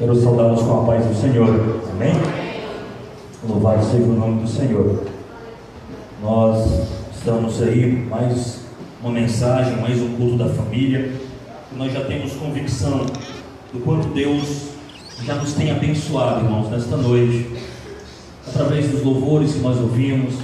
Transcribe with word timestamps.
Quero 0.00 0.16
saudá-los 0.16 0.62
com 0.62 0.80
a 0.80 0.84
paz 0.86 1.04
do 1.04 1.14
Senhor. 1.14 1.82
Amém? 1.90 2.14
Louvado 3.46 3.84
seja 3.84 4.04
o 4.04 4.14
nome 4.14 4.40
do 4.40 4.48
Senhor. 4.48 5.02
Nós 6.22 6.88
estamos 7.14 7.60
aí, 7.60 8.06
mais 8.08 8.60
uma 9.02 9.12
mensagem, 9.12 9.76
mais 9.76 10.00
um 10.00 10.16
culto 10.16 10.38
da 10.38 10.48
família. 10.48 11.12
Nós 11.76 11.92
já 11.92 12.02
temos 12.06 12.32
convicção 12.32 13.04
do 13.74 13.80
quanto 13.84 14.08
Deus 14.14 14.70
já 15.22 15.34
nos 15.34 15.52
tem 15.52 15.70
abençoado, 15.70 16.46
irmãos, 16.46 16.70
nesta 16.70 16.96
noite, 16.96 17.54
através 18.48 18.88
dos 18.88 19.02
louvores 19.02 19.52
que 19.52 19.58
nós 19.58 19.78
ouvimos, 19.78 20.34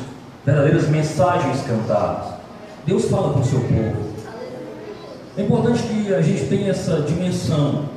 verdadeiras 0.45 0.87
mensagens 0.91 1.63
cantadas. 1.63 2.35
Deus 2.85 3.07
fala 3.07 3.33
com 3.33 3.41
o 3.41 3.45
seu 3.45 3.61
povo. 3.61 3.97
É 5.35 5.43
importante 5.43 5.83
que 5.83 6.13
a 6.13 6.21
gente 6.21 6.45
tenha 6.45 6.73
essa 6.73 7.01
dimensão 7.01 7.96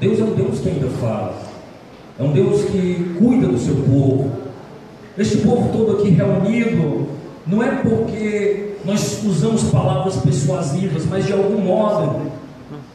Deus 0.00 0.18
é 0.18 0.24
um 0.24 0.32
Deus 0.34 0.60
que 0.60 0.68
ainda 0.70 0.88
fala. 0.98 1.38
É 2.18 2.22
um 2.22 2.32
Deus 2.32 2.64
que 2.64 3.16
cuida 3.18 3.46
do 3.46 3.58
seu 3.58 3.74
povo. 3.74 4.30
Este 5.18 5.38
povo 5.38 5.70
todo 5.70 5.98
aqui 5.98 6.08
reunido, 6.08 7.06
não 7.46 7.62
é 7.62 7.82
porque 7.82 8.76
nós 8.84 9.22
usamos 9.24 9.64
palavras 9.64 10.16
persuasivas, 10.16 11.04
mas 11.04 11.26
de 11.26 11.34
algum 11.34 11.60
modo, 11.60 12.30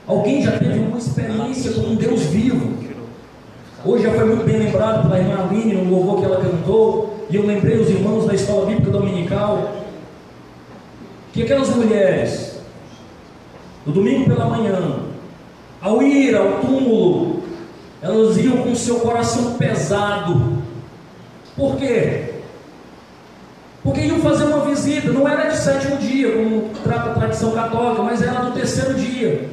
alguém 0.07 0.41
já 0.41 0.57
teve 0.57 0.79
uma 0.79 0.97
experiência 0.97 1.73
com 1.73 1.81
um 1.81 1.95
Deus 1.95 2.23
vivo. 2.23 2.73
Hoje 3.85 4.03
já 4.03 4.13
foi 4.13 4.25
muito 4.25 4.43
bem 4.43 4.57
lembrado 4.57 5.03
pela 5.03 5.19
irmã 5.19 5.47
Aline 5.47 5.75
no 5.75 5.91
louvor 5.91 6.19
que 6.19 6.25
ela 6.25 6.41
cantou, 6.41 7.27
e 7.29 7.35
eu 7.35 7.45
lembrei 7.45 7.77
os 7.79 7.87
irmãos 7.87 8.25
da 8.25 8.33
escola 8.33 8.65
bíblica 8.65 8.89
dominical, 8.89 9.75
que 11.31 11.43
aquelas 11.43 11.69
mulheres, 11.69 12.57
no 13.85 13.93
domingo 13.93 14.25
pela 14.25 14.45
manhã, 14.45 15.04
ao 15.85 16.01
ir 16.01 16.35
ao 16.35 16.61
túmulo, 16.61 17.43
elas 18.01 18.37
iam 18.37 18.57
com 18.57 18.73
seu 18.73 19.01
coração 19.01 19.53
pesado. 19.53 20.57
Por 21.55 21.75
quê? 21.75 22.41
Porque 23.83 24.01
iam 24.01 24.19
fazer 24.19 24.45
uma 24.45 24.65
visita, 24.65 25.11
não 25.11 25.27
era 25.27 25.47
de 25.47 25.57
sétimo 25.57 25.97
dia, 25.97 26.31
como 26.31 26.69
trata 26.83 27.11
a 27.11 27.13
tradição 27.13 27.51
católica, 27.51 28.01
mas 28.01 28.23
era 28.23 28.39
do 28.39 28.53
terceiro 28.53 28.95
dia. 28.95 29.47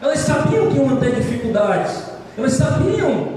Elas 0.00 0.20
sabiam 0.20 0.70
que 0.70 0.78
iam 0.78 0.96
ter 0.96 1.14
dificuldades, 1.14 2.04
elas 2.38 2.54
sabiam 2.54 3.34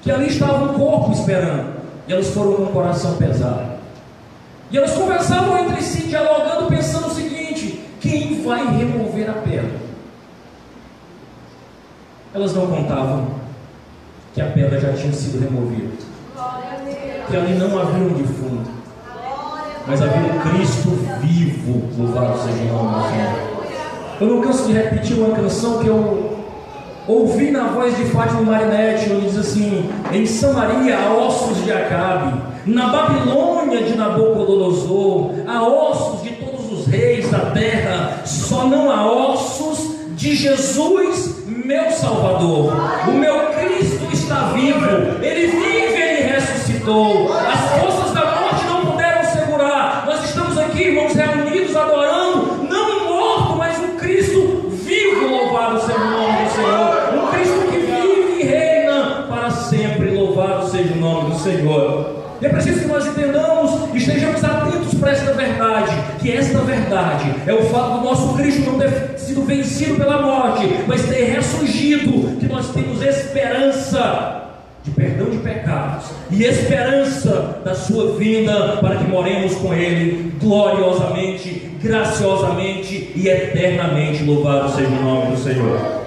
que 0.00 0.12
ali 0.12 0.28
estava 0.28 0.64
um 0.64 0.74
corpo 0.74 1.10
esperando, 1.10 1.74
e 2.06 2.12
elas 2.12 2.28
foram 2.28 2.52
com 2.52 2.62
o 2.62 2.72
coração 2.72 3.16
pesado. 3.16 3.74
E 4.70 4.78
elas 4.78 4.92
conversavam 4.92 5.58
entre 5.58 5.82
si, 5.82 6.02
dialogando, 6.02 6.68
pensando 6.68 7.08
o 7.08 7.14
seguinte: 7.14 7.82
quem 8.00 8.42
vai 8.44 8.64
remover 8.76 9.28
a 9.28 9.34
pedra? 9.34 9.83
Elas 12.34 12.52
não 12.52 12.66
contavam 12.66 13.26
que 14.34 14.40
a 14.40 14.46
pedra 14.46 14.80
já 14.80 14.92
tinha 14.92 15.12
sido 15.12 15.40
removida. 15.40 15.90
Que 17.28 17.36
ali 17.36 17.54
não 17.54 17.78
havia 17.78 18.04
um 18.04 18.12
defunto, 18.12 18.70
mas 19.86 20.02
havia 20.02 20.32
um 20.32 20.40
Cristo 20.40 20.90
vivo, 21.20 21.84
louvado 21.96 22.38
seja 22.40 22.64
o 22.64 22.74
nome 22.74 23.02
do 23.02 23.08
Senhor. 23.08 24.20
Eu 24.20 24.26
não 24.26 24.40
canso 24.40 24.66
de 24.66 24.72
repetir 24.72 25.16
uma 25.16 25.34
canção 25.34 25.78
que 25.78 25.86
eu 25.86 26.40
ouvi 27.06 27.50
na 27.52 27.68
voz 27.68 27.96
de 27.96 28.04
Fátima 28.06 28.42
Marinette, 28.42 29.12
onde 29.12 29.28
diz 29.28 29.38
assim: 29.38 29.88
Em 30.12 30.26
Samaria 30.26 30.98
há 30.98 31.14
ossos 31.14 31.64
de 31.64 31.72
Acabe, 31.72 32.40
na 32.66 32.88
Babilônia 32.88 33.84
de 33.84 33.94
Nabucodonosor, 33.94 35.34
há 35.46 35.62
ossos 35.62 36.22
de 36.22 36.30
todos 36.32 36.72
os 36.72 36.86
reis 36.86 37.30
da 37.30 37.50
terra, 37.52 38.22
só 38.24 38.66
não 38.66 38.90
há 38.90 39.10
ossos 39.10 39.94
de 40.16 40.34
Jesus 40.34 41.33
meu 41.64 41.90
Salvador, 41.90 42.74
o 43.08 43.12
meu 43.12 43.46
Cristo 43.52 44.06
está 44.12 44.52
vivo, 44.52 44.84
ele 45.22 45.46
vive, 45.46 46.02
ele 46.02 46.32
ressuscitou. 46.32 47.32
As 47.32 47.80
forças 47.80 48.12
da 48.12 48.38
morte 48.38 48.66
não 48.66 48.84
puderam 48.84 49.24
segurar. 49.24 50.04
Nós 50.06 50.24
estamos 50.24 50.58
aqui, 50.58 50.88
irmãos, 50.88 51.14
reunidos, 51.14 51.74
adorando, 51.74 52.68
não 52.68 52.98
um 52.98 53.08
morto, 53.08 53.56
mas 53.56 53.78
um 53.78 53.96
Cristo 53.96 54.70
vivo, 54.72 55.26
louvado 55.26 55.80
seja 55.80 55.98
o 55.98 56.10
nome 56.10 56.44
do 56.44 56.50
Senhor. 56.50 57.14
Um 57.14 57.26
Cristo 57.30 57.58
que 57.70 57.78
vive 57.78 58.42
e 58.42 58.44
reina 58.44 59.26
para 59.28 59.50
sempre, 59.50 60.10
louvado 60.10 60.70
seja 60.70 60.92
o 60.92 60.98
nome 60.98 61.30
do 61.30 61.38
Senhor. 61.38 62.24
E 62.42 62.46
é 62.46 62.48
preciso 62.50 62.80
que 62.80 62.86
nós 62.86 63.06
entendamos 63.06 63.94
e 63.94 63.96
estejamos 63.96 64.44
atentos 64.44 64.92
para 64.98 65.12
esta 65.12 65.32
verdade, 65.32 65.96
que 66.20 66.30
esta 66.30 66.58
verdade 66.58 67.34
é 67.46 67.54
o 67.54 67.62
fato 67.70 68.00
do 68.00 68.04
nosso 68.04 68.34
Cristo 68.34 68.70
não 68.70 68.78
ter 68.78 69.13
sido 69.24 69.42
vencido 69.42 69.96
pela 69.96 70.22
morte, 70.22 70.68
mas 70.86 71.06
ter 71.06 71.24
ressurgido, 71.24 72.36
que 72.38 72.46
nós 72.46 72.70
temos 72.70 73.02
esperança 73.02 74.42
de 74.82 74.90
perdão 74.90 75.30
de 75.30 75.38
pecados 75.38 76.06
e 76.30 76.44
esperança 76.44 77.60
da 77.64 77.74
sua 77.74 78.16
vinda 78.16 78.76
para 78.76 78.96
que 78.96 79.04
moremos 79.04 79.54
com 79.54 79.72
Ele 79.72 80.34
gloriosamente, 80.38 81.70
graciosamente 81.82 83.12
e 83.16 83.28
eternamente. 83.28 84.22
Louvado 84.24 84.70
seja 84.74 84.88
o 84.88 85.02
nome 85.02 85.34
do 85.34 85.42
Senhor. 85.42 86.04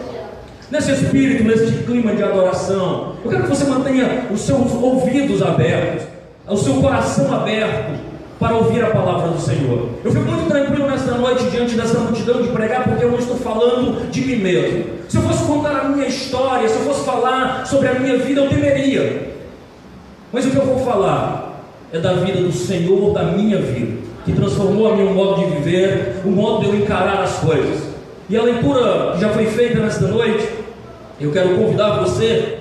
Nesse 0.69 0.91
espírito, 0.91 1.43
nesse 1.43 1.83
clima 1.83 2.13
de 2.13 2.21
adoração, 2.21 3.15
eu 3.23 3.31
quero 3.31 3.43
que 3.43 3.49
você 3.49 3.63
mantenha 3.65 4.27
os 4.31 4.41
seus 4.41 4.71
ouvidos 4.73 5.41
abertos 5.41 6.17
o 6.53 6.57
seu 6.57 6.75
coração 6.75 7.33
aberto 7.33 7.99
para 8.39 8.55
ouvir 8.55 8.83
a 8.83 8.91
palavra 8.91 9.29
do 9.29 9.39
Senhor. 9.39 9.89
Eu 10.03 10.11
fico 10.11 10.25
muito 10.25 10.47
tranquilo 10.47 10.87
nesta 10.87 11.15
noite 11.15 11.45
diante 11.49 11.75
dessa 11.75 11.99
multidão 11.99 12.41
de 12.41 12.49
pregar, 12.49 12.83
porque 12.83 13.03
eu 13.03 13.11
não 13.11 13.19
estou 13.19 13.37
falando 13.37 14.09
de 14.11 14.21
mim 14.21 14.35
mesmo. 14.35 14.85
Se 15.09 15.17
eu 15.17 15.23
fosse 15.23 15.43
contar 15.45 15.79
a 15.79 15.83
minha 15.89 16.07
história, 16.07 16.67
se 16.67 16.75
eu 16.75 16.81
fosse 16.81 17.03
falar 17.03 17.65
sobre 17.65 17.87
a 17.87 17.93
minha 17.95 18.17
vida, 18.17 18.41
eu 18.41 18.49
temeria. 18.49 19.33
Mas 20.31 20.45
o 20.45 20.51
que 20.51 20.57
eu 20.57 20.65
vou 20.65 20.79
falar 20.79 21.63
é 21.91 21.99
da 21.99 22.13
vida 22.13 22.41
do 22.41 22.51
Senhor, 22.51 23.13
da 23.13 23.23
minha 23.23 23.59
vida, 23.59 23.97
que 24.25 24.33
transformou 24.33 24.91
a 24.91 24.95
meu 24.95 25.09
modo 25.11 25.41
de 25.41 25.55
viver, 25.55 26.21
o 26.25 26.29
modo 26.29 26.61
de 26.61 26.67
eu 26.67 26.75
encarar 26.75 27.23
as 27.23 27.39
coisas. 27.39 27.87
E 28.29 28.35
a 28.35 28.43
leitura 28.43 29.13
que 29.13 29.21
já 29.21 29.29
foi 29.29 29.45
feita 29.45 29.79
nesta 29.79 30.05
noite, 30.07 30.47
eu 31.19 31.31
quero 31.31 31.55
convidar 31.55 32.01
você 32.01 32.57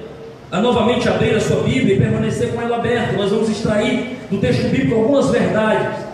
a 0.50 0.60
novamente 0.60 1.08
abrir 1.08 1.34
a 1.34 1.40
sua 1.40 1.62
Bíblia 1.62 1.96
e 1.96 1.98
permanecer 1.98 2.52
com 2.52 2.62
ela 2.62 2.76
aberta. 2.76 3.16
Nós 3.16 3.30
vamos 3.30 3.50
extrair 3.50 4.15
do 4.30 4.38
texto 4.38 4.68
bíblico 4.70 4.94
algumas 4.94 5.30
verdades. 5.30 6.04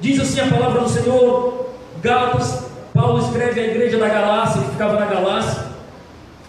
Diz 0.00 0.20
assim 0.20 0.40
a 0.40 0.46
palavra 0.46 0.82
do 0.82 0.88
Senhor, 0.88 1.70
Gálatas, 2.00 2.64
Paulo 2.94 3.20
escreve 3.20 3.60
à 3.60 3.64
igreja 3.64 3.98
da 3.98 4.08
Galácia, 4.08 4.62
que 4.62 4.70
ficava 4.70 4.98
na 4.98 5.06
Galácia, 5.06 5.64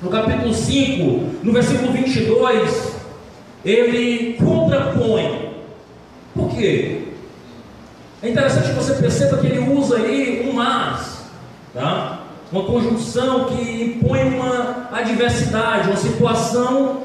no 0.01 0.09
capítulo 0.09 0.53
5, 0.53 1.43
no 1.43 1.51
versículo 1.51 1.91
22, 1.91 2.95
ele 3.65 4.33
contrapõe. 4.33 5.55
Por 6.33 6.49
quê? 6.55 7.03
É 8.21 8.29
interessante 8.29 8.69
que 8.69 8.75
você 8.75 8.93
perceba 8.93 9.37
que 9.37 9.47
ele 9.47 9.59
usa 9.59 9.97
aí 9.97 10.49
um 10.49 10.53
mas, 10.53 11.23
tá? 11.73 12.19
uma 12.51 12.63
conjunção 12.63 13.45
que 13.45 13.83
impõe 13.83 14.23
uma 14.23 14.89
adversidade, 14.91 15.87
uma 15.87 15.97
situação 15.97 17.03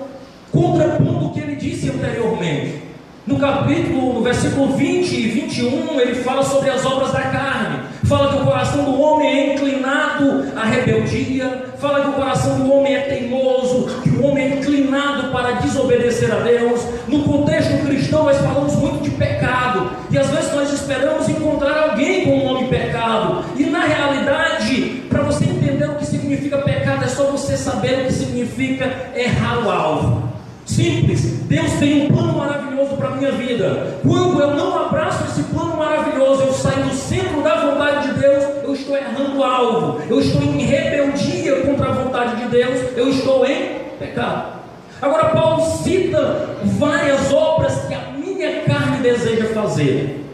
contrapondo 0.50 1.26
o 1.26 1.32
que 1.32 1.41
ele 1.41 1.56
disse 1.56 1.91
anteriormente. 1.91 2.84
No 3.26 3.38
capítulo, 3.38 4.12
no 4.12 4.22
versículo 4.22 4.76
20 4.76 5.12
e 5.14 5.28
21, 5.28 5.98
ele 5.98 6.16
fala 6.16 6.42
sobre 6.42 6.68
as 6.68 6.84
obras 6.84 7.10
da 7.10 7.22
carne. 7.22 7.78
Fala 8.04 8.28
que 8.28 8.42
o 8.42 8.44
coração 8.44 8.84
do 8.84 9.00
homem 9.00 9.26
é 9.26 9.54
inclinado 9.54 10.44
à 10.54 10.66
rebeldia. 10.66 11.72
Fala 11.80 12.02
que 12.02 12.08
o 12.10 12.12
coração 12.12 12.58
do 12.58 12.70
homem 12.70 12.94
é 12.94 13.00
teimoso, 13.00 14.02
que 14.02 14.10
o 14.10 14.26
homem 14.26 14.44
é 14.44 14.56
inclinado 14.56 15.32
para 15.32 15.52
desobedecer 15.52 16.30
a 16.30 16.40
Deus. 16.40 16.82
No 17.09 17.22
contexto 17.22 17.86
cristão, 17.86 18.24
nós 18.24 18.36
falamos 18.36 18.74
muito 18.74 19.04
de 19.04 19.10
pecado. 19.12 19.91
E 20.10 20.18
às 20.18 20.28
vezes 20.28 20.53
nós 20.53 20.70
esperamos 20.70 21.27
encontrar 21.27 21.88
alguém 21.88 22.27
com 22.27 22.41
o 22.41 22.53
nome 22.53 22.68
pecado. 22.68 23.42
E 23.56 23.65
na 23.65 23.86
realidade, 23.86 25.03
para 25.09 25.22
você 25.22 25.44
entender 25.44 25.88
o 25.88 25.94
que 25.94 26.04
significa 26.04 26.59
pecado, 26.59 27.03
é 27.03 27.09
só 27.09 27.30
você 27.30 27.56
saber 27.56 28.00
o 28.00 28.04
que 28.04 28.12
significa 28.12 28.84
errar 29.16 29.65
o 29.65 29.70
alvo. 29.70 30.28
Simples, 30.66 31.22
Deus 31.47 31.72
tem 31.74 32.03
um 32.03 32.09
plano 32.09 32.36
maravilhoso 32.36 32.64
para 32.96 33.08
a 33.08 33.16
minha 33.16 33.32
vida. 33.32 33.98
Quando 34.02 34.41
eu 34.41 34.54
não 34.54 34.86
abraço 34.86 35.24
esse 35.24 35.42
plano 35.44 35.76
maravilhoso, 35.76 36.42
eu 36.42 36.52
saio 36.52 36.84
do 36.84 36.94
centro 36.94 37.42
da 37.42 37.66
vontade 37.66 38.08
de 38.08 38.20
Deus, 38.20 38.44
eu 38.62 38.74
estou 38.74 38.96
errando 38.96 39.38
o 39.38 39.44
alvo, 39.44 40.00
eu 40.08 40.20
estou 40.20 40.42
em 40.42 40.62
rebeldia 40.62 41.62
contra 41.62 41.88
a 41.88 41.92
vontade 41.92 42.42
de 42.42 42.48
Deus, 42.48 42.96
eu 42.96 43.08
estou 43.08 43.44
em 43.46 43.78
pecado. 43.98 44.54
Agora, 45.00 45.26
Paulo 45.30 45.62
cita 45.82 46.56
várias 46.62 47.32
obras 47.32 47.84
que 47.86 47.94
a 47.94 48.12
minha 48.16 48.62
carne 48.62 49.02
deseja 49.02 49.46
fazer, 49.46 50.24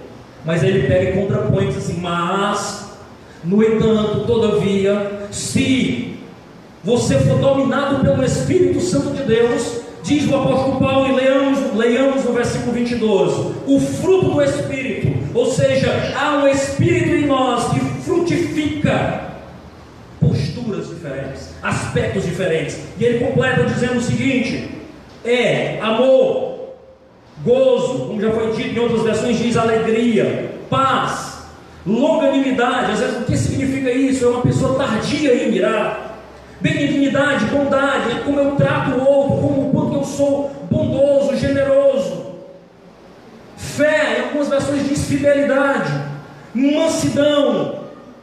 mas 0.45 0.63
ele 0.63 0.87
pega 0.87 1.11
e 1.11 1.13
contrapõe 1.21 1.67
diz 1.67 1.79
assim: 1.79 2.01
Mas, 2.01 2.93
no 3.43 3.63
entanto, 3.63 4.25
todavia, 4.27 5.27
se 5.31 6.19
você 6.83 7.19
for 7.19 7.39
dominado 7.39 8.03
pelo 8.03 8.25
Espírito 8.25 8.81
Santo 8.81 9.11
de 9.11 9.23
Deus, 9.25 9.80
Diz 10.11 10.29
o 10.29 10.35
apóstolo 10.35 10.81
Paulo, 10.81 11.07
e 11.07 11.13
leamos, 11.13 11.73
leamos 11.77 12.25
no 12.25 12.33
versículo 12.33 12.73
22, 12.73 13.33
o 13.65 13.79
fruto 13.79 14.31
do 14.31 14.43
Espírito, 14.43 15.17
ou 15.33 15.47
seja, 15.53 15.89
há 16.19 16.39
um 16.39 16.49
Espírito 16.49 17.15
em 17.15 17.27
nós 17.27 17.73
que 17.73 17.79
frutifica 17.79 19.31
postura 20.19 20.81
posturas 20.81 20.89
diferentes, 20.89 21.51
aspectos 21.63 22.25
diferentes. 22.25 22.81
E 22.99 23.05
ele 23.05 23.25
completa 23.25 23.63
dizendo 23.63 23.99
o 23.99 24.03
seguinte: 24.03 24.69
é 25.25 25.79
amor, 25.81 26.71
gozo, 27.45 28.07
como 28.07 28.21
já 28.21 28.33
foi 28.33 28.51
dito 28.51 28.77
em 28.77 28.81
outras 28.81 29.03
versões, 29.03 29.39
diz 29.39 29.57
alegria, 29.57 30.57
paz, 30.69 31.45
longanimidade. 31.87 32.91
Às 32.91 32.99
vezes, 32.99 33.17
o 33.17 33.25
que 33.27 33.37
significa 33.37 33.93
isso? 33.93 34.25
É 34.25 34.29
uma 34.29 34.43
pessoa 34.43 34.77
tardia 34.77 35.35
em 35.35 35.53
mirar. 35.53 36.09
Benignidade, 36.61 37.47
bondade, 37.47 38.21
como 38.23 38.39
eu 38.39 38.51
trato 38.53 38.91
o 38.91 39.01
outro, 39.01 39.37
como 39.37 39.60
o 39.60 39.60
sou 40.11 40.51
bondoso, 40.71 41.37
generoso. 41.37 42.31
Fé, 43.57 44.19
em 44.19 44.23
algumas 44.25 44.49
versões 44.49 44.89
diz 44.89 45.05
fidelidade, 45.07 45.93
mansidão, 46.55 47.81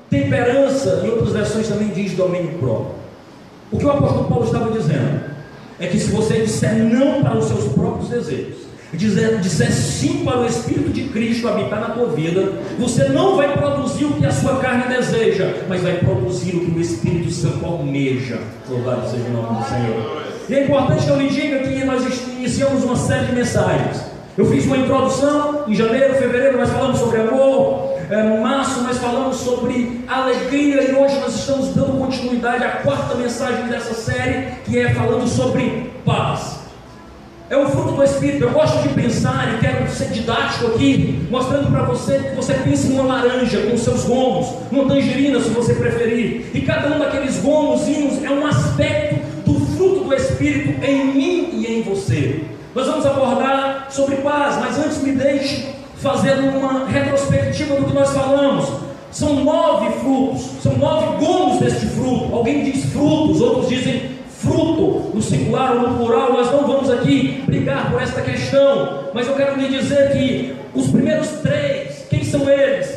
temperança, 0.10 1.02
em 1.04 1.10
outras 1.10 1.32
versões 1.32 1.68
também 1.68 1.90
diz 1.90 2.14
domínio 2.14 2.58
próprio. 2.60 2.96
O 3.72 3.78
que 3.78 3.86
o 3.86 3.92
apóstolo 3.92 4.26
Paulo 4.26 4.46
estava 4.46 4.72
dizendo 4.72 5.22
é 5.80 5.88
que 5.88 6.00
se 6.00 6.12
você 6.12 6.42
disser 6.42 6.76
não 6.76 7.22
para 7.22 7.38
os 7.38 7.46
seus 7.46 7.72
próprios 7.74 8.10
desejos, 8.10 8.68
dizer, 8.94 9.40
disser 9.40 9.72
sim 9.72 10.24
para 10.24 10.40
o 10.40 10.46
Espírito 10.46 10.90
de 10.90 11.04
Cristo 11.10 11.48
habitar 11.48 11.80
na 11.80 11.90
tua 11.90 12.08
vida, 12.08 12.54
você 12.80 13.10
não 13.10 13.36
vai 13.36 13.54
produzir 13.58 14.06
o 14.06 14.14
que 14.14 14.26
a 14.26 14.32
sua 14.32 14.58
carne 14.58 14.96
deseja, 14.96 15.54
mas 15.68 15.82
vai 15.82 15.98
produzir 15.98 16.56
o 16.56 16.66
que 16.66 16.72
o 16.72 16.82
Espírito 16.82 17.30
Santo 17.32 17.66
almeja. 17.66 18.40
Louvado 18.70 19.10
seja 19.10 19.26
o 19.26 19.34
nome 19.34 19.60
do 19.60 19.68
Senhor. 19.68 20.27
E 20.50 20.56
é 20.56 20.64
importante 20.64 21.04
que 21.04 21.10
eu 21.10 21.18
lhe 21.18 21.30
diga 21.30 21.60
que 21.60 21.84
nós 21.84 22.04
iniciamos 22.38 22.84
uma 22.84 22.96
série 22.96 23.26
de 23.26 23.34
mensagens. 23.34 24.02
Eu 24.38 24.46
fiz 24.46 24.66
uma 24.66 24.78
introdução 24.78 25.66
em 25.68 25.74
janeiro, 25.74 26.14
fevereiro, 26.14 26.58
nós 26.58 26.70
falamos 26.70 27.00
sobre 27.00 27.20
amor. 27.20 27.98
É, 28.10 28.24
março 28.40 28.82
nós 28.82 28.98
falamos 28.98 29.36
sobre 29.36 30.06
alegria 30.08 30.90
e 30.90 30.96
hoje 30.96 31.20
nós 31.20 31.36
estamos 31.36 31.76
dando 31.76 32.00
continuidade 32.00 32.64
à 32.64 32.70
quarta 32.78 33.16
mensagem 33.16 33.68
dessa 33.68 33.94
série, 33.94 34.52
que 34.64 34.80
é 34.80 34.94
falando 34.94 35.28
sobre 35.28 35.92
paz. 36.06 36.60
É 37.50 37.58
o 37.58 37.68
fruto 37.68 37.92
do 37.94 38.04
Espírito. 38.04 38.46
Eu 38.46 38.52
gosto 38.52 38.82
de 38.84 38.90
pensar 38.90 39.56
e 39.56 39.58
quero 39.60 39.90
ser 39.90 40.10
didático 40.10 40.68
aqui, 40.68 41.28
mostrando 41.30 41.70
para 41.70 41.84
você 41.84 42.20
que 42.20 42.36
você 42.36 42.54
pense 42.54 42.88
numa 42.88 43.16
laranja 43.16 43.60
com 43.70 43.78
seus 43.78 44.06
gomos, 44.06 44.48
numa 44.72 44.88
tangerina, 44.88 45.42
se 45.42 45.50
você 45.50 45.74
preferir. 45.74 46.52
E 46.54 46.62
cada 46.62 46.96
um 46.96 47.00
daqueles 47.00 47.38
gomozinhos 47.38 48.24
é 48.24 48.30
um 48.30 48.46
aspecto 48.46 49.27
do 50.08 50.16
Espírito 50.16 50.84
em 50.84 51.14
mim 51.14 51.50
e 51.54 51.66
em 51.68 51.82
você. 51.82 52.44
Nós 52.74 52.88
vamos 52.88 53.06
abordar 53.06 53.88
sobre 53.90 54.18
paz, 54.18 54.58
mas 54.58 54.80
antes 54.80 55.02
me 55.04 55.12
deixe 55.12 55.68
fazer 55.98 56.34
uma 56.40 56.86
retrospectiva 56.86 57.76
do 57.76 57.86
que 57.86 57.94
nós 57.94 58.12
falamos. 58.12 58.70
São 59.12 59.44
nove 59.44 60.00
frutos, 60.00 60.62
são 60.62 60.78
nove 60.78 61.26
gomos 61.26 61.60
deste 61.60 61.88
fruto. 61.88 62.34
Alguém 62.34 62.64
diz 62.64 62.86
frutos, 62.92 63.42
outros 63.42 63.70
dizem 63.70 64.18
fruto, 64.30 65.12
no 65.14 65.22
singular 65.22 65.74
ou 65.74 65.90
no 65.90 65.98
plural, 65.98 66.34
nós 66.34 66.52
não 66.52 66.68
vamos 66.68 66.92
aqui 66.92 67.44
brigar 67.46 67.90
por 67.92 68.02
esta 68.02 68.22
questão, 68.22 69.10
mas 69.14 69.28
eu 69.28 69.34
quero 69.34 69.60
lhe 69.60 69.68
dizer 69.68 70.12
que 70.12 70.56
os 70.76 70.92
primeiros 70.92 71.28
três, 71.42 72.06
quem 72.10 72.24
são 72.24 72.48
eles? 72.48 72.96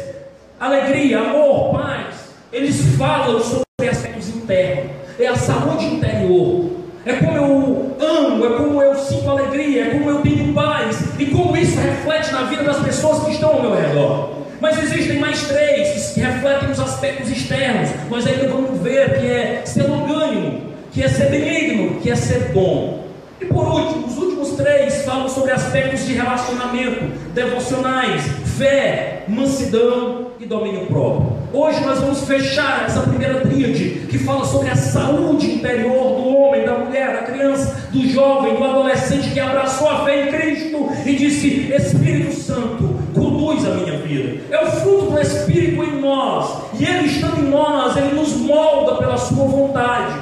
Alegria, 0.61 1.21
amor, 1.21 1.73
paz, 1.73 2.17
eles 2.53 2.79
falam 2.99 3.41
sobre 3.41 3.89
aspectos 3.91 4.29
internos, 4.29 4.93
é 5.19 5.27
a 5.27 5.35
saúde 5.35 5.87
interior, 5.87 6.70
é 7.11 7.17
como 7.17 7.37
eu 7.37 7.97
amo, 8.01 8.47
é 8.47 8.57
como 8.57 8.83
eu 8.83 8.95
sinto 8.95 9.29
alegria, 9.29 9.87
é 9.87 9.91
como 9.91 10.09
eu 10.09 10.23
tenho 10.23 10.55
paz, 10.55 10.97
e 11.19 11.27
como 11.27 11.57
isso 11.57 11.79
reflete 11.79 12.33
na 12.33 12.45
vida 12.45 12.63
das 12.63 12.79
pessoas 12.79 13.25
que 13.25 13.33
estão 13.33 13.51
ao 13.51 13.63
meu 13.63 13.75
redor. 13.75 14.31
Mas 14.61 14.81
existem 14.83 15.19
mais 15.19 15.43
três 15.49 16.13
que 16.13 16.21
refletem 16.21 16.71
os 16.71 16.79
aspectos 16.79 17.31
externos. 17.31 17.91
Nós 18.11 18.27
ainda 18.27 18.47
vamos 18.49 18.81
ver 18.81 19.19
que 19.19 19.27
é 19.27 19.63
ser 19.65 19.85
longânimo, 19.85 20.61
que 20.93 21.03
é 21.03 21.09
ser 21.09 21.31
benigno, 21.31 22.01
que 22.01 22.11
é 22.11 22.15
ser 22.15 22.51
bom. 22.53 23.05
E 23.41 23.47
por 23.47 23.67
último, 23.67 24.07
os 24.07 24.19
últimos 24.19 24.51
três 24.51 25.03
falam 25.03 25.29
sobre 25.29 25.53
aspectos 25.53 26.07
de 26.07 26.13
relacionamento, 26.13 27.05
devocionais, 27.33 28.23
fé, 28.61 29.25
mansidão 29.27 30.33
e 30.39 30.45
domínio 30.45 30.85
próprio. 30.85 31.33
Hoje 31.51 31.81
nós 31.81 31.99
vamos 31.99 32.25
fechar 32.25 32.85
essa 32.85 33.01
primeira 33.01 33.41
tríade 33.41 34.07
que 34.11 34.19
fala 34.19 34.45
sobre 34.45 34.69
a 34.69 34.77
saúde 34.77 35.51
interior 35.51 36.21
do 36.21 36.29
homem, 36.29 36.67
da 36.67 36.75
mulher, 36.75 37.13
da 37.15 37.23
criança, 37.23 37.89
do 37.91 38.07
jovem, 38.07 38.57
do 38.57 38.63
adolescente 38.63 39.31
que 39.31 39.41
abraçou 39.41 39.89
a 39.89 40.05
fé 40.05 40.27
em 40.27 40.33
Cristo 40.33 40.91
e 41.07 41.17
disse: 41.17 41.73
Espírito 41.73 42.35
Santo, 42.35 42.97
conduz 43.15 43.65
a 43.65 43.71
minha 43.71 43.97
vida. 44.01 44.43
É 44.51 44.63
o 44.63 44.71
fruto 44.73 45.13
do 45.13 45.19
Espírito 45.19 45.83
em 45.83 45.99
nós, 45.99 46.65
e 46.79 46.85
Ele 46.85 47.07
estando 47.09 47.41
em 47.41 47.49
nós, 47.49 47.97
Ele 47.97 48.15
nos 48.15 48.37
molda 48.37 48.97
pela 48.97 49.17
Sua 49.17 49.47
vontade. 49.47 50.21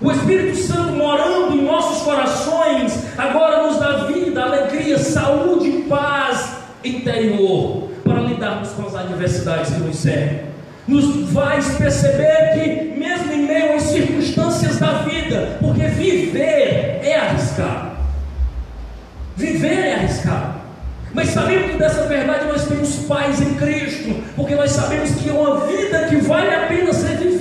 O 0.00 0.10
Espírito 0.10 0.56
Santo 0.56 0.92
morando 0.92 1.54
em 1.54 1.62
nossos 1.62 2.02
corações, 2.04 3.04
agora 3.18 3.66
nos 3.66 3.78
dá 3.78 4.06
vida, 4.06 4.42
alegria, 4.42 4.96
saúde 4.96 5.68
e 5.68 5.82
paz 5.82 6.39
interior 6.84 7.88
para 8.04 8.20
lidarmos 8.20 8.70
com 8.70 8.86
as 8.86 8.94
adversidades 8.94 9.72
que 9.72 9.80
nos 9.80 9.96
servem. 9.96 10.50
Nos 10.88 11.30
faz 11.32 11.76
perceber 11.76 12.54
que, 12.54 12.98
mesmo 12.98 13.32
em 13.32 13.46
meio 13.46 13.76
às 13.76 13.82
circunstâncias 13.82 14.78
da 14.78 15.02
vida, 15.02 15.58
porque 15.60 15.86
viver 15.86 17.00
é 17.02 17.16
arriscado, 17.16 17.90
viver 19.36 19.86
é 19.86 19.94
arriscado. 19.94 20.60
Mas 21.12 21.28
sabemos 21.30 21.76
dessa 21.76 22.06
verdade 22.06 22.46
nós 22.46 22.66
temos 22.66 22.96
paz 23.06 23.40
em 23.40 23.54
Cristo, 23.54 24.22
porque 24.36 24.54
nós 24.54 24.70
sabemos 24.70 25.10
que 25.10 25.28
é 25.28 25.32
uma 25.32 25.66
vida 25.66 26.06
que 26.08 26.16
vale 26.16 26.54
a 26.54 26.66
pena 26.66 26.92
ser 26.92 27.16
vivida 27.16 27.40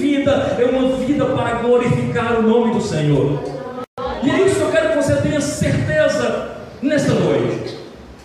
é 0.60 0.66
uma 0.66 0.98
vida 0.98 1.26
para 1.26 1.60
glorificar 1.60 2.40
o 2.40 2.42
nome 2.42 2.74
do 2.74 2.82
Senhor. 2.82 3.44
E 4.24 4.30
é 4.30 4.42
isso 4.42 4.56
que 4.56 4.62
eu 4.62 4.72
quero 4.72 4.90
que 4.90 4.96
você 4.96 5.16
tenha 5.18 5.42
certeza 5.42 6.50
nesta 6.82 7.14
noite. 7.14 7.78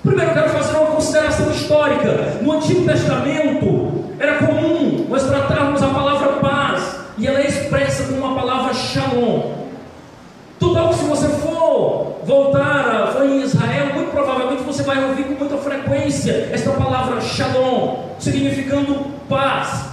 Primeiro 0.03 0.31
eu 0.31 0.35
quero 0.35 0.49
fazer 0.51 0.77
uma 0.77 0.87
consideração 0.87 1.51
histórica. 1.51 2.39
No 2.55 2.61
Antigo 2.61 2.85
Testamento 2.87 4.05
era 4.17 4.37
comum 4.37 5.07
nós 5.09 5.25
tratarmos 5.25 5.83
a 5.83 5.89
palavra 5.89 6.35
paz 6.35 7.01
e 7.19 7.27
ela 7.27 7.41
é 7.41 7.49
expressa 7.49 8.05
com 8.05 8.15
uma 8.15 8.33
palavra 8.33 8.73
shalom. 8.73 9.55
Total 10.61 10.91
que 10.91 10.95
se 10.95 11.05
você 11.05 11.29
for 11.31 12.21
voltar 12.25 13.17
a, 13.19 13.27
em 13.27 13.43
Israel, 13.43 13.95
muito 13.95 14.13
provavelmente 14.13 14.63
você 14.63 14.85
vai 14.85 15.03
ouvir 15.05 15.25
com 15.25 15.35
muita 15.35 15.57
frequência 15.57 16.49
esta 16.53 16.71
palavra 16.71 17.21
shalom, 17.23 18.11
significando 18.21 19.05
paz. 19.29 19.87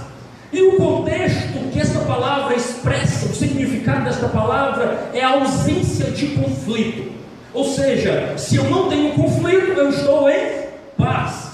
E 0.54 0.62
o 0.62 0.78
contexto 0.78 1.72
que 1.74 1.80
esta 1.80 2.02
palavra 2.02 2.56
expressa, 2.56 3.26
o 3.26 3.34
significado 3.34 4.04
desta 4.04 4.28
palavra 4.28 5.10
é 5.16 5.24
a 5.24 5.30
ausência 5.32 6.12
de 6.12 6.28
conflito. 6.28 7.12
Ou 7.56 7.66
seja, 7.66 8.36
se 8.38 8.58
eu 8.58 8.66
não 8.66 8.88
tenho 8.88 9.14
conflito, 9.14 9.72
eu 9.72 9.90
estou 9.90 10.30
em 10.30 10.68
paz. 10.96 11.51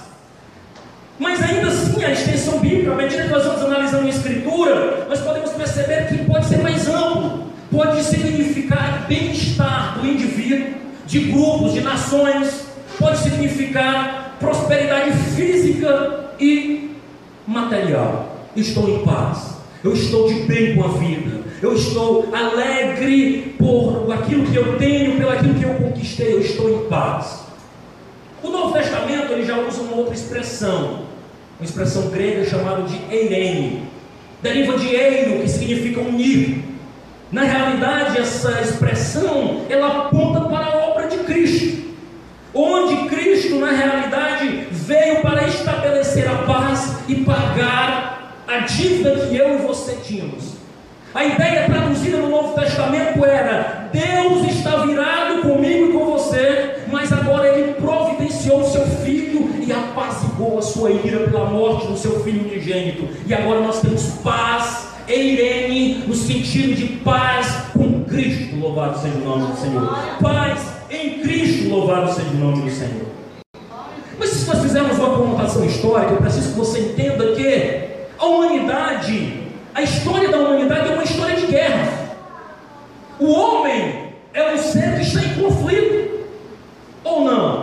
A 2.07 2.11
extensão 2.13 2.59
bíblica, 2.59 2.93
à 2.93 2.95
medida 2.95 3.23
que 3.23 3.27
nós 3.27 3.43
vamos 3.43 3.61
analisando 3.63 4.05
a 4.05 4.09
Escritura, 4.09 5.07
nós 5.09 5.19
podemos 5.19 5.51
perceber 5.51 6.07
que 6.07 6.23
pode 6.23 6.45
ser 6.45 6.59
mais 6.59 6.87
amplo. 6.87 7.47
Pode 7.69 8.01
significar 8.01 9.05
bem-estar 9.09 9.99
do 9.99 10.07
indivíduo, 10.07 10.69
de 11.05 11.19
grupos, 11.19 11.73
de 11.73 11.81
nações, 11.81 12.65
pode 12.97 13.17
significar 13.17 14.37
prosperidade 14.39 15.11
física 15.35 16.31
e 16.39 16.91
material. 17.45 18.37
Estou 18.55 18.87
em 18.89 19.03
paz, 19.03 19.57
eu 19.83 19.91
estou 19.91 20.29
de 20.29 20.43
bem 20.43 20.77
com 20.77 20.85
a 20.85 20.87
vida, 20.87 21.41
eu 21.61 21.73
estou 21.73 22.33
alegre 22.33 23.53
por 23.59 24.09
aquilo 24.13 24.45
que 24.45 24.55
eu 24.55 24.77
tenho, 24.77 25.17
pelo 25.17 25.29
aquilo 25.29 25.55
que 25.55 25.63
eu 25.65 25.73
conquistei, 25.73 26.35
eu 26.35 26.39
estou 26.39 26.69
em 26.69 26.87
paz. 26.87 27.41
O 28.41 28.49
Novo 28.49 28.71
Testamento 28.71 29.33
ele 29.33 29.45
já 29.45 29.59
usa 29.59 29.81
uma 29.81 29.97
outra 29.97 30.13
expressão, 30.13 31.06
uma 31.59 31.65
expressão 31.65 32.09
grega 32.09 32.45
chamada 32.45 32.83
de 32.83 32.99
eirene, 33.09 33.83
deriva 34.41 34.77
de 34.77 34.87
eiro, 34.95 35.41
que 35.41 35.49
significa 35.49 35.99
unir. 36.01 36.63
Na 37.31 37.41
realidade, 37.41 38.19
essa 38.19 38.61
expressão 38.61 39.65
ela 39.67 40.05
aponta 40.05 40.41
para 40.41 40.65
a 40.65 40.77
obra 40.77 41.07
de 41.07 41.17
Cristo, 41.17 41.95
onde 42.53 43.09
Cristo, 43.09 43.55
na 43.55 43.71
realidade, 43.71 44.67
veio 44.71 45.21
para 45.21 45.47
estabelecer 45.47 46.29
a 46.29 46.35
paz 46.43 46.99
e 47.07 47.15
pagar 47.15 48.35
a 48.47 48.59
dívida 48.59 49.27
que 49.27 49.35
eu 49.35 49.55
e 49.55 49.57
você 49.57 49.97
tínhamos. 50.03 50.57
A 51.13 51.25
ideia 51.25 51.65
traduzida 51.65 52.17
no 52.17 52.29
Novo 52.29 52.53
Testamento 52.53 53.25
era: 53.25 53.89
Deus 53.91 54.47
está 54.47 54.85
virado 54.85 55.41
comigo 55.41 55.89
e 55.89 55.93
com 55.93 56.05
você, 56.05 56.83
mas 56.91 57.11
agora 57.11 57.47
Ele 57.47 57.73
providenciou 57.73 58.61
o 58.61 58.69
seu 58.69 58.85
e 59.67 59.73
apaziguou 59.73 60.57
a 60.57 60.61
sua 60.61 60.91
ira 60.91 61.27
pela 61.27 61.45
morte 61.45 61.87
do 61.87 61.97
seu 61.97 62.23
filho 62.23 62.41
unigênito. 62.41 63.07
E 63.25 63.33
agora 63.33 63.59
nós 63.59 63.81
temos 63.81 64.03
paz 64.23 64.87
Eirene, 65.07 66.03
no 66.07 66.13
sentido 66.13 66.75
de 66.75 66.85
paz 66.97 67.47
com 67.73 68.03
Cristo, 68.05 68.57
louvado 68.57 68.99
seja 68.99 69.15
o 69.15 69.19
nome 69.19 69.51
do 69.51 69.57
Senhor. 69.57 69.97
Paz 70.21 70.59
em 70.89 71.19
Cristo, 71.19 71.69
louvado 71.69 72.13
seja 72.13 72.29
o 72.29 72.35
nome 72.35 72.63
do 72.63 72.71
Senhor. 72.71 73.07
Mas 74.19 74.29
se 74.29 74.47
nós 74.47 74.61
fizermos 74.61 74.97
uma 74.97 75.15
conotação 75.15 75.63
histórica, 75.65 76.13
eu 76.13 76.17
preciso 76.17 76.49
que 76.49 76.57
você 76.57 76.79
entenda 76.79 77.33
que 77.33 77.87
a 78.17 78.25
humanidade, 78.25 79.43
A 79.73 79.83
história 79.83 80.29
da 80.29 80.39
humanidade 80.39 80.89
é 80.89 80.93
uma 80.93 81.03
história 81.03 81.35
de 81.35 81.45
guerra. 81.45 82.17
O 83.19 83.31
homem 83.31 84.11
é 84.33 84.53
um 84.53 84.57
ser 84.57 84.95
que 84.95 85.01
está 85.01 85.23
em 85.23 85.35
conflito. 85.35 86.25
Ou 87.03 87.23
não? 87.23 87.56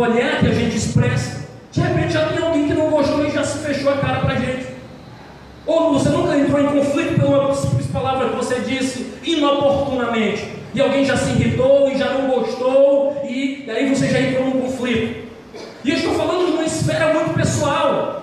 Olhar 0.00 0.40
que 0.40 0.46
a 0.46 0.54
gente 0.54 0.76
expressa. 0.76 1.48
De 1.70 1.80
repente 1.80 2.12
já 2.12 2.26
tem 2.26 2.44
alguém 2.44 2.66
que 2.66 2.74
não 2.74 2.90
gostou 2.90 3.24
e 3.24 3.30
já 3.30 3.44
se 3.44 3.58
fechou 3.58 3.92
a 3.92 3.98
cara 3.98 4.20
para 4.20 4.34
a 4.34 4.38
gente. 4.38 4.66
Ou 5.66 5.92
você 5.92 6.08
nunca 6.08 6.36
entrou 6.36 6.60
em 6.60 6.66
conflito 6.66 7.20
por 7.20 7.28
uma 7.28 7.54
simples 7.54 7.86
palavra 7.86 8.30
que 8.30 8.36
você 8.36 8.60
disse 8.60 9.14
inoportunamente. 9.22 10.48
E 10.74 10.80
alguém 10.80 11.04
já 11.04 11.16
se 11.16 11.30
irritou 11.30 11.90
e 11.90 11.98
já 11.98 12.12
não 12.12 12.28
gostou, 12.28 13.22
e, 13.24 13.66
aí 13.68 13.92
você 13.92 14.08
já 14.08 14.20
entrou 14.20 14.46
num 14.46 14.62
conflito. 14.62 15.28
E 15.84 15.90
eu 15.90 15.96
estou 15.96 16.14
falando 16.14 16.46
de 16.46 16.52
uma 16.52 16.64
esfera 16.64 17.12
muito 17.12 17.34
pessoal. 17.34 18.22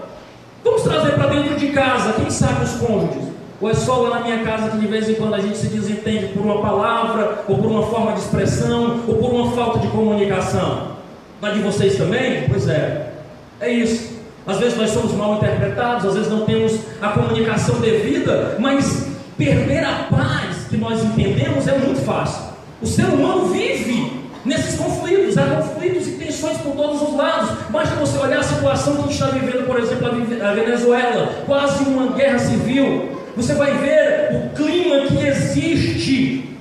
Vamos 0.64 0.82
trazer 0.82 1.14
para 1.14 1.28
dentro 1.28 1.56
de 1.56 1.68
casa, 1.68 2.14
quem 2.14 2.30
sabe 2.30 2.64
os 2.64 2.74
cônjuges. 2.74 3.28
Ou 3.60 3.70
é 3.70 3.74
só 3.74 3.98
lá 4.02 4.20
na 4.20 4.26
minha 4.26 4.44
casa 4.44 4.70
que 4.70 4.78
de 4.78 4.88
vez 4.88 5.10
em 5.10 5.16
quando 5.16 5.34
a 5.34 5.40
gente 5.40 5.58
se 5.58 5.68
desentende 5.68 6.28
por 6.28 6.42
uma 6.42 6.62
palavra, 6.62 7.44
ou 7.48 7.58
por 7.58 7.66
uma 7.66 7.84
forma 7.88 8.14
de 8.14 8.20
expressão, 8.20 9.04
ou 9.08 9.16
por 9.16 9.32
uma 9.32 9.52
falta 9.52 9.80
de 9.80 9.88
comunicação? 9.88 10.97
Na 11.42 11.52
de 11.52 11.60
vocês 11.60 11.96
também? 11.96 12.46
Pois 12.50 12.68
é. 12.68 13.12
É 13.60 13.70
isso. 13.70 14.18
Às 14.46 14.60
vezes 14.60 14.78
nós 14.78 14.90
somos 14.92 15.14
mal 15.14 15.36
interpretados, 15.36 16.06
às 16.06 16.14
vezes 16.16 16.32
não 16.32 16.46
temos 16.46 16.80
a 17.02 17.10
comunicação 17.10 17.80
devida, 17.82 18.56
mas 18.60 19.08
perder 19.38 19.84
a 19.84 20.08
paz 20.10 20.68
que 20.70 20.78
nós 20.78 21.04
entendemos 21.04 21.68
é 21.68 21.78
muito 21.78 22.02
fácil. 22.02 22.44
O 22.82 22.88
ser 22.88 23.06
humano 23.06 23.48
vive 23.48 24.24
nesses 24.46 24.80
conflitos, 24.80 25.38
há 25.38 25.46
conflitos 25.48 26.08
e 26.08 26.12
tensões 26.12 26.58
por 26.60 26.76
todos 26.76 27.02
os 27.02 27.16
lados. 27.16 27.50
Basta 27.70 27.96
você 27.96 28.18
olhar 28.18 28.40
a 28.40 28.44
situação 28.44 28.94
que 28.94 29.00
a 29.00 29.04
gente 29.04 29.14
está 29.14 29.28
vivendo, 29.28 29.68
por 29.68 29.80
exemplo, 29.80 30.08
a 30.08 30.54
Venezuela, 30.54 31.44
quase 31.46 31.84
uma 31.84 32.14
guerra 32.14 32.40
civil. 32.40 33.18
Você 33.36 33.54
vai 33.54 33.74
ver 33.74 34.30
o 34.34 34.56
clima 34.56 35.08
que 35.08 35.28
existe 35.28 36.58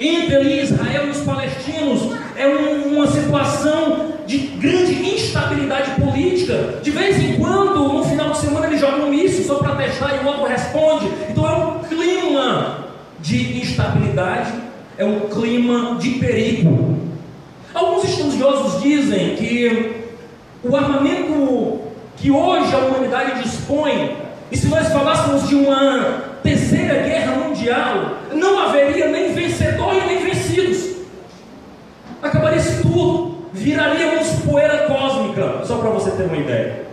entre 0.00 0.62
Israel 0.62 1.06
e 1.06 1.10
os 1.10 1.20
palestinos. 1.20 2.23
É 2.36 2.46
um, 2.48 2.96
uma 2.96 3.06
situação 3.06 4.14
de 4.26 4.38
grande 4.38 5.14
instabilidade 5.14 6.00
política. 6.00 6.80
De 6.82 6.90
vez 6.90 7.22
em 7.22 7.36
quando, 7.36 7.92
no 7.92 8.04
final 8.04 8.30
de 8.30 8.38
semana, 8.38 8.66
eles 8.66 8.80
jogam 8.80 9.06
um 9.06 9.10
míssil 9.10 9.44
só 9.44 9.56
para 9.56 9.76
testar 9.76 10.16
e 10.16 10.24
o 10.24 10.28
outro 10.28 10.44
responde. 10.44 11.08
Então 11.30 11.46
é 11.46 11.56
um 11.56 11.78
clima 11.80 12.84
de 13.20 13.58
instabilidade, 13.60 14.52
é 14.98 15.04
um 15.04 15.20
clima 15.20 15.96
de 15.96 16.10
perigo. 16.12 16.98
Alguns 17.72 18.04
estudiosos 18.04 18.82
dizem 18.82 19.36
que 19.36 20.04
o 20.62 20.76
armamento 20.76 21.80
que 22.16 22.30
hoje 22.30 22.74
a 22.74 22.78
humanidade 22.78 23.42
dispõe, 23.42 24.16
e 24.50 24.56
se 24.56 24.68
nós 24.68 24.88
falássemos 24.88 25.48
de 25.48 25.54
uma 25.56 26.22
terceira 26.42 27.02
guerra 27.02 27.36
mundial, 27.36 28.18
não 28.32 28.58
haveria 28.60 29.08
nem 29.08 29.32
vencedor 29.34 29.94
e 29.94 30.06
nem 30.06 30.18
vencidos. 30.18 30.33
Acabaria-se 32.24 32.80
tudo, 32.80 33.36
viraríamos 33.52 34.26
poeira 34.46 34.86
cósmica, 34.86 35.60
só 35.62 35.76
para 35.76 35.90
você 35.90 36.10
ter 36.12 36.22
uma 36.22 36.38
ideia. 36.38 36.86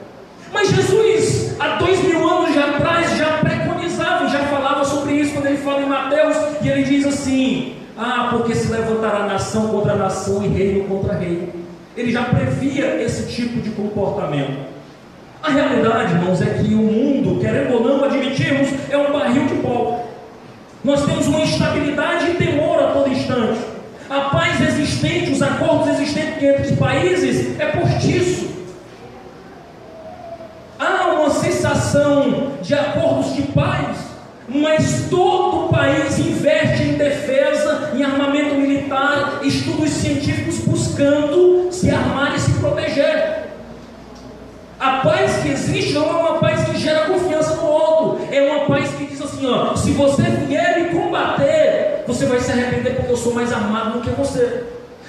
Mas 0.52 0.70
Jesus, 0.72 1.56
há 1.58 1.78
dois 1.78 2.04
mil 2.04 2.28
anos 2.28 2.58
atrás, 2.58 3.18
já 3.18 3.38
preconizava, 3.38 4.28
já 4.28 4.40
falava 4.40 4.84
sobre 4.84 5.14
isso 5.14 5.32
quando 5.32 5.46
ele 5.46 5.60
fala 5.60 5.84
em 5.84 5.86
Mateus, 5.86 6.36
e 6.62 6.68
ele 6.68 6.84
diz 6.84 7.06
assim: 7.08 7.78
Ah, 7.98 8.28
porque 8.30 8.54
se 8.54 8.70
levantará 8.70 9.26
nação 9.26 9.70
contra 9.70 9.96
nação 9.96 10.44
e 10.44 10.50
reino 10.50 10.84
contra 10.90 11.14
reino. 11.14 11.48
Ele 11.96 12.12
já 12.12 12.24
previa 12.24 13.02
esse 13.02 13.32
tipo 13.34 13.62
de 13.62 13.70
comportamento. 13.70 14.70
A 15.42 15.50
realidade, 15.50 16.14
irmãos, 16.14 16.42
é 16.42 16.62
que 16.62 16.74
o 16.74 16.78
mundo, 16.78 17.40
querendo 17.40 17.76
ou 17.76 17.84
não 17.86 18.04
admitirmos, 18.04 18.68
é 18.90 18.98
um 18.98 19.14
barril 19.14 19.46
de 19.46 19.56
pólvora. 19.56 20.04
Nós 20.84 21.06
temos 21.06 21.26
uma 21.28 21.40
instabilidade 21.40 22.32
e 22.32 22.34
temor 22.34 22.84
a 22.84 22.88
todo 22.88 23.10
instante. 23.10 23.72
A 24.12 24.30
paz 24.30 24.60
existente, 24.60 25.32
os 25.32 25.42
acordos 25.42 25.88
existentes 25.88 26.44
entre 26.44 26.74
os 26.74 26.78
países 26.78 27.58
é 27.58 27.68
postiço. 27.68 28.52
Há 30.78 31.14
uma 31.14 31.30
sensação 31.30 32.58
de 32.62 32.74
acordos 32.74 33.34
de 33.34 33.44
paz, 33.44 33.96
mas 34.50 35.08
todo 35.10 35.68
o 35.68 35.70
país 35.70 36.20
investe 36.20 36.84
em 36.84 36.94
defesa, 36.98 37.92
em 37.96 38.04
armamento 38.04 38.56
militar, 38.56 39.40
estudos 39.44 39.92
científicos 39.92 40.58
buscando 40.58 41.72
se 41.72 41.90
armar 41.90 42.36
e 42.36 42.40
se 42.42 42.52
proteger. 42.60 43.46
A 44.78 44.98
paz 44.98 45.38
que 45.42 45.52
existe 45.52 45.94
não 45.94 46.10
é 46.10 46.12
uma 46.12 46.40
paz 46.40 46.66
que 46.66 46.78
gera 46.78 47.06
confiança 47.06 47.56
no 47.56 47.66
outro, 47.66 48.28
é 48.30 48.42
uma 48.42 48.66
paz 48.66 48.92
que 48.92 49.06
diz 49.06 49.22
assim: 49.22 49.50
ó, 49.50 49.74
se 49.74 49.92
você 49.92 50.24
vier 50.24 50.82
me 50.82 51.00
combater, 51.00 51.91
você 52.08 52.26
vai 52.26 52.40
se 52.40 52.52
arrepender 52.52 52.96
porque 52.96 53.12
eu 53.12 53.18
sou 53.18 53.34
mais 53.34 53.52
armado 53.52 54.00
do 54.00 54.02
que 54.02 54.10
você. 54.12 54.64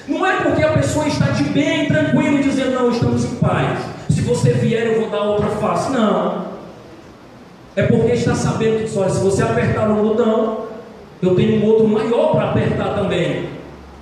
Não 0.07 0.27
é 0.27 0.43
porque 0.43 0.63
a 0.63 0.73
pessoa 0.73 1.07
está 1.07 1.27
de 1.27 1.45
bem, 1.45 1.87
tranquilo, 1.87 2.43
dizendo: 2.43 2.73
não, 2.73 2.91
estamos 2.91 3.25
em 3.25 3.37
paz. 3.37 3.79
Se 4.11 4.21
você 4.23 4.53
vier, 4.53 4.87
eu 4.87 5.01
vou 5.01 5.11
dar 5.11 5.23
outra 5.23 5.49
face. 5.49 5.91
Não. 5.93 6.53
É 7.75 7.85
porque 7.85 8.13
está 8.13 8.35
sabendo 8.35 8.85
que, 8.85 8.99
olha, 8.99 9.11
se 9.11 9.21
você 9.21 9.43
apertar 9.43 9.91
o 9.91 10.03
botão, 10.03 10.67
eu 11.23 11.35
tenho 11.35 11.63
um 11.63 11.67
outro 11.67 11.89
maior 11.89 12.33
para 12.33 12.51
apertar 12.51 12.95
também. 12.95 13.49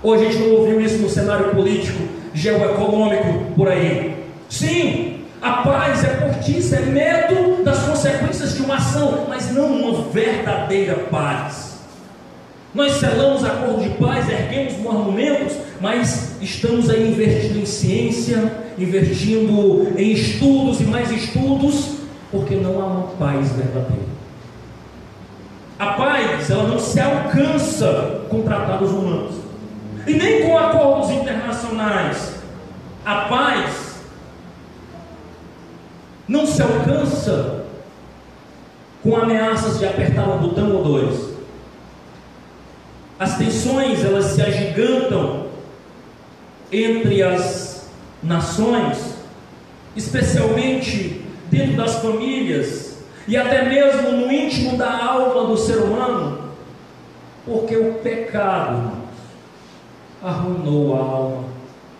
Hoje 0.03 0.27
a 0.27 0.31
gente 0.31 0.43
não 0.43 0.57
ouviu 0.57 0.81
isso 0.81 0.99
no 0.99 1.09
cenário 1.09 1.51
político, 1.51 2.03
geoeconômico 2.33 3.53
por 3.55 3.69
aí. 3.69 4.25
Sim, 4.49 5.21
a 5.41 5.53
paz 5.63 6.03
é 6.03 6.09
portiça, 6.09 6.77
é 6.77 6.81
medo 6.81 7.63
das 7.63 7.79
consequências 7.81 8.55
de 8.57 8.63
uma 8.63 8.77
ação, 8.77 9.27
mas 9.29 9.53
não 9.53 9.67
uma 9.67 10.03
verdadeira 10.11 10.95
paz. 11.11 11.70
Nós 12.73 12.93
selamos 12.93 13.45
acordo 13.45 13.83
de 13.83 13.91
paz, 13.91 14.29
erguemos 14.29 14.79
monumentos, 14.79 15.57
mas 15.81 16.41
estamos 16.41 16.89
aí 16.89 17.11
investindo 17.11 17.59
em 17.59 17.67
ciência, 17.67 18.53
investindo 18.79 19.93
em 19.99 20.13
estudos 20.13 20.81
e 20.81 20.85
mais 20.85 21.11
estudos, 21.11 21.97
porque 22.31 22.55
não 22.55 22.81
há 22.81 22.87
uma 22.87 23.07
paz 23.19 23.51
verdadeira. 23.53 24.11
A 25.79 25.87
paz, 25.95 26.49
ela 26.49 26.69
não 26.69 26.79
se 26.79 27.01
alcança 27.01 28.23
com 28.29 28.43
tratados 28.43 28.91
humanos, 28.91 29.35
e 30.07 30.13
nem 30.13 30.43
com 30.43 30.57
acordos 30.57 31.11
internacionais. 31.11 32.35
A 33.05 33.23
paz 33.23 33.91
não 36.29 36.47
se 36.47 36.63
alcança 36.63 37.65
com 39.03 39.17
ameaças 39.17 39.79
de 39.79 39.87
apertar 39.87 40.29
um 40.29 40.39
botão 40.39 40.77
ou 40.77 40.85
dois. 40.85 41.30
As 43.21 43.37
tensões 43.37 44.03
elas 44.03 44.29
se 44.29 44.41
agigantam 44.41 45.49
entre 46.73 47.23
as 47.23 47.87
nações, 48.23 49.15
especialmente 49.95 51.21
dentro 51.51 51.77
das 51.77 51.97
famílias 51.97 52.97
e 53.29 53.37
até 53.37 53.69
mesmo 53.69 54.13
no 54.13 54.33
íntimo 54.33 54.79
da 54.79 55.05
alma 55.05 55.49
do 55.49 55.57
ser 55.59 55.77
humano, 55.77 56.51
porque 57.45 57.77
o 57.77 57.93
pecado 58.03 58.91
arruinou 60.23 60.97
a 60.97 61.01
alma 61.01 61.45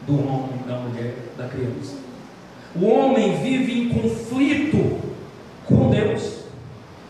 do 0.07 0.27
homem, 0.27 0.63
da 0.67 0.77
mulher, 0.77 1.17
da 1.37 1.47
criança. 1.49 1.97
O 2.75 2.87
homem 2.87 3.37
vive 3.43 3.79
em 3.79 3.89
conflito 3.91 4.99
com 5.67 5.91
Deus, 5.91 6.45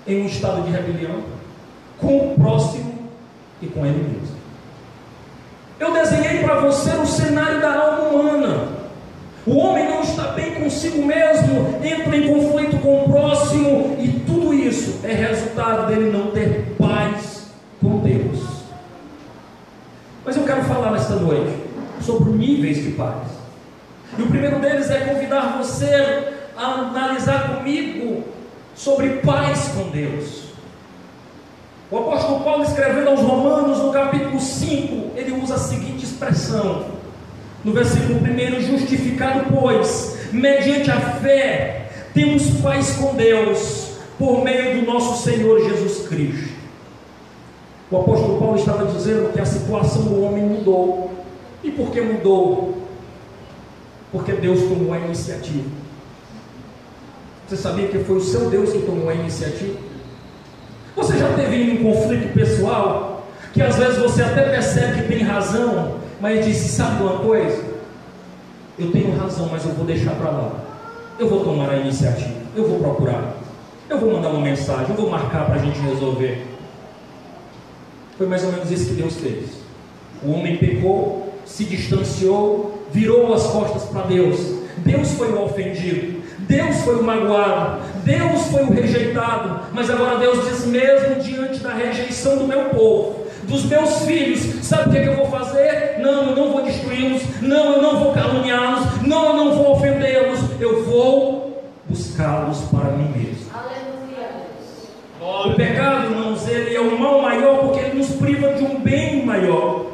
em 0.05 0.23
um 0.23 0.27
estado 0.27 0.63
de 0.63 0.73
rebelião, 0.73 1.23
com 1.97 2.33
o 2.33 2.35
próximo 2.35 2.90
e 3.63 3.67
com 3.67 3.85
ele 3.85 4.03
mesmo. 4.03 4.37
Eu 5.79 5.93
desenhei 5.93 6.43
para 6.43 6.61
você 6.61 6.91
o 6.91 7.07
cenário 7.07 7.61
da 7.61 7.75
alma 7.75 8.09
humana. 8.09 8.69
O 9.47 9.57
homem 9.57 9.89
não 9.89 10.03
está 10.03 10.29
bem 10.33 10.55
consigo 10.57 11.05
mesmo, 11.05 11.81
entra 11.83 12.17
em 12.17 12.29
conflito 12.29 12.79
com 12.81 13.05
o 13.05 13.09
próximo, 13.09 13.97
e 13.99 14.09
tudo 14.27 14.53
isso 14.53 15.01
é 15.03 15.13
resultado 15.13 15.87
dele 15.87 16.11
não 16.11 16.31
ter 16.31 16.75
paz 16.79 17.47
com 17.81 17.99
Deus. 17.99 18.61
Mas 20.25 20.37
eu 20.37 20.45
quero 20.45 20.63
falar 20.65 20.93
nesta 20.93 21.15
noite 21.15 21.57
sobre 22.03 22.33
níveis 22.33 22.83
de 22.83 22.91
paz. 22.91 23.29
E 24.19 24.23
o 24.23 24.27
primeiro 24.27 24.59
deles 24.59 24.91
é 24.91 25.01
convidar 25.01 25.57
você 25.57 26.35
a 26.57 26.65
analisar 26.67 27.57
comigo 27.57 28.25
sobre 28.75 29.09
paz 29.25 29.73
com 29.75 29.89
Deus. 29.91 30.50
O 31.91 31.99
apóstolo 31.99 32.45
Paulo, 32.45 32.63
escrevendo 32.63 33.09
aos 33.09 33.21
Romanos, 33.21 33.79
no 33.79 33.91
capítulo 33.91 34.41
5, 34.41 35.11
ele 35.17 35.33
usa 35.33 35.57
a 35.57 35.59
seguinte 35.59 36.05
expressão: 36.05 36.87
no 37.65 37.73
versículo 37.73 38.21
1, 38.21 38.61
justificado, 38.61 39.53
pois, 39.53 40.17
mediante 40.33 40.89
a 40.89 41.01
fé, 41.01 41.91
temos 42.15 42.61
paz 42.61 42.93
com 42.93 43.17
Deus, 43.17 43.91
por 44.17 44.45
meio 44.45 44.81
do 44.81 44.87
nosso 44.87 45.25
Senhor 45.25 45.69
Jesus 45.69 46.07
Cristo. 46.07 46.61
O 47.91 47.97
apóstolo 47.97 48.39
Paulo 48.39 48.57
estava 48.57 48.87
dizendo 48.87 49.33
que 49.33 49.41
a 49.41 49.45
situação 49.45 50.03
do 50.03 50.23
homem 50.23 50.45
mudou. 50.45 51.11
E 51.65 51.73
por 51.73 51.91
que 51.91 52.01
mudou? 52.01 52.79
Porque 54.13 54.33
Deus 54.33 54.61
tomou 54.63 54.93
a 54.93 54.99
iniciativa. 54.99 55.69
Você 57.49 57.57
sabia 57.57 57.89
que 57.89 57.99
foi 57.99 58.17
o 58.17 58.21
seu 58.21 58.49
Deus 58.49 58.71
que 58.71 58.83
tomou 58.83 59.09
a 59.09 59.15
iniciativa? 59.15 59.90
Já 61.21 61.35
teve 61.35 61.73
um 61.73 61.85
conflito 61.85 62.33
pessoal 62.33 63.27
que 63.53 63.61
às 63.61 63.77
vezes 63.77 63.99
você 63.99 64.23
até 64.23 64.49
percebe 64.49 65.03
que 65.03 65.09
tem 65.09 65.23
razão, 65.23 65.97
mas 66.19 66.47
disse: 66.47 66.71
sabe 66.71 67.03
uma 67.03 67.19
coisa? 67.19 67.63
Eu 68.79 68.91
tenho 68.91 69.15
razão, 69.15 69.47
mas 69.53 69.63
eu 69.67 69.73
vou 69.73 69.85
deixar 69.85 70.13
para 70.13 70.31
lá. 70.31 70.53
Eu 71.19 71.29
vou 71.29 71.45
tomar 71.45 71.69
a 71.69 71.77
iniciativa, 71.77 72.41
eu 72.57 72.67
vou 72.67 72.79
procurar, 72.79 73.35
eu 73.91 73.99
vou 73.99 74.15
mandar 74.15 74.31
uma 74.31 74.41
mensagem, 74.41 74.87
eu 74.89 74.95
vou 74.95 75.11
marcar 75.11 75.45
para 75.45 75.57
a 75.57 75.59
gente 75.59 75.79
resolver. 75.81 76.47
Foi 78.17 78.27
mais 78.27 78.43
ou 78.43 78.53
menos 78.53 78.71
isso 78.71 78.87
que 78.87 78.95
Deus 78.95 79.17
fez. 79.17 79.51
O 80.23 80.33
homem 80.33 80.57
pecou, 80.57 81.35
se 81.45 81.65
distanciou, 81.65 82.83
virou 82.91 83.35
as 83.35 83.47
costas 83.47 83.83
para 83.91 84.07
Deus. 84.07 84.39
Deus 84.79 85.11
foi 85.13 85.31
o 85.33 85.45
ofendido, 85.45 86.23
Deus 86.39 86.77
foi 86.77 86.97
o 86.97 87.03
magoado, 87.03 87.83
Deus 88.05 88.47
foi 88.47 88.63
o 88.63 88.73
rejeitado. 88.73 89.60
Mas 89.73 89.91
agora 89.91 90.19
Deus 90.19 90.49
diz: 90.49 90.65
mesmo 90.67 91.17
diante 91.17 91.61
da 91.61 91.73
rejeição 91.73 92.37
do 92.37 92.45
meu 92.45 92.67
povo, 92.67 93.27
dos 93.45 93.65
meus 93.65 94.03
filhos, 94.05 94.65
sabe 94.65 94.89
o 94.89 94.93
que, 94.93 94.99
é 94.99 95.03
que 95.03 95.09
eu 95.09 95.17
vou 95.17 95.27
fazer? 95.27 95.99
Não, 96.01 96.31
eu 96.31 96.37
não 96.37 96.53
vou 96.53 96.63
destruí-los, 96.63 97.23
não, 97.41 97.75
eu 97.75 97.83
não 97.83 98.01
vou 98.01 98.13
caluniá-los, 98.13 99.03
não, 99.03 99.27
eu 99.27 99.35
não 99.35 99.55
vou 99.55 99.73
ofendê-los, 99.73 100.41
eu 100.61 100.85
vou 100.85 101.65
buscá-los 101.89 102.59
para 102.71 102.91
mim 102.93 103.13
mesmo. 103.17 103.51
O 105.21 105.55
pecado, 105.55 106.05
irmãos, 106.05 106.49
ele 106.49 106.75
é 106.75 106.81
o 106.81 106.99
mal 106.99 107.23
maior 107.23 107.59
porque 107.59 107.81
ele 107.81 107.99
nos 107.99 108.11
priva 108.11 108.53
de 108.55 108.65
um 108.65 108.81
bem 108.81 109.25
maior. 109.25 109.87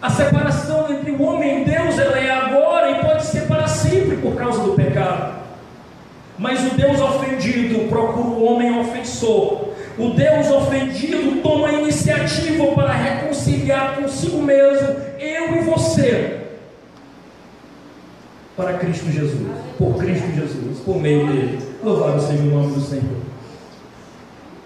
A 0.00 0.10
separação 0.10 0.86
entre 0.92 1.10
o 1.10 1.22
homem 1.22 1.62
e 1.62 1.64
Deus 1.64 1.98
ela 1.98 2.18
é 2.18 2.30
agora 2.30 2.90
e 2.90 3.00
pode 3.00 3.24
ser 3.24 3.48
para 3.48 3.66
sempre 3.66 4.16
por 4.16 4.36
causa 4.36 4.62
do 4.62 4.74
pecado. 4.74 5.38
Mas 6.38 6.64
o 6.70 6.76
Deus 6.76 7.00
ofendido 7.00 7.88
procura 7.88 8.28
o 8.28 8.44
homem 8.44 8.78
ofensor. 8.78 9.68
O 9.98 10.10
Deus 10.10 10.48
ofendido 10.50 11.42
toma 11.42 11.68
a 11.68 11.72
iniciativa 11.72 12.66
para 12.68 12.92
reconciliar 12.92 13.96
consigo 13.96 14.40
mesmo, 14.40 14.96
eu 15.18 15.56
e 15.56 15.60
você, 15.64 16.38
para 18.56 18.74
Cristo 18.74 19.10
Jesus, 19.10 19.48
por 19.76 19.96
Cristo 19.96 20.28
Jesus, 20.34 20.78
por 20.84 21.00
meio 21.00 21.26
dele. 21.26 21.58
Louvado 21.82 22.20
seja 22.20 22.42
o 22.42 22.46
nome 22.46 22.74
do 22.74 22.80
Senhor. 22.80 23.18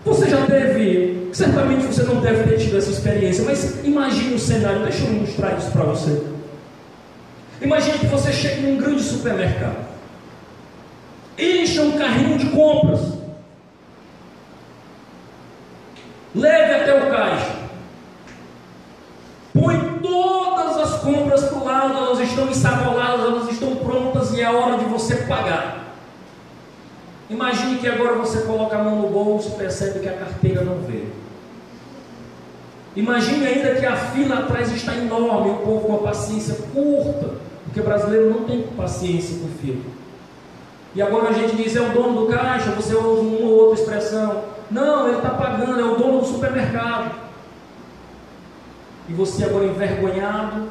Você 0.05 0.29
já 0.29 0.45
teve, 0.47 1.29
certamente 1.33 1.87
você 1.87 2.02
não 2.02 2.21
deve 2.21 2.45
ter 2.45 2.59
tido 2.59 2.76
essa 2.76 2.91
experiência, 2.91 3.45
mas 3.45 3.85
imagine 3.85 4.35
o 4.35 4.38
cenário, 4.38 4.83
deixa 4.83 5.05
eu 5.05 5.12
mostrar 5.12 5.57
isso 5.57 5.71
para 5.71 5.85
você. 5.85 6.23
Imagine 7.61 7.99
que 7.99 8.07
você 8.07 8.33
chega 8.33 8.62
num 8.62 8.76
grande 8.76 9.02
supermercado, 9.02 9.92
encha 11.39 11.83
um 11.83 11.99
carrinho 11.99 12.39
de 12.39 12.47
compras, 12.47 13.01
leve 16.35 16.75
até 16.75 16.95
o 16.95 17.11
caixa, 17.11 17.57
põe 19.53 19.99
todas 20.03 20.77
as 20.79 21.01
compras 21.01 21.45
para 21.45 21.59
o 21.59 21.65
lado, 21.65 21.97
elas 21.99 22.21
estão 22.21 22.49
ensaboladas, 22.49 23.27
elas 23.27 23.51
estão 23.51 23.77
prontas 23.77 24.33
e 24.33 24.41
é 24.41 24.45
a 24.45 24.53
hora 24.53 24.79
de 24.79 24.85
você 24.85 25.17
pagar. 25.17 25.95
Imagine 27.29 27.79
que 27.79 27.89
agora 27.89 28.15
você 28.17 28.43
coloca 28.43 28.77
a 28.77 28.83
mão 28.83 29.01
no 29.01 29.09
bolso 29.09 29.53
e 29.55 29.59
percebe 29.59 30.01
que 30.01 30.09
a 30.09 30.12
carteira 30.12 30.62
não 30.62 30.83
veio. 30.83 31.11
Imagine 32.95 33.47
ainda 33.47 33.75
que 33.75 33.87
a 33.87 33.97
fila 33.97 34.40
atrás 34.40 34.71
está 34.71 34.95
enorme, 34.95 35.51
o 35.51 35.57
povo 35.59 35.87
com 35.87 35.95
a 35.95 36.09
paciência 36.11 36.55
curta, 36.75 37.37
porque 37.64 37.81
brasileiro 37.81 38.31
não 38.31 38.45
tem 38.45 38.62
paciência 38.77 39.38
com 39.38 39.49
fila. 39.49 40.02
E 40.94 41.00
agora 41.00 41.31
a 41.31 41.33
gente 41.33 41.57
diz, 41.57 41.74
é 41.74 41.81
o 41.81 41.90
dono 41.90 42.26
do 42.26 42.33
caixa, 42.33 42.70
você 42.72 42.94
usa 42.94 43.22
uma 43.22 43.48
ou 43.48 43.61
outra 43.61 43.81
expressão. 43.81 44.44
Não, 44.70 45.09
ele 45.09 45.16
está 45.16 45.31
pagando, 45.31 45.81
é 45.81 45.85
o 45.85 45.96
dono 45.96 46.20
do 46.20 46.26
supermercado. 46.26 47.12
E 49.09 49.12
você 49.12 49.44
agora 49.44 49.64
envergonhado, 49.64 50.68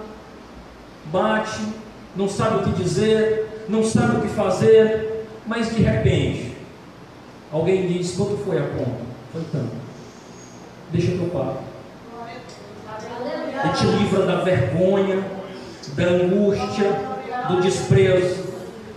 bate, 1.05 1.61
não 2.15 2.29
sabe 2.29 2.57
o 2.57 2.63
que 2.63 2.81
dizer, 2.81 3.65
não 3.67 3.83
sabe 3.83 4.17
o 4.17 4.21
que 4.21 4.29
fazer, 4.29 5.27
mas 5.45 5.75
de 5.75 5.81
repente 5.81 6.51
Alguém 7.51 7.85
diz, 7.85 8.15
quanto 8.15 8.37
foi 8.37 8.57
a 8.57 8.61
conta? 8.61 9.03
Foi 9.33 9.41
tanto. 9.51 9.71
Deixa 10.89 11.11
que 11.11 11.19
eu 11.19 11.29
pago. 11.29 11.57
E 13.65 13.69
te 13.77 13.85
livra 13.87 14.25
da 14.25 14.35
vergonha, 14.37 15.21
da 15.95 16.03
angústia, 16.03 16.91
do 17.49 17.61
desprezo. 17.61 18.40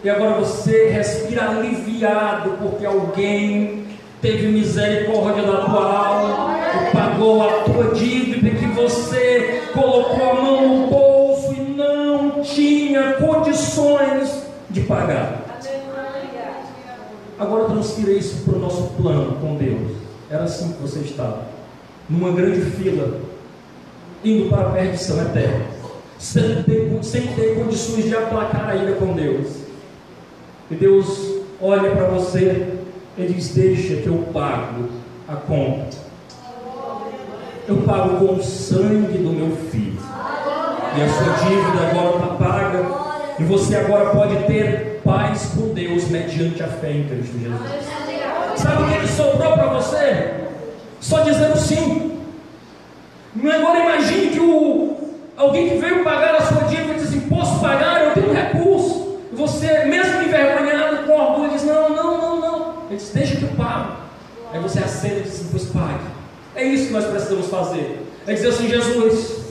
E 0.04 0.10
agora 0.10 0.34
você 0.34 0.90
respira 0.90 1.48
aliviado 1.48 2.58
porque 2.62 2.84
alguém 2.84 3.86
teve 4.20 4.48
misericórdia 4.48 5.42
da 5.42 5.64
tua 5.64 5.96
alma 5.98 6.54
pagou 6.92 7.42
a 7.42 7.62
tua 7.62 7.94
dívida 7.94 8.50
que 8.50 8.66
você 8.66 9.62
colocou 9.72 10.30
a 10.30 10.34
mão 10.34 10.78
no 10.78 10.86
bolso 10.88 11.54
e 11.54 11.60
não 11.60 12.42
tinha 12.42 13.14
condições 13.14 14.42
de 14.70 14.82
pagar. 14.82 15.42
Agora 17.38 17.64
transfira 17.64 18.12
isso 18.12 18.44
para 18.44 18.56
o 18.56 18.60
nosso 18.60 18.82
plano 19.00 19.36
com 19.40 19.56
Deus. 19.56 19.92
Era 20.30 20.44
assim 20.44 20.72
que 20.72 20.82
você 20.82 21.00
estava, 21.00 21.46
numa 22.08 22.30
grande 22.32 22.60
fila, 22.72 23.20
indo 24.24 24.48
para 24.48 24.68
a 24.68 24.70
perdição 24.70 25.20
eterna, 25.20 25.66
sem 26.18 26.62
ter, 26.62 26.98
sem 27.02 27.26
ter 27.28 27.56
condições 27.56 28.04
de 28.04 28.14
aplacar 28.14 28.70
a 28.70 28.76
ira 28.76 28.92
com 28.92 29.14
Deus. 29.14 29.63
E 30.74 30.76
Deus 30.76 31.36
olha 31.62 31.92
para 31.92 32.06
você 32.06 32.66
e 33.16 33.26
diz: 33.26 33.54
Deixa 33.54 33.94
que 34.02 34.08
eu 34.08 34.26
pago 34.32 34.88
a 35.28 35.36
conta. 35.36 35.96
Eu 37.68 37.76
pago 37.82 38.18
com 38.18 38.34
o 38.34 38.42
sangue 38.42 39.18
do 39.18 39.30
meu 39.30 39.56
filho. 39.70 40.00
E 40.96 41.00
a 41.00 41.08
sua 41.08 41.48
dívida 41.48 41.90
agora 41.90 42.16
está 42.16 42.26
paga. 42.34 43.04
E 43.38 43.44
você 43.44 43.76
agora 43.76 44.10
pode 44.10 44.36
ter 44.46 45.00
paz 45.04 45.52
com 45.56 45.72
Deus 45.72 46.08
mediante 46.08 46.60
a 46.60 46.66
fé 46.66 46.90
em 46.90 47.04
Cristo 47.04 47.38
Jesus. 47.38 47.60
Sabe 48.56 48.82
o 48.82 48.88
que 48.88 48.94
ele 48.94 49.08
sobrou 49.08 49.52
para 49.52 49.66
você? 49.74 50.34
Só 51.00 51.20
dizendo 51.20 51.56
sim. 51.56 52.18
Agora 53.38 53.78
imagine 53.78 54.28
que 54.28 54.40
o, 54.40 54.96
alguém 55.36 55.68
que 55.68 55.76
veio 55.76 56.02
pagar 56.02 56.34
a 56.34 56.40
sua 56.40 56.62
dívida 56.64 56.94
diz 56.94 57.14
Posso 57.28 57.60
pagar? 57.60 58.06
Eu 58.06 58.10
tenho 58.14 58.32
recurso. 58.32 59.04
E 59.23 59.23
você, 59.34 59.84
mesmo 59.84 60.22
envergonhado, 60.22 61.06
com 61.06 61.12
orgulho, 61.12 61.50
diz: 61.50 61.64
Não, 61.64 61.90
não, 61.90 62.18
não, 62.18 62.40
não. 62.40 62.74
Ele 62.88 62.96
diz: 62.96 63.10
Deixa 63.10 63.36
que 63.36 63.42
eu 63.42 63.50
pago. 63.50 63.96
Aí 64.52 64.60
você 64.60 64.78
acende 64.78 65.20
e 65.20 65.22
diz 65.22 65.48
Pois 65.50 65.64
pague. 65.66 66.04
É 66.54 66.64
isso 66.64 66.86
que 66.86 66.92
nós 66.92 67.04
precisamos 67.04 67.48
fazer. 67.48 68.00
É 68.26 68.32
dizer 68.32 68.48
assim: 68.48 68.68
Jesus, 68.68 69.44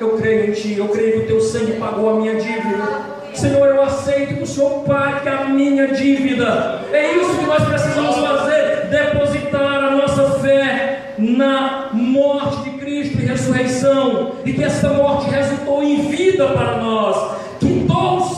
eu 0.00 0.16
creio 0.16 0.50
em 0.50 0.52
Ti, 0.52 0.76
eu 0.78 0.88
creio 0.88 1.12
que 1.12 1.18
o 1.18 1.26
Teu 1.26 1.40
sangue 1.40 1.72
pagou 1.72 2.10
a 2.10 2.14
minha 2.14 2.36
dívida. 2.36 3.18
Senhor, 3.34 3.68
eu 3.68 3.82
aceito 3.82 4.34
que 4.34 4.42
o 4.42 4.46
Senhor 4.46 4.82
pague 4.84 5.28
a 5.28 5.44
minha 5.44 5.88
dívida. 5.88 6.80
É 6.92 7.12
isso 7.14 7.38
que 7.38 7.44
nós 7.44 7.64
precisamos 7.64 8.16
fazer: 8.16 8.86
depositar 8.86 9.84
a 9.84 9.90
nossa 9.90 10.40
fé 10.40 11.14
na 11.18 11.90
morte 11.92 12.70
de 12.70 12.78
Cristo 12.78 13.20
e 13.20 13.26
ressurreição, 13.26 14.32
e 14.44 14.52
que 14.52 14.64
essa 14.64 14.88
morte 14.88 15.28
resultou 15.30 15.82
em 15.82 16.08
vida 16.08 16.48
para 16.48 16.78
nós. 16.78 17.37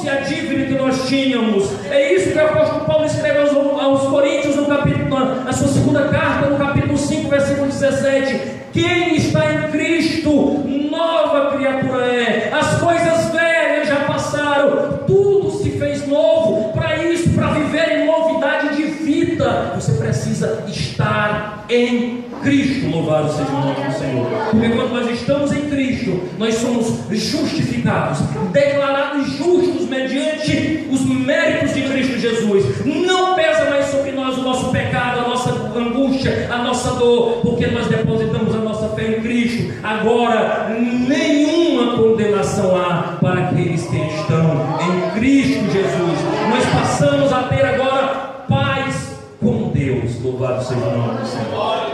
Quitou-se 0.00 0.08
a 0.08 0.20
dívida 0.20 0.66
que 0.66 0.74
nós 0.74 1.08
tínhamos. 1.08 1.70
É 1.90 2.14
isso 2.14 2.30
que 2.30 2.38
o 2.38 2.44
apóstolo 2.44 2.84
Paulo 2.86 3.04
escreve 3.04 3.38
aos, 3.40 3.50
aos 3.50 4.02
Coríntios, 4.08 4.56
no 4.56 4.66
capítulo, 4.66 5.44
na 5.44 5.52
sua 5.52 5.68
segunda 5.68 6.08
carta, 6.08 6.48
no 6.48 6.56
capítulo 6.56 6.96
5, 6.96 7.28
versículo 7.28 7.66
17. 7.66 8.60
Quem 8.72 9.16
está 9.16 9.52
em 9.52 9.70
Cristo, 9.70 10.64
nova 10.90 11.56
criatura 11.56 12.06
é. 12.06 12.50
As 12.52 12.80
coisas 12.80 13.30
velhas 13.30 13.88
já 13.88 13.96
passaram, 14.06 15.00
tudo 15.06 15.50
se 15.50 15.70
fez 15.72 16.06
novo. 16.06 16.72
Para 16.72 16.96
isso, 17.04 17.30
para 17.30 17.48
viver 17.48 17.98
em 17.98 18.06
novidade 18.06 18.76
de 18.76 18.84
vida, 18.84 19.72
você 19.74 19.92
precisa 19.92 20.64
estar 20.68 21.66
em 21.68 22.24
Cristo. 22.42 22.88
Louvado 22.88 23.30
seja 23.32 23.50
o 23.50 23.60
nome 23.60 23.86
do 23.86 23.92
Senhor. 23.92 24.26
Porque 24.50 24.68
quando 24.70 24.92
nós 24.92 25.10
estamos 25.10 25.52
em 25.52 25.68
Cristo, 25.68 26.22
nós 26.40 26.54
somos 26.54 27.00
justificados, 27.10 28.20
declarados 28.50 29.28
justos 29.36 29.86
mediante 29.86 30.88
os 30.90 31.02
méritos 31.04 31.74
de 31.74 31.82
Cristo 31.82 32.18
Jesus. 32.18 32.86
Não 32.86 33.34
pesa 33.34 33.68
mais 33.68 33.84
sobre 33.88 34.12
nós 34.12 34.38
o 34.38 34.40
nosso 34.40 34.70
pecado, 34.70 35.18
a 35.18 35.28
nossa 35.28 35.50
angústia, 35.76 36.48
a 36.50 36.62
nossa 36.62 36.92
dor, 36.92 37.42
porque 37.42 37.66
nós 37.66 37.88
depositamos 37.88 38.54
a 38.54 38.58
nossa 38.58 38.88
fé 38.96 39.18
em 39.18 39.20
Cristo. 39.20 39.74
Agora, 39.82 40.70
nenhuma 40.70 41.98
condenação 41.98 42.74
há 42.74 43.18
para 43.20 43.48
aqueles 43.48 43.82
que 43.82 43.98
estão 43.98 44.78
em 44.80 45.20
Cristo 45.20 45.70
Jesus. 45.70 46.18
Nós 46.48 46.64
passamos 46.72 47.30
a 47.34 47.42
ter 47.42 47.66
agora 47.66 48.44
paz 48.48 49.18
com 49.38 49.68
Deus. 49.74 50.18
Louvado 50.22 50.64
seja 50.64 50.80
o 50.80 50.96
nome 50.96 51.20
do 51.20 51.26
Senhor. 51.26 51.90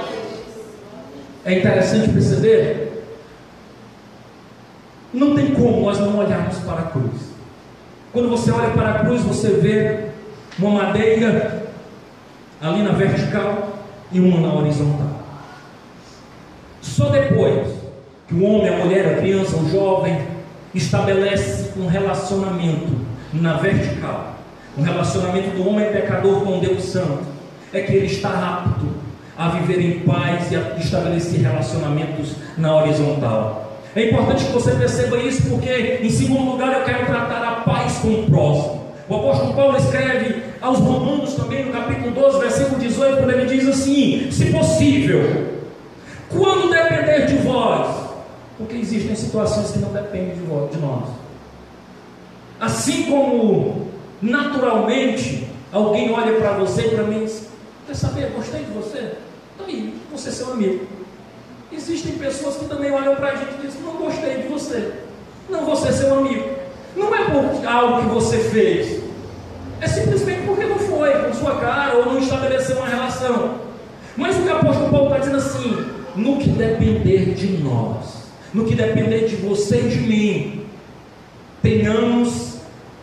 É 1.45 1.59
interessante 1.59 2.13
perceber. 2.13 2.87
Não 5.17 5.35
tem 5.35 5.55
como 5.55 5.81
nós 5.81 5.99
não 5.99 6.19
olharmos 6.19 6.56
para 6.67 6.81
a 6.81 6.91
cruz. 6.91 7.37
Quando 8.13 8.29
você 8.29 8.51
olha 8.51 8.71
para 8.71 8.91
a 8.91 8.99
cruz, 9.01 9.23
você 9.23 9.51
vê 9.51 10.07
uma 10.59 10.71
madeira 10.71 11.67
ali 12.61 12.83
na 12.83 12.93
vertical 12.93 13.79
e 14.11 14.21
uma 14.21 14.41
na 14.41 14.55
horizontal. 14.55 15.21
Só 16.81 17.11
depois 17.11 17.69
que 18.29 18.35
o 18.35 18.45
homem, 18.45 18.75
a 18.75 18.85
mulher, 18.85 19.15
a 19.15 19.17
criança, 19.19 19.57
o 19.57 19.69
jovem 19.71 20.19
estabelece 20.75 21.73
um 21.79 21.87
relacionamento 21.87 22.97
na 23.33 23.55
vertical, 23.55 24.37
um 24.77 24.83
relacionamento 24.83 25.57
do 25.57 25.69
homem 25.69 25.91
pecador 25.93 26.41
com 26.41 26.59
Deus 26.59 26.85
Santo, 26.85 27.25
é 27.73 27.81
que 27.81 27.93
ele 27.93 28.07
está 28.07 28.31
apto 28.31 28.87
a 29.37 29.51
viver 29.51 29.81
em 29.81 30.01
paz 30.01 30.51
e 30.51 30.57
a 30.57 30.77
estabelecer 30.79 31.41
relacionamentos 31.41 32.37
na 32.57 32.75
horizontal. 32.77 33.66
É 33.97 34.11
importante 34.11 34.45
que 34.45 34.53
você 34.53 34.73
perceba 34.73 35.17
isso, 35.17 35.49
porque, 35.49 36.01
em 36.03 36.11
segundo 36.11 36.51
lugar, 36.51 36.71
eu 36.75 36.85
quero 36.85 37.07
tratar 37.07 37.43
a 37.43 37.53
paz 37.63 37.97
com 37.97 38.09
o 38.09 38.27
próximo. 38.27 38.85
O 39.09 39.17
apóstolo 39.17 39.55
Paulo 39.55 39.79
escreve 39.79 40.43
aos 40.61 40.81
Romanos 40.81 41.33
também, 41.33 41.65
no 41.65 41.73
capítulo 41.73 42.11
12, 42.11 42.39
versículo 42.39 42.79
18, 42.79 43.17
quando 43.17 43.31
ele 43.31 43.47
diz 43.47 43.67
assim: 43.67 44.31
Se 44.31 44.53
possível, 44.53 45.63
quando 46.29 46.71
depender 46.71 47.25
de 47.25 47.37
vós, 47.37 48.11
porque 48.59 48.77
existem 48.77 49.17
situações 49.17 49.71
que 49.71 49.79
não 49.79 49.95
dependem 49.95 50.35
de, 50.35 50.79
nós. 50.79 51.09
Assim 52.61 53.05
como 53.05 53.89
naturalmente 54.21 55.49
alguém 55.73 56.13
olha 56.13 56.39
para 56.39 56.53
você 56.53 56.83
e 56.83 56.91
para 56.91 57.05
mim 57.05 57.23
e 57.23 57.25
diz: 57.25 57.49
Quer 57.87 57.97
saber, 57.97 58.31
gostei 58.37 58.63
de 58.63 58.73
você? 58.73 59.13
Então 59.55 59.67
aí, 59.67 59.95
você 60.13 60.29
é 60.29 60.33
seu 60.33 60.53
amigo. 60.53 60.85
Existem 61.73 62.13
pessoas 62.13 62.57
que 62.57 62.67
também 62.67 62.93
olham 62.93 63.17
para 63.17 63.33
a 63.33 63.37
gente 63.37 63.55
e 63.59 63.67
dizem: 63.67 63.83
Não 63.83 63.95
gostei 63.95 64.43
de 64.43 64.49
você. 64.49 64.93
Não 65.51 65.65
vou 65.65 65.77
ser 65.77 65.93
seu 65.93 66.17
amigo. 66.17 66.49
Não 66.97 67.15
é 67.15 67.25
por 67.25 67.67
algo 67.67 68.03
que 68.03 68.15
você 68.15 68.39
fez. 68.39 69.03
É 69.81 69.87
simplesmente 69.87 70.47
porque 70.47 70.65
não 70.65 70.79
foi 70.79 71.13
com 71.13 71.35
sua 71.35 71.57
cara 71.57 71.97
ou 71.97 72.07
não 72.07 72.19
estabeleceu 72.19 72.77
uma 72.77 72.89
relação. 72.89 73.67
Mas 74.17 74.37
o 74.37 74.43
que 74.43 74.49
o 74.49 74.57
apóstolo 74.57 74.91
Paulo 74.91 75.07
está 75.07 75.19
dizendo 75.19 75.37
assim: 75.37 75.87
no 76.15 76.39
que 76.39 76.49
depender 76.51 77.35
de 77.35 77.59
nós, 77.59 78.29
no 78.55 78.65
que 78.65 78.75
depender 78.75 79.27
de 79.27 79.37
você 79.37 79.81
e 79.81 79.89
de 79.89 79.99
mim, 79.99 80.67
tenhamos 81.63 82.59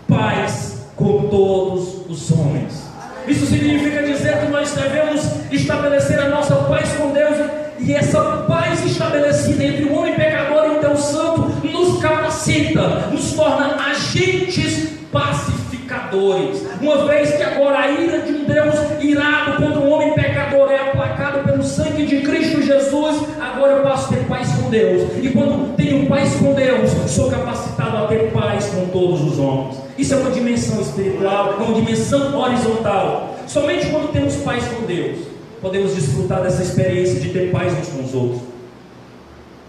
paz 0.07 0.87
com 0.95 1.27
todos 1.27 2.09
os 2.09 2.31
homens. 2.31 2.83
Isso 3.27 3.45
significa 3.45 4.03
dizer 4.03 4.39
que 4.39 4.47
nós 4.47 4.71
devemos 4.71 5.21
estabelecer 5.51 6.19
a 6.19 6.29
nossa 6.29 6.55
paz 6.55 6.91
com 6.93 7.11
Deus 7.11 7.37
e 7.85 7.93
essa 7.93 8.21
paz 8.47 8.85
estabelecida 8.85 9.63
entre 9.63 9.83
o 9.83 9.93
homem 9.93 10.15
pecador 10.15 10.65
e 10.67 10.77
o 10.77 10.79
Deus 10.79 10.99
Santo 11.01 11.51
nos 11.67 12.01
capacita, 12.01 12.81
nos 13.11 13.33
torna 13.33 13.75
agentes 13.91 14.89
pacificadores. 15.11 16.65
Uma 16.79 17.05
vez 17.05 17.35
que 17.35 17.43
agora 17.43 17.79
a 17.79 17.91
ira 17.91 18.19
de 18.19 18.31
um 18.31 18.45
Deus 18.45 18.73
irado 19.01 19.61
contra 19.61 19.79
um 19.79 19.91
homem 19.91 20.13
pecador 20.13 20.71
é 20.71 20.77
aplacado 20.77 21.43
pelo 21.43 21.61
sangue 21.61 22.05
de 22.05 22.21
Cristo 22.21 22.61
Jesus, 22.61 23.21
agora 23.41 23.73
eu 23.73 23.83
posso 23.83 24.13
ter 24.13 24.23
paz 24.27 24.49
com 24.53 24.69
Deus. 24.69 25.11
E 25.21 25.29
quando 25.29 25.75
tenho 25.75 26.07
paz 26.07 26.33
com 26.35 26.53
Deus, 26.53 26.89
sou 27.11 27.29
capacitado 27.29 27.97
a 27.97 28.07
ter 28.07 28.31
paz 28.31 28.67
com 28.67 28.85
todos 28.85 29.21
os 29.21 29.37
homens. 29.37 29.77
Isso 29.97 30.13
é 30.13 30.17
uma 30.17 30.31
dimensão 30.31 30.79
espiritual, 30.79 31.55
é 31.59 31.63
uma 31.63 31.73
dimensão 31.73 32.39
horizontal. 32.39 33.35
Somente 33.45 33.87
quando 33.87 34.11
temos 34.13 34.35
paz 34.37 34.63
com 34.69 34.85
Deus 34.85 35.32
podemos 35.63 35.95
desfrutar 35.95 36.43
dessa 36.43 36.61
experiência 36.61 37.21
de 37.21 37.29
ter 37.29 37.49
paz 37.49 37.71
uns 37.71 37.87
com 37.87 38.03
os 38.03 38.13
outros. 38.13 38.41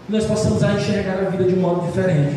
E 0.09 0.13
nós 0.13 0.25
possamos 0.25 0.61
enxergar 0.61 1.21
a 1.21 1.31
vida 1.31 1.45
de 1.45 1.55
um 1.55 1.61
modo 1.61 1.87
diferente. 1.87 2.37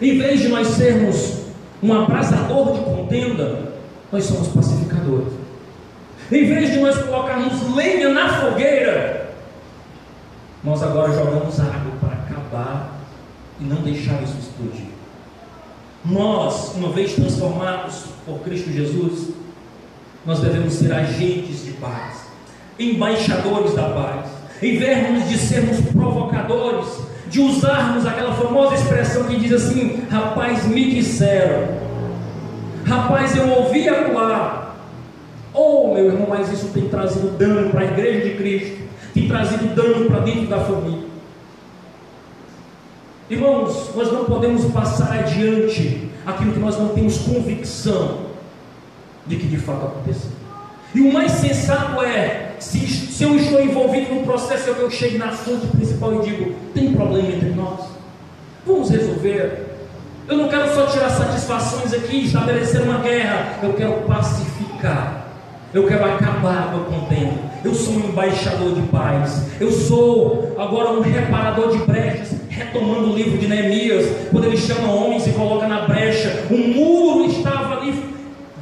Em 0.00 0.16
vez 0.16 0.40
de 0.40 0.48
nós 0.48 0.68
sermos 0.68 1.40
um 1.82 1.92
abrasador 1.92 2.72
de 2.72 2.84
contenda, 2.84 3.72
nós 4.12 4.24
somos 4.24 4.46
pacificadores. 4.48 5.32
Em 6.30 6.46
vez 6.46 6.70
de 6.70 6.78
nós 6.78 6.96
colocarmos 6.98 7.74
lenha 7.74 8.08
na 8.10 8.40
fogueira, 8.40 9.34
nós 10.62 10.82
agora 10.84 11.12
jogamos 11.12 11.58
água 11.58 11.92
para 12.00 12.12
acabar 12.12 13.00
e 13.60 13.64
não 13.64 13.82
deixar 13.82 14.22
isso 14.22 14.36
explodir. 14.38 14.86
Nós, 16.04 16.74
uma 16.76 16.90
vez 16.90 17.14
transformados 17.14 18.04
por 18.24 18.38
Cristo 18.40 18.70
Jesus, 18.70 19.30
nós 20.26 20.40
devemos 20.40 20.72
ser 20.74 20.92
agentes 20.92 21.64
de 21.64 21.72
paz, 21.72 22.24
embaixadores 22.78 23.74
da 23.74 23.90
paz, 23.90 24.30
em 24.62 24.78
vez 24.78 25.28
de 25.28 25.38
sermos 25.38 25.80
provocadores, 25.90 27.04
de 27.28 27.40
usarmos 27.40 28.06
aquela 28.06 28.34
famosa 28.34 28.74
expressão 28.74 29.24
que 29.24 29.36
diz 29.36 29.52
assim: 29.52 30.04
rapaz, 30.10 30.66
me 30.66 30.94
disseram, 30.94 31.68
rapaz, 32.84 33.36
eu 33.36 33.48
ouvi 33.48 33.88
acuar, 33.88 34.76
oh 35.52 35.92
meu 35.92 36.06
irmão, 36.06 36.26
mas 36.28 36.50
isso 36.50 36.68
tem 36.68 36.88
trazido 36.88 37.36
dano 37.36 37.70
para 37.70 37.80
a 37.80 37.84
igreja 37.84 38.30
de 38.30 38.36
Cristo, 38.36 38.78
tem 39.12 39.28
trazido 39.28 39.74
dano 39.74 40.06
para 40.06 40.20
dentro 40.20 40.46
da 40.46 40.60
família. 40.60 41.04
Irmãos, 43.28 43.90
nós 43.94 44.12
não 44.12 44.24
podemos 44.26 44.66
passar 44.66 45.18
adiante 45.18 46.08
aquilo 46.26 46.52
que 46.52 46.60
nós 46.60 46.78
não 46.78 46.88
temos 46.88 47.18
convicção 47.18 48.23
de 49.26 49.36
que 49.36 49.46
de 49.46 49.56
fato 49.58 49.86
aconteceu. 49.86 50.30
E 50.94 51.00
o 51.00 51.12
mais 51.12 51.32
sensato 51.32 52.00
é, 52.02 52.52
se, 52.60 52.78
se 52.86 53.24
eu 53.24 53.34
estou 53.36 53.60
envolvido 53.60 54.14
no 54.14 54.22
processo, 54.22 54.70
eu 54.70 54.90
chego 54.90 55.18
na 55.18 55.32
fonte 55.32 55.66
principal 55.66 56.14
e 56.14 56.24
digo: 56.24 56.54
tem 56.72 56.92
problema 56.92 57.28
entre 57.28 57.50
nós? 57.50 57.80
Vamos 58.64 58.90
resolver. 58.90 59.74
Eu 60.28 60.38
não 60.38 60.48
quero 60.48 60.72
só 60.72 60.86
tirar 60.86 61.10
satisfações 61.10 61.92
aqui, 61.92 62.24
estabelecer 62.24 62.80
uma 62.82 62.98
guerra. 62.98 63.58
Eu 63.62 63.74
quero 63.74 63.92
pacificar. 64.06 65.26
Eu 65.74 65.86
quero 65.86 66.04
acabar 66.04 66.70
com 66.70 66.76
a 66.76 66.84
contenda. 66.84 67.34
Eu 67.64 67.74
sou 67.74 67.94
um 67.94 68.08
embaixador 68.08 68.74
de 68.74 68.82
paz. 68.82 69.46
Eu 69.60 69.72
sou 69.72 70.54
agora 70.56 70.92
um 70.92 71.00
reparador 71.00 71.76
de 71.76 71.78
brechas. 71.78 72.38
Retomando 72.48 73.10
o 73.10 73.16
livro 73.16 73.36
de 73.36 73.48
Neemias, 73.48 74.06
quando 74.30 74.44
ele 74.44 74.56
chama 74.56 74.92
homens 74.92 75.26
e 75.26 75.32
coloca 75.32 75.66
na 75.66 75.82
brecha, 75.82 76.46
o 76.48 76.56
muro 76.56 77.26
estava 77.26 77.80
ali 77.80 78.13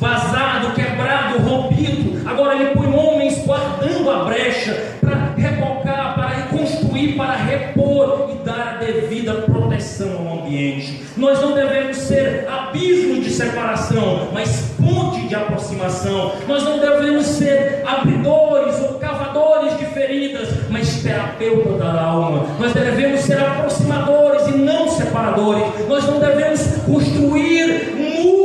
vazado, 0.03 0.75
quebrado, 0.75 1.39
rompido. 1.39 2.29
Agora 2.29 2.57
ele 2.57 2.75
põe 2.75 2.93
homens 2.93 3.39
guardando 3.47 4.11
a 4.11 4.25
brecha 4.25 4.97
para 5.01 5.33
rebocar, 5.37 6.15
para 6.17 6.29
reconstruir, 6.29 7.17
para 7.17 7.37
repor 7.37 8.31
e 8.33 8.45
dar 8.45 8.79
a 8.81 8.85
devida 8.85 9.35
proteção 9.43 10.29
ao 10.29 10.41
ambiente. 10.41 11.05
Nós 11.17 11.41
não 11.41 11.53
devemos 11.53 11.97
ser 11.99 12.49
abismos 12.49 13.25
de 13.25 13.31
separação, 13.31 14.29
mas 14.33 14.73
ponte 14.77 15.21
de 15.29 15.35
aproximação. 15.37 16.33
Nós 16.49 16.65
não 16.65 16.81
devemos 16.81 17.25
ser 17.25 17.85
abridores 17.87 18.81
ou 18.81 18.99
cavadores 18.99 19.79
de 19.79 19.85
feridas, 19.87 20.49
mas 20.69 21.01
terapeuta 21.01 21.79
da 21.79 22.03
alma. 22.03 22.47
Nós 22.59 22.73
devemos 22.73 23.21
ser 23.21 23.39
aproximadores 23.39 24.49
e 24.49 24.53
não 24.53 24.89
separadores. 24.89 25.65
Nós 25.89 26.05
não 26.09 26.19
devemos 26.19 26.61
construir 26.87 27.95
muros 27.95 28.43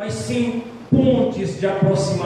mas 0.00 0.14
sim 0.14 0.62
pontes 0.90 1.60
de 1.60 1.66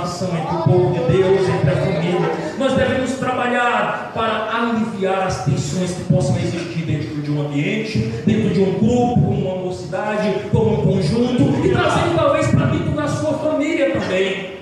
aproximação 0.05 0.29
entre 0.37 0.55
o 0.55 0.63
povo 0.63 0.93
de 0.93 1.13
Deus, 1.13 1.49
entre 1.49 1.71
a 1.71 1.77
família. 1.77 2.55
Nós 2.59 2.75
devemos 2.75 3.13
trabalhar 3.13 4.13
para 4.15 4.51
aliviar 4.55 5.27
as 5.27 5.45
tensões 5.45 5.93
que 5.93 6.05
possam 6.05 6.37
existir 6.37 6.85
dentro 6.85 7.23
de 7.23 7.31
um 7.31 7.47
ambiente, 7.47 7.99
dentro 8.27 8.51
de 8.51 8.61
um 8.61 8.75
grupo, 8.75 9.31
uma 9.31 9.57
mocidade, 9.57 10.35
como 10.53 10.81
um 10.81 10.87
conjunto, 10.87 11.67
e 11.67 11.71
trazendo 11.71 12.17
talvez 12.17 12.47
para 12.49 12.67
dentro 12.67 12.91
da 12.91 13.09
sua 13.09 13.33
família 13.35 13.91
também. 13.93 14.55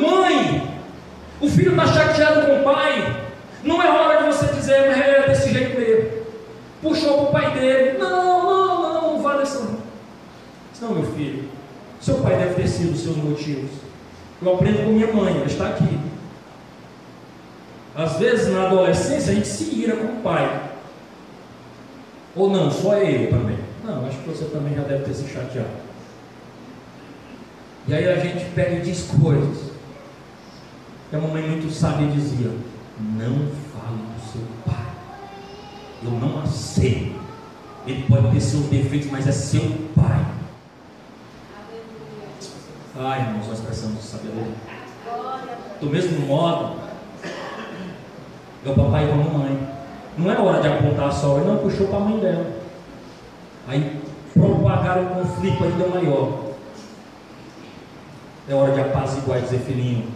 Mãe, 0.00 0.62
o 1.40 1.48
filho 1.48 1.70
está 1.70 1.86
chateado 1.86 2.46
com 2.46 2.60
o 2.60 2.64
pai, 2.64 3.16
não 3.62 3.82
é 3.82 3.88
hora 3.88 4.18
de 4.18 4.26
você 4.26 4.46
dizer, 4.54 4.72
é 4.72 5.26
desse 5.28 5.52
jeito 5.52 5.78
mesmo. 5.78 6.24
Puxou 6.82 7.18
para 7.18 7.22
o 7.22 7.32
pai 7.32 7.58
dele, 7.58 7.98
não, 7.98 8.10
não, 8.10 8.82
não, 8.82 9.12
não 9.12 9.22
vale 9.22 9.44
isso. 9.44 9.78
Não, 10.82 10.94
meu 10.94 11.06
filho, 11.14 11.44
seu 12.00 12.16
pai 12.16 12.36
deve 12.36 12.54
ter 12.54 12.68
sido 12.68 12.92
os 12.92 13.00
seus 13.00 13.16
motivos. 13.16 13.84
Eu 14.42 14.54
aprendo 14.54 14.84
com 14.84 14.92
minha 14.92 15.12
mãe, 15.12 15.34
ela 15.36 15.46
está 15.46 15.68
aqui. 15.68 15.98
Às 17.94 18.18
vezes 18.18 18.52
na 18.52 18.66
adolescência 18.66 19.32
a 19.32 19.34
gente 19.34 19.46
se 19.46 19.74
ira 19.74 19.96
com 19.96 20.18
o 20.18 20.22
pai. 20.22 20.70
Ou 22.36 22.50
não, 22.50 22.70
só 22.70 22.94
eu 22.96 23.30
também. 23.30 23.58
Não, 23.84 24.06
acho 24.06 24.18
que 24.18 24.28
você 24.28 24.44
também 24.46 24.74
já 24.74 24.82
deve 24.82 25.04
ter 25.04 25.14
se 25.14 25.28
chateado. 25.28 25.84
E 27.86 27.94
aí 27.94 28.08
a 28.08 28.18
gente 28.18 28.44
pega 28.54 28.76
e 28.76 28.80
diz 28.82 29.08
coisas. 29.20 29.70
E 31.12 31.16
a 31.16 31.20
mamãe 31.20 31.48
muito 31.48 31.72
sábia 31.72 32.08
dizia: 32.08 32.50
Não 32.98 33.48
fale 33.72 33.96
do 33.96 34.32
seu 34.32 34.42
pai. 34.66 34.86
Eu 36.02 36.10
não 36.10 36.42
aceito. 36.42 37.14
Ele 37.86 38.02
defeitos, 38.82 39.10
mas 39.10 39.26
é 39.26 39.32
seu 39.32 39.62
pai. 39.94 40.24
Ai, 42.96 43.20
irmãos, 43.20 43.48
nós 43.48 43.60
precisamos 43.60 44.00
de 44.00 44.04
sabedoria. 44.04 44.54
Do 45.80 45.90
mesmo 45.90 46.26
modo, 46.26 46.76
é 48.64 48.70
o 48.70 48.74
papai 48.74 49.06
e 49.06 49.10
a 49.10 49.14
mamãe. 49.14 49.68
Não 50.16 50.30
é 50.30 50.38
hora 50.38 50.62
de 50.62 50.68
apontar 50.68 51.08
a 51.08 51.10
sogra, 51.10 51.44
não, 51.44 51.58
puxou 51.58 51.88
para 51.88 51.96
a 51.96 52.00
mãe 52.00 52.20
dela. 52.20 52.52
Aí, 53.66 54.00
propagar 54.32 54.98
um 54.98 55.06
conflito 55.06 55.64
ainda 55.64 55.88
maior. 55.88 56.44
É 58.48 58.54
hora 58.54 58.72
de 58.72 58.80
apaziguar 58.80 59.38
e 59.38 59.42
dizer, 59.42 59.58
filhinho, 59.60 60.06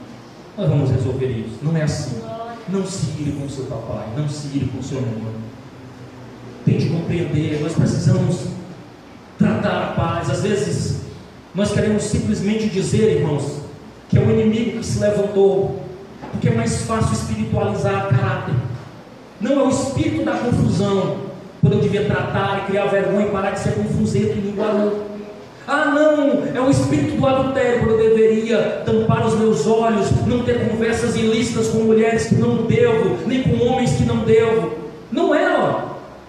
nós 0.56 0.68
vamos 0.68 0.90
resolver 0.90 1.26
isso. 1.26 1.58
Não 1.62 1.76
é 1.76 1.82
assim. 1.82 2.22
Não 2.68 2.86
se 2.86 3.06
ire 3.20 3.32
com 3.32 3.48
seu 3.48 3.64
papai, 3.64 4.06
não 4.16 4.28
se 4.28 4.48
ire 4.48 4.66
com 4.66 4.82
seu 4.82 5.00
mamãe. 5.00 5.34
Tente 6.68 6.84
compreender, 6.90 7.60
nós 7.62 7.72
precisamos 7.72 8.40
tratar 9.38 9.84
a 9.84 9.86
paz. 9.92 10.28
Às 10.28 10.42
vezes, 10.42 11.00
nós 11.54 11.72
queremos 11.72 12.02
simplesmente 12.02 12.68
dizer, 12.68 13.20
irmãos, 13.20 13.62
que 14.10 14.18
é 14.18 14.20
o 14.20 14.30
inimigo 14.30 14.78
que 14.78 14.84
se 14.84 14.98
levantou, 14.98 15.80
porque 16.30 16.48
é 16.48 16.54
mais 16.54 16.82
fácil 16.82 17.14
espiritualizar 17.14 18.08
caráter. 18.08 18.54
Não 19.40 19.52
é 19.52 19.64
o 19.64 19.70
espírito 19.70 20.26
da 20.26 20.32
confusão, 20.32 21.16
quando 21.62 21.72
eu 21.72 21.80
devia 21.80 22.04
tratar 22.04 22.58
e 22.58 22.66
criar 22.66 22.84
vergonha 22.84 23.28
e 23.28 23.30
parar 23.30 23.52
de 23.52 23.60
ser 23.60 23.72
confusento 23.72 24.36
e 24.36 24.40
linguarudo. 24.40 25.04
Ah, 25.66 25.86
não, 25.86 26.44
é 26.54 26.60
o 26.60 26.70
espírito 26.70 27.16
do 27.16 27.26
adultério, 27.26 27.88
eu 27.88 27.96
deveria 27.96 28.82
tampar 28.84 29.26
os 29.26 29.38
meus 29.38 29.66
olhos, 29.66 30.10
não 30.26 30.42
ter 30.42 30.68
conversas 30.68 31.16
ilícitas 31.16 31.68
com 31.68 31.78
mulheres 31.78 32.26
que 32.26 32.34
não 32.34 32.66
devo, 32.66 33.26
nem 33.26 33.42
com 33.42 33.66
homens 33.66 33.92
que 33.92 34.04
não 34.04 34.18
devo. 34.18 34.72
Não 35.10 35.34
é, 35.34 35.58
ó. 35.58 35.87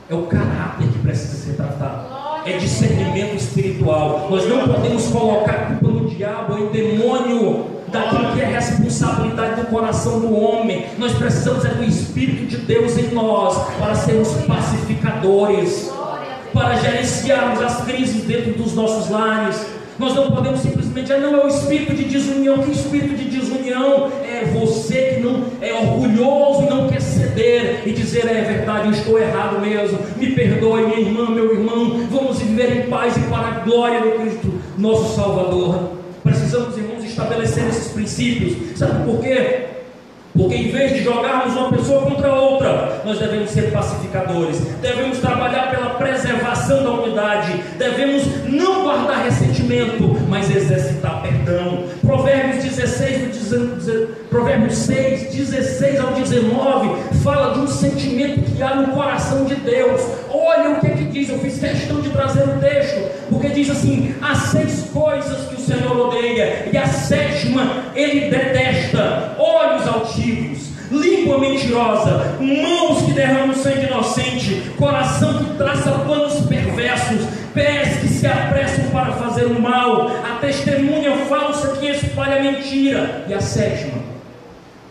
É 0.10 0.16
o 0.16 0.24
caráter 0.24 0.88
que 0.88 1.00
precisa 1.00 1.38
ser 1.38 1.54
tratado. 1.54 2.08
É 2.46 2.58
discernimento 2.58 3.36
espiritual. 3.36 4.28
Nós 4.32 4.48
não 4.50 4.68
podemos 4.68 5.08
colocar 5.08 5.78
culpa 5.80 5.88
no 5.88 6.10
diabo, 6.10 6.58
em 6.58 6.68
demônio, 6.70 7.66
daquilo 7.90 8.34
que 8.34 8.42
é 8.42 8.46
responsabilidade 8.46 9.62
do 9.62 9.68
coração 9.68 10.20
do 10.20 10.34
homem. 10.34 10.88
Nós 10.98 11.14
precisamos 11.14 11.64
é 11.64 11.70
do 11.70 11.84
Espírito 11.84 12.48
de 12.48 12.58
Deus 12.58 12.98
em 12.98 13.14
nós 13.14 13.56
para 13.78 13.94
sermos 13.94 14.30
pacificadores 14.48 15.92
para 16.54 16.76
gerenciarmos 16.78 17.62
as 17.62 17.84
crises 17.86 18.24
dentro 18.24 18.54
dos 18.54 18.74
nossos 18.74 19.10
lares. 19.10 19.66
Nós 19.98 20.16
não 20.16 20.32
podemos 20.32 20.62
simplesmente, 20.62 21.12
ah, 21.12 21.20
não, 21.20 21.36
é 21.36 21.46
o 21.46 21.48
espírito 21.48 21.94
de 21.94 22.06
desunião. 22.06 22.60
Que 22.60 22.72
espírito 22.72 23.16
de 23.16 23.26
desunião? 23.26 24.12
É 24.24 24.46
você 24.46 25.16
que 25.16 25.19
e 27.90 27.94
dizer, 27.94 28.26
é 28.28 28.42
verdade, 28.42 28.88
eu 28.88 28.92
estou 28.92 29.20
errado 29.20 29.60
mesmo. 29.60 29.98
Me 30.16 30.32
perdoe, 30.32 30.86
minha 30.86 31.00
irmã, 31.00 31.30
meu 31.30 31.54
irmão. 31.54 32.08
Vamos 32.10 32.40
viver 32.40 32.86
em 32.86 32.90
paz 32.90 33.18
e 33.18 33.22
para 33.22 33.48
a 33.48 33.60
glória 33.60 34.02
de 34.02 34.18
Cristo, 34.18 34.54
nosso 34.78 35.16
Salvador. 35.16 35.94
Precisamos, 36.24 36.78
irmãos, 36.78 37.04
estabelecer 37.04 37.68
esses 37.68 37.92
princípios. 37.92 38.78
Sabe 38.78 39.06
por 39.06 39.22
quê? 39.22 39.69
Porque 40.40 40.56
em 40.56 40.72
vez 40.72 40.94
de 40.94 41.04
jogarmos 41.04 41.54
uma 41.54 41.70
pessoa 41.70 42.04
contra 42.04 42.34
outra, 42.34 43.02
nós 43.04 43.20
devemos 43.20 43.50
ser 43.50 43.72
pacificadores, 43.72 44.58
devemos 44.82 45.18
trabalhar 45.18 45.70
pela 45.70 45.90
preservação 45.96 46.82
da 46.82 46.92
unidade, 46.92 47.62
devemos 47.78 48.24
não 48.46 48.84
guardar 48.84 49.26
ressentimento, 49.26 50.16
mas 50.30 50.50
exercitar 50.50 51.22
perdão. 51.22 51.84
Provérbios 52.02 52.64
16, 52.64 53.50
Provérbios 54.30 54.78
6, 54.78 55.34
16 55.36 56.00
ao 56.00 56.14
19, 56.14 57.14
fala 57.22 57.54
de 57.56 57.60
um 57.60 57.68
sentimento 57.68 58.56
que 58.56 58.64
há 58.64 58.76
no 58.76 58.94
coração 58.94 59.44
de 59.44 59.56
Deus. 59.56 60.02
Olha 60.30 60.70
o 60.72 60.80
que, 60.80 60.88
é 60.88 60.92
que 60.92 61.06
diz, 61.06 61.30
eu 61.30 61.40
fiz 61.40 61.60
questão 61.60 62.00
de 62.00 62.10
trazer 62.12 62.44
o 62.44 62.60
texto, 62.60 63.28
porque 63.30 63.50
diz 63.50 63.70
assim: 63.70 64.16
há 64.22 64.36
seis 64.36 64.90
coisas 64.94 65.50
que 65.50 65.56
o 65.56 65.60
Senhor 65.60 65.98
odeia, 65.98 66.70
e 66.72 66.78
a 66.78 66.88
sétima 66.88 67.86
ele 67.96 68.30
detesta: 68.30 69.36
olhos 69.60 69.88
altivos, 69.88 70.70
língua 70.92 71.38
mentirosa, 71.38 72.38
mãos 72.40 73.04
que 73.04 73.12
derramam 73.12 73.54
sangue 73.56 73.86
inocente, 73.86 74.72
coração 74.78 75.44
que 75.44 75.56
traça 75.56 75.92
planos 75.92 76.46
perversos, 76.46 77.28
pés 77.54 77.98
que 78.00 78.08
se 78.08 78.26
apressam 78.26 78.86
para 78.92 79.12
fazer 79.14 79.46
o 79.46 79.62
mal, 79.62 80.08
a 80.08 80.38
testemunha 80.40 81.16
falsa 81.28 81.76
que 81.78 81.88
espalha 81.88 82.42
mentira, 82.42 83.26
e 83.28 83.34
a 83.34 83.42
sétima, 83.42 84.00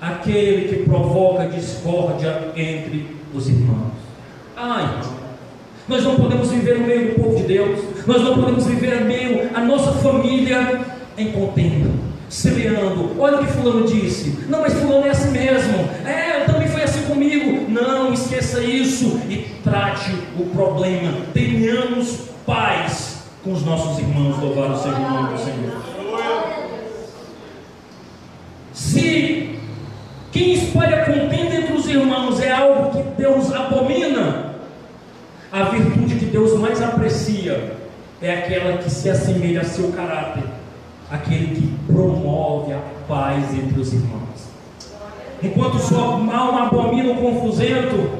aquele 0.00 0.68
que 0.68 0.84
provoca 0.84 1.46
discórdia 1.46 2.52
entre 2.54 3.06
os 3.34 3.48
irmãos. 3.48 3.92
Ai, 4.56 5.00
nós 5.88 6.04
não 6.04 6.16
podemos 6.16 6.50
viver 6.50 6.78
no 6.78 6.86
meio 6.86 7.14
do 7.14 7.22
povo 7.22 7.36
de 7.36 7.44
Deus, 7.44 7.80
nós 8.06 8.22
não 8.22 8.34
podemos 8.34 8.66
viver 8.66 9.00
no 9.00 9.06
meio 9.06 9.50
a 9.54 9.60
nossa 9.60 9.92
família 9.92 10.80
em 11.16 11.32
contenda, 11.32 11.90
semeando. 12.28 13.20
Olha 13.20 13.38
o 13.38 13.46
que 13.46 13.52
Fulano 13.52 13.86
disse: 13.86 14.46
Não, 14.48 14.60
mas 14.60 14.74
Fulano 14.74 15.06
é 15.06 15.10
assim 15.10 15.30
mesmo. 15.30 15.88
É, 16.06 16.44
também 16.44 16.68
foi 16.68 16.82
assim 16.82 17.02
comigo. 17.02 17.70
Não, 17.70 18.12
esqueça 18.12 18.62
isso 18.62 19.20
e 19.28 19.46
trate 19.62 20.12
o 20.38 20.46
problema. 20.46 21.12
Tenhamos 21.32 22.28
paz 22.46 23.24
com 23.42 23.52
os 23.52 23.64
nossos 23.64 23.98
irmãos. 23.98 24.38
Louvado 24.38 24.76
seja 24.76 24.96
o 24.96 25.10
nome 25.10 25.32
do 25.34 25.38
Senhor. 25.38 25.98
Se 28.72 29.58
quem 30.30 30.52
espalha 30.52 31.04
contenda 31.04 31.54
entre 31.54 31.72
os 31.72 31.88
irmãos 31.88 32.40
é 32.40 32.52
algo 32.52 32.90
que 32.90 33.02
Deus 33.20 33.52
abomina, 33.52 34.54
a 35.50 35.64
virtude 35.64 36.16
que 36.16 36.26
Deus 36.26 36.58
mais 36.58 36.80
aprecia 36.82 37.76
é 38.20 38.34
aquela 38.34 38.78
que 38.78 38.90
se 38.90 39.08
assemelha 39.08 39.62
a 39.62 39.64
seu 39.64 39.90
caráter, 39.92 40.42
aquele 41.10 41.54
que 41.54 41.92
promove 41.92 42.72
a 42.72 42.80
paz 43.06 43.54
entre 43.54 43.80
os 43.80 43.92
irmãos. 43.92 44.18
Enquanto 45.42 45.78
sua 45.78 46.02
alma 46.02 46.66
abomina 46.66 47.12
o 47.12 47.16
confusento, 47.16 48.10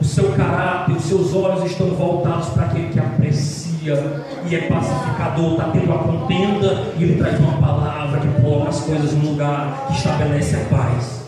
o 0.00 0.04
seu 0.04 0.32
caráter, 0.32 0.96
os 0.96 1.04
seus 1.04 1.34
olhos 1.34 1.70
estão 1.70 1.88
voltados 1.88 2.48
para 2.48 2.64
aquele 2.64 2.88
que 2.88 2.98
aprecia 2.98 4.22
e 4.48 4.54
é 4.54 4.60
pacificador, 4.62 5.52
está 5.52 5.70
tendo 5.70 5.92
a 5.92 5.98
contenda 5.98 6.92
e 6.98 7.02
ele 7.02 7.16
traz 7.16 7.38
uma 7.38 7.60
palavra 7.60 8.20
que 8.20 8.42
coloca 8.42 8.70
as 8.70 8.80
coisas 8.80 9.12
no 9.12 9.30
lugar, 9.30 9.86
que 9.88 9.96
estabelece 9.96 10.56
a 10.56 10.64
paz. 10.74 11.20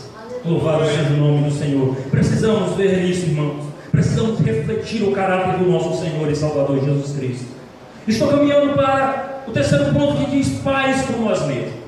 Louvado 0.45 0.85
seja 0.87 1.11
o 1.11 1.17
nome 1.19 1.51
do 1.51 1.51
Senhor. 1.51 1.95
Precisamos 2.11 2.75
ver 2.77 3.05
isso, 3.05 3.27
irmãos. 3.27 3.65
Precisamos 3.91 4.41
refletir 4.41 5.03
o 5.03 5.13
caráter 5.13 5.59
do 5.59 5.71
nosso 5.71 6.03
Senhor 6.03 6.29
e 6.31 6.35
Salvador 6.35 6.83
Jesus 6.83 7.15
Cristo. 7.17 7.47
Estou 8.09 8.29
caminhando 8.29 8.75
para 8.75 9.32
o 9.47 9.51
terceiro 9.51 9.93
ponto 9.93 10.25
que 10.25 10.31
diz 10.31 10.49
paz 10.61 11.03
com 11.07 11.25
nós 11.25 11.43
mesmos. 11.47 11.83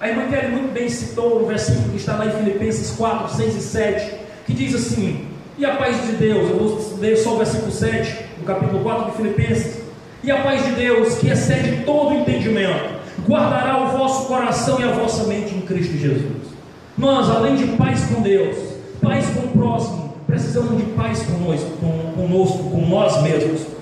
A 0.00 0.08
irmã 0.08 0.26
Kelly 0.28 0.48
muito 0.48 0.72
bem 0.72 0.88
citou 0.88 1.40
no 1.40 1.46
versículo 1.46 1.90
que 1.90 1.96
está 1.96 2.16
lá 2.16 2.26
em 2.26 2.30
Filipenses 2.30 2.90
4, 2.90 3.36
6 3.36 3.56
e 3.56 3.60
7, 3.60 4.14
que 4.46 4.52
diz 4.52 4.74
assim: 4.74 5.26
E 5.56 5.64
a 5.64 5.76
paz 5.76 6.04
de 6.06 6.12
Deus, 6.12 6.50
eu 6.50 6.58
vou 6.58 6.98
ler 6.98 7.16
só 7.16 7.34
o 7.34 7.38
versículo 7.38 7.72
7, 7.72 8.24
do 8.38 8.44
capítulo 8.44 8.82
4 8.82 9.10
de 9.10 9.16
Filipenses. 9.16 9.82
E 10.22 10.30
a 10.30 10.42
paz 10.42 10.64
de 10.64 10.72
Deus, 10.72 11.14
que 11.18 11.28
excede 11.28 11.84
todo 11.84 12.14
entendimento, 12.14 12.94
guardará 13.28 13.84
o 13.84 13.96
vosso 13.96 14.26
coração 14.26 14.80
e 14.80 14.84
a 14.84 14.92
vossa 14.92 15.24
mente 15.24 15.54
em 15.54 15.60
Cristo 15.60 15.96
Jesus. 15.96 16.54
Nós, 16.96 17.30
além 17.30 17.56
de 17.56 17.66
paz 17.76 18.04
com 18.04 18.22
Deus, 18.22 18.56
paz 19.02 19.26
com 19.26 19.40
o 19.40 19.48
próximo, 19.48 20.14
precisamos 20.26 20.76
de 20.76 20.84
paz 20.92 21.22
conosco, 21.22 21.70
com, 21.78 22.12
conosco, 22.12 22.70
com 22.70 22.86
nós 22.86 23.22
mesmos. 23.22 23.73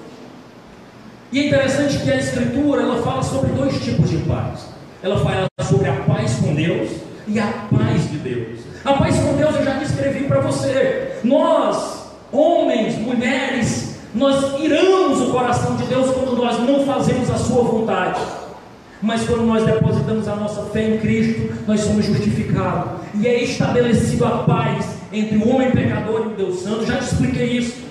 E 1.32 1.38
é 1.38 1.46
interessante 1.46 1.98
que 2.00 2.10
a 2.10 2.16
Escritura 2.16 2.82
ela 2.82 3.02
fala 3.02 3.22
sobre 3.22 3.52
dois 3.52 3.82
tipos 3.82 4.10
de 4.10 4.18
paz. 4.18 4.66
Ela 5.02 5.18
fala 5.18 5.46
sobre 5.66 5.88
a 5.88 5.94
paz 5.94 6.34
com 6.34 6.54
Deus 6.54 6.90
e 7.26 7.40
a 7.40 7.46
paz 7.70 8.10
de 8.10 8.18
Deus. 8.18 8.58
A 8.84 8.92
paz 8.92 9.18
com 9.18 9.34
Deus 9.34 9.56
eu 9.56 9.64
já 9.64 9.78
descrevi 9.78 10.24
para 10.24 10.40
você. 10.40 11.20
Nós, 11.24 12.10
homens, 12.30 12.98
mulheres, 12.98 13.96
nós 14.14 14.60
iramos 14.60 15.22
o 15.22 15.32
coração 15.32 15.74
de 15.76 15.84
Deus 15.84 16.10
quando 16.10 16.36
nós 16.36 16.60
não 16.60 16.84
fazemos 16.84 17.30
a 17.30 17.38
sua 17.38 17.62
vontade. 17.62 18.20
Mas 19.00 19.24
quando 19.24 19.46
nós 19.46 19.64
depositamos 19.64 20.28
a 20.28 20.36
nossa 20.36 20.64
fé 20.64 20.86
em 20.86 20.98
Cristo, 20.98 21.54
nós 21.66 21.80
somos 21.80 22.04
justificados. 22.04 23.00
E 23.14 23.26
é 23.26 23.42
estabelecido 23.42 24.26
a 24.26 24.38
paz 24.42 24.96
entre 25.10 25.38
o 25.38 25.48
homem 25.48 25.70
pecador 25.70 26.26
e 26.26 26.32
o 26.34 26.36
Deus 26.36 26.60
Santo. 26.60 26.84
Já 26.84 26.98
te 26.98 27.04
expliquei 27.04 27.56
isso. 27.56 27.82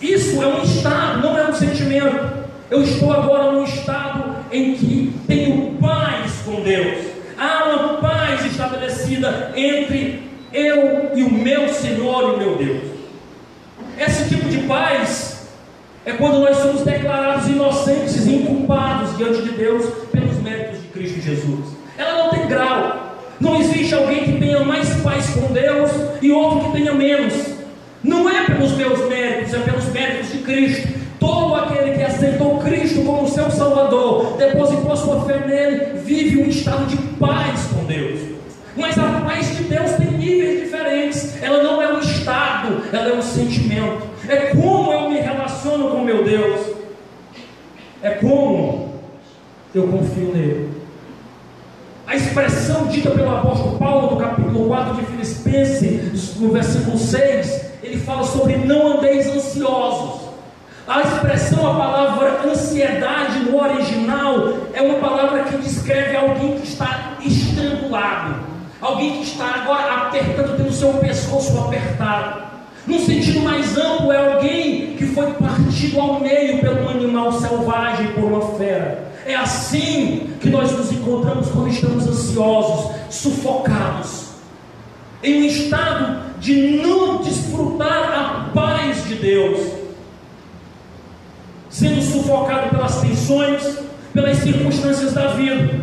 Isso 0.00 0.42
é 0.42 0.46
um 0.46 0.62
estado, 0.62 1.20
não 1.22 1.36
é 1.36 1.50
um 1.50 1.52
sentimento. 1.52 2.37
Eu 2.70 2.82
estou 2.82 3.10
agora 3.10 3.52
num 3.52 3.64
estado 3.64 4.36
em 4.52 4.74
que 4.74 5.14
tenho 5.26 5.72
paz 5.80 6.42
com 6.44 6.60
Deus. 6.60 7.02
Há 7.38 7.64
uma 7.64 7.94
paz 7.94 8.44
estabelecida 8.44 9.52
entre 9.56 10.22
eu 10.52 11.12
e 11.14 11.22
o 11.22 11.32
meu 11.32 11.72
Senhor 11.72 12.22
e 12.24 12.34
o 12.34 12.36
meu 12.36 12.56
Deus. 12.56 12.82
Esse 13.98 14.28
tipo 14.28 14.48
de 14.50 14.58
paz 14.58 15.48
é 16.04 16.12
quando 16.12 16.40
nós 16.40 16.58
somos 16.58 16.82
declarados 16.82 17.48
inocentes 17.48 18.26
e 18.26 18.34
inculpados 18.34 19.16
diante 19.16 19.42
de 19.42 19.50
Deus 19.52 19.86
pelos 20.12 20.36
méritos 20.42 20.82
de 20.82 20.88
Cristo 20.88 21.20
Jesus. 21.22 21.74
Ela 21.96 22.24
não 22.24 22.30
tem 22.30 22.46
grau. 22.48 23.16
Não 23.40 23.60
existe 23.60 23.94
alguém 23.94 24.24
que 24.24 24.38
tenha 24.38 24.60
mais 24.62 24.88
paz 25.00 25.30
com 25.30 25.52
Deus 25.54 25.90
e 26.20 26.30
outro 26.30 26.66
que 26.66 26.78
tenha 26.78 26.92
menos. 26.92 27.32
Não 28.02 28.28
é 28.28 28.44
pelos 28.44 28.72
meus 28.72 29.08
méritos, 29.08 29.54
é 29.54 29.58
pelos 29.58 29.86
méritos 29.86 30.32
de 30.32 30.38
Cristo. 30.38 30.97
Todo 31.18 31.54
aquele 31.54 31.96
que 31.96 32.02
aceitou 32.02 32.58
Cristo 32.58 33.02
como 33.02 33.28
seu 33.28 33.50
Salvador, 33.50 34.36
depositou 34.36 34.96
sua 34.96 35.20
fé 35.22 35.46
nele, 35.46 36.00
vive 36.04 36.42
um 36.42 36.46
estado 36.46 36.86
de 36.86 36.96
paz 37.18 37.66
com 37.72 37.84
Deus. 37.84 38.20
Mas 38.76 38.96
a 38.98 39.20
paz 39.20 39.56
de 39.56 39.64
Deus 39.64 39.90
tem 39.92 40.12
níveis 40.12 40.60
diferentes. 40.60 41.42
Ela 41.42 41.62
não 41.62 41.82
é 41.82 41.92
um 41.92 41.98
estado, 41.98 42.82
ela 42.92 43.08
é 43.10 43.14
um 43.14 43.22
sentimento. 43.22 44.06
É 44.28 44.54
como 44.54 44.92
eu 44.92 45.10
me 45.10 45.18
relaciono 45.18 45.90
com 45.90 46.02
meu 46.02 46.22
Deus. 46.24 46.78
confio 49.90 50.32
nele. 50.32 50.70
A 52.06 52.16
expressão 52.16 52.86
dita 52.86 53.10
pelo 53.10 53.36
apóstolo 53.36 53.78
Paulo 53.78 54.14
no 54.14 54.16
capítulo 54.16 54.66
4 54.68 54.94
de 54.94 55.06
Filipenses, 55.06 56.36
no 56.36 56.52
versículo 56.52 56.96
6, 56.96 57.66
ele 57.82 57.98
fala 57.98 58.24
sobre 58.24 58.56
não 58.56 58.98
andeis 58.98 59.26
ansiosos. 59.26 60.27
A 60.88 61.02
expressão, 61.02 61.70
a 61.70 61.74
palavra 61.74 62.40
ansiedade 62.50 63.40
no 63.40 63.62
original, 63.62 64.54
é 64.72 64.80
uma 64.80 64.94
palavra 64.94 65.44
que 65.44 65.58
descreve 65.58 66.16
alguém 66.16 66.56
que 66.58 66.66
está 66.66 67.18
estrangulado, 67.22 68.36
alguém 68.80 69.18
que 69.18 69.24
está 69.24 69.56
agora 69.56 70.06
apertando, 70.06 70.56
tendo 70.56 70.72
seu 70.72 70.94
pescoço 70.94 71.58
apertado. 71.58 72.40
No 72.86 72.98
sentido 73.00 73.40
mais 73.40 73.76
amplo, 73.76 74.10
é 74.10 74.32
alguém 74.32 74.96
que 74.96 75.08
foi 75.08 75.30
partido 75.34 76.00
ao 76.00 76.20
meio 76.20 76.58
pelo 76.58 76.88
animal 76.88 77.32
selvagem, 77.32 78.12
por 78.12 78.24
uma 78.24 78.56
fera. 78.56 79.12
É 79.26 79.34
assim 79.34 80.30
que 80.40 80.48
nós 80.48 80.72
nos 80.72 80.90
encontramos 80.90 81.50
quando 81.50 81.68
estamos 81.68 82.06
ansiosos, 82.06 82.92
sufocados, 83.10 84.28
em 85.22 85.42
um 85.42 85.44
estado 85.44 86.22
de 86.40 86.80
não 86.82 87.18
desfrutar 87.18 88.10
a 88.10 88.50
paz 88.54 89.04
de 89.06 89.16
Deus, 89.16 89.77
sendo 91.78 92.02
sufocado 92.02 92.70
pelas 92.70 93.00
tensões, 93.00 93.78
pelas 94.12 94.38
circunstâncias 94.38 95.12
da 95.12 95.28
vida. 95.28 95.78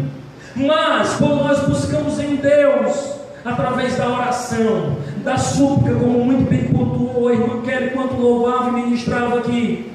Mas 0.53 1.13
quando 1.13 1.35
nós 1.35 1.59
buscamos 1.65 2.19
em 2.19 2.35
Deus, 2.35 3.11
através 3.45 3.95
da 3.95 4.09
oração, 4.09 4.97
da 5.23 5.37
súplica, 5.37 5.97
como 5.97 6.25
muito 6.25 6.49
bem 6.49 6.65
pontuou 6.65 7.29
a 7.29 7.31
irmã 7.31 7.61
Kelly, 7.61 7.91
quanto 7.91 8.15
louvava 8.15 8.67
e 8.67 8.83
ministrava 8.83 9.37
aqui, 9.37 9.89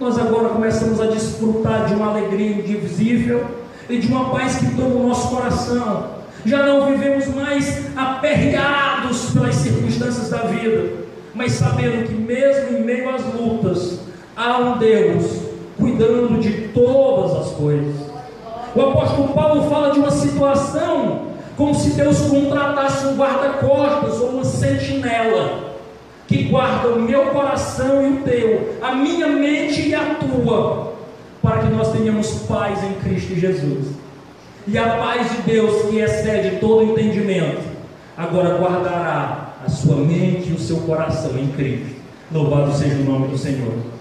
nós 0.00 0.18
agora 0.18 0.48
começamos 0.48 1.00
a 1.00 1.06
desfrutar 1.06 1.86
de 1.86 1.94
uma 1.94 2.10
alegria 2.10 2.56
indivisível 2.56 3.46
e 3.88 3.98
de 3.98 4.08
uma 4.08 4.30
paz 4.30 4.56
que 4.56 4.74
toma 4.74 4.96
o 4.96 5.06
nosso 5.06 5.28
coração. 5.28 6.18
Já 6.44 6.66
não 6.66 6.86
vivemos 6.86 7.28
mais 7.28 7.96
aperreados 7.96 9.30
pelas 9.30 9.54
circunstâncias 9.54 10.30
da 10.30 10.38
vida, 10.38 10.94
mas 11.32 11.52
sabendo 11.52 12.08
que 12.08 12.14
mesmo 12.14 12.76
em 12.76 12.82
meio 12.82 13.08
às 13.08 13.22
lutas, 13.34 14.07
há 14.38 14.56
um 14.58 14.78
Deus 14.78 15.42
cuidando 15.76 16.40
de 16.40 16.68
todas 16.68 17.48
as 17.48 17.52
coisas. 17.54 17.94
O 18.74 18.80
apóstolo 18.80 19.28
Paulo 19.34 19.68
fala 19.68 19.90
de 19.90 19.98
uma 19.98 20.12
situação 20.12 21.22
como 21.56 21.74
se 21.74 21.90
Deus 21.90 22.20
contratasse 22.20 23.04
um 23.06 23.16
guarda-costas 23.16 24.20
ou 24.20 24.28
uma 24.28 24.44
sentinela 24.44 25.74
que 26.28 26.44
guarda 26.44 26.88
o 26.90 27.00
meu 27.00 27.26
coração 27.30 28.06
e 28.06 28.12
o 28.12 28.22
teu, 28.22 28.76
a 28.80 28.94
minha 28.94 29.26
mente 29.26 29.88
e 29.88 29.94
a 29.94 30.14
tua, 30.14 30.92
para 31.42 31.62
que 31.62 31.72
nós 31.72 31.90
tenhamos 31.90 32.30
paz 32.46 32.84
em 32.84 32.92
Cristo 33.00 33.34
Jesus. 33.34 33.88
E 34.66 34.76
a 34.76 34.98
paz 34.98 35.30
de 35.32 35.42
Deus, 35.50 35.86
que 35.86 35.98
excede 35.98 36.60
todo 36.60 36.84
entendimento, 36.84 37.62
agora 38.16 38.58
guardará 38.58 39.54
a 39.64 39.70
sua 39.70 39.96
mente 39.96 40.50
e 40.50 40.52
o 40.52 40.60
seu 40.60 40.76
coração 40.78 41.32
em 41.38 41.48
Cristo. 41.48 41.96
Louvado 42.30 42.72
seja 42.74 42.96
o 42.96 43.04
nome 43.04 43.28
do 43.28 43.38
Senhor. 43.38 43.97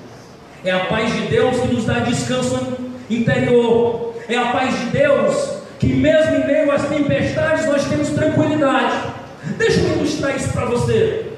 É 0.63 0.71
a 0.71 0.85
paz 0.85 1.13
de 1.13 1.21
Deus 1.27 1.59
que 1.59 1.67
nos 1.73 1.85
dá 1.85 1.99
descanso 1.99 2.77
interior. 3.09 4.13
É 4.27 4.37
a 4.37 4.47
paz 4.47 4.77
de 4.79 4.85
Deus 4.87 5.57
que, 5.79 5.87
mesmo 5.87 6.35
em 6.35 6.47
meio 6.47 6.71
às 6.71 6.87
tempestades, 6.87 7.65
nós 7.67 7.85
temos 7.85 8.09
tranquilidade. 8.09 8.95
Deixa 9.57 9.79
eu 9.79 9.97
ilustrar 9.97 10.35
isso 10.35 10.49
para 10.49 10.65
você. 10.65 11.31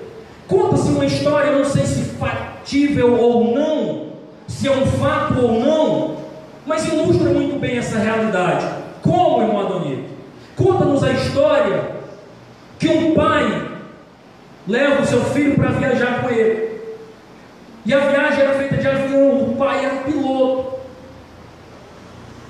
Conta-se 0.48 0.90
uma 0.90 1.06
história, 1.06 1.52
não 1.52 1.66
sei 1.66 1.86
se 1.86 2.04
factível 2.16 3.20
ou 3.20 3.54
não, 3.56 4.14
se 4.48 4.68
é 4.68 4.72
um 4.72 4.86
fato 4.88 5.40
ou 5.40 5.60
não, 5.60 6.18
mas 6.66 6.88
ilustra 6.88 7.30
muito 7.30 7.60
bem 7.60 7.78
essa 7.78 8.00
realidade. 8.00 8.66
Como, 9.02 9.44
irmão 9.44 9.60
Adonir? 9.60 10.00
Conta-nos 10.56 11.04
a 11.04 11.12
história 11.12 11.92
que 12.80 12.88
um 12.88 13.14
pai 13.14 13.70
leva 14.68 15.02
o 15.02 15.06
seu 15.06 15.24
filho 15.26 15.56
para 15.56 15.70
viajar 15.70 16.22
com 16.22 16.30
ele. 16.30 16.69
E 17.86 17.94
a 17.94 18.00
viagem 18.00 18.42
era 18.42 18.54
feita 18.56 18.78
de 18.78 18.88
avião, 18.88 19.44
o 19.44 19.56
pai 19.56 19.86
era 19.86 20.04
piloto. 20.04 20.80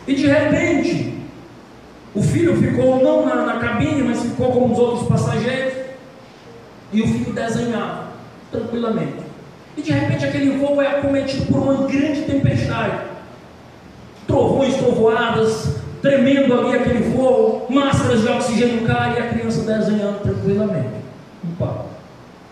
E 0.07 0.15
de 0.15 0.27
repente, 0.27 1.19
o 2.15 2.21
filho 2.21 2.57
ficou 2.57 3.01
não 3.01 3.25
na, 3.25 3.45
na 3.45 3.59
cabine, 3.59 4.01
mas 4.03 4.21
ficou 4.21 4.51
com 4.51 4.71
os 4.71 4.79
outros 4.79 5.07
passageiros. 5.07 5.73
E 6.91 7.01
o 7.01 7.07
filho 7.07 7.33
desenhava 7.33 8.07
tranquilamente. 8.51 9.29
E 9.77 9.81
de 9.81 9.91
repente 9.91 10.25
aquele 10.25 10.57
voo 10.57 10.81
é 10.81 10.87
acometido 10.87 11.45
por 11.45 11.61
uma 11.61 11.87
grande 11.87 12.23
tempestade. 12.23 13.03
Trovões, 14.25 14.75
trovoadas, 14.75 15.75
tremendo 16.01 16.53
ali 16.53 16.75
aquele 16.75 17.09
voo, 17.09 17.67
máscaras 17.69 18.21
de 18.21 18.27
oxigênio 18.27 18.85
caem 18.87 19.15
e 19.15 19.19
a 19.19 19.29
criança 19.29 19.61
desenhando 19.61 20.21
tranquilamente. 20.21 20.99
Um 21.45 21.55
papo. 21.55 21.88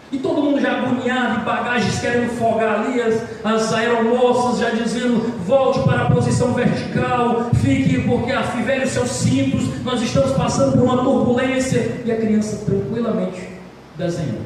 E 0.10 0.18
todo 0.20 0.42
mundo 0.42 0.62
já 0.62 0.78
agoniado, 0.78 1.42
e 1.42 1.44
bagagens 1.44 2.00
querendo 2.00 2.30
folgar 2.38 2.80
ali, 2.80 3.02
as, 3.02 3.22
as 3.44 3.74
aeromoças 3.74 4.60
já 4.60 4.70
dizendo: 4.70 5.20
volte 5.46 5.80
para 5.82 6.04
a 6.04 6.12
posição 6.12 6.54
vertical, 6.54 7.50
fique 7.56 8.02
porque 8.04 8.32
afivele 8.32 8.86
os 8.86 8.92
seus 8.92 9.10
cintos, 9.10 9.84
nós 9.84 10.02
estamos 10.02 10.32
passando 10.32 10.78
por 10.78 10.84
uma 10.84 11.04
turbulência. 11.04 12.02
E 12.06 12.12
a 12.12 12.16
criança 12.16 12.66
tranquilamente 12.66 13.50
desenhando. 13.98 14.46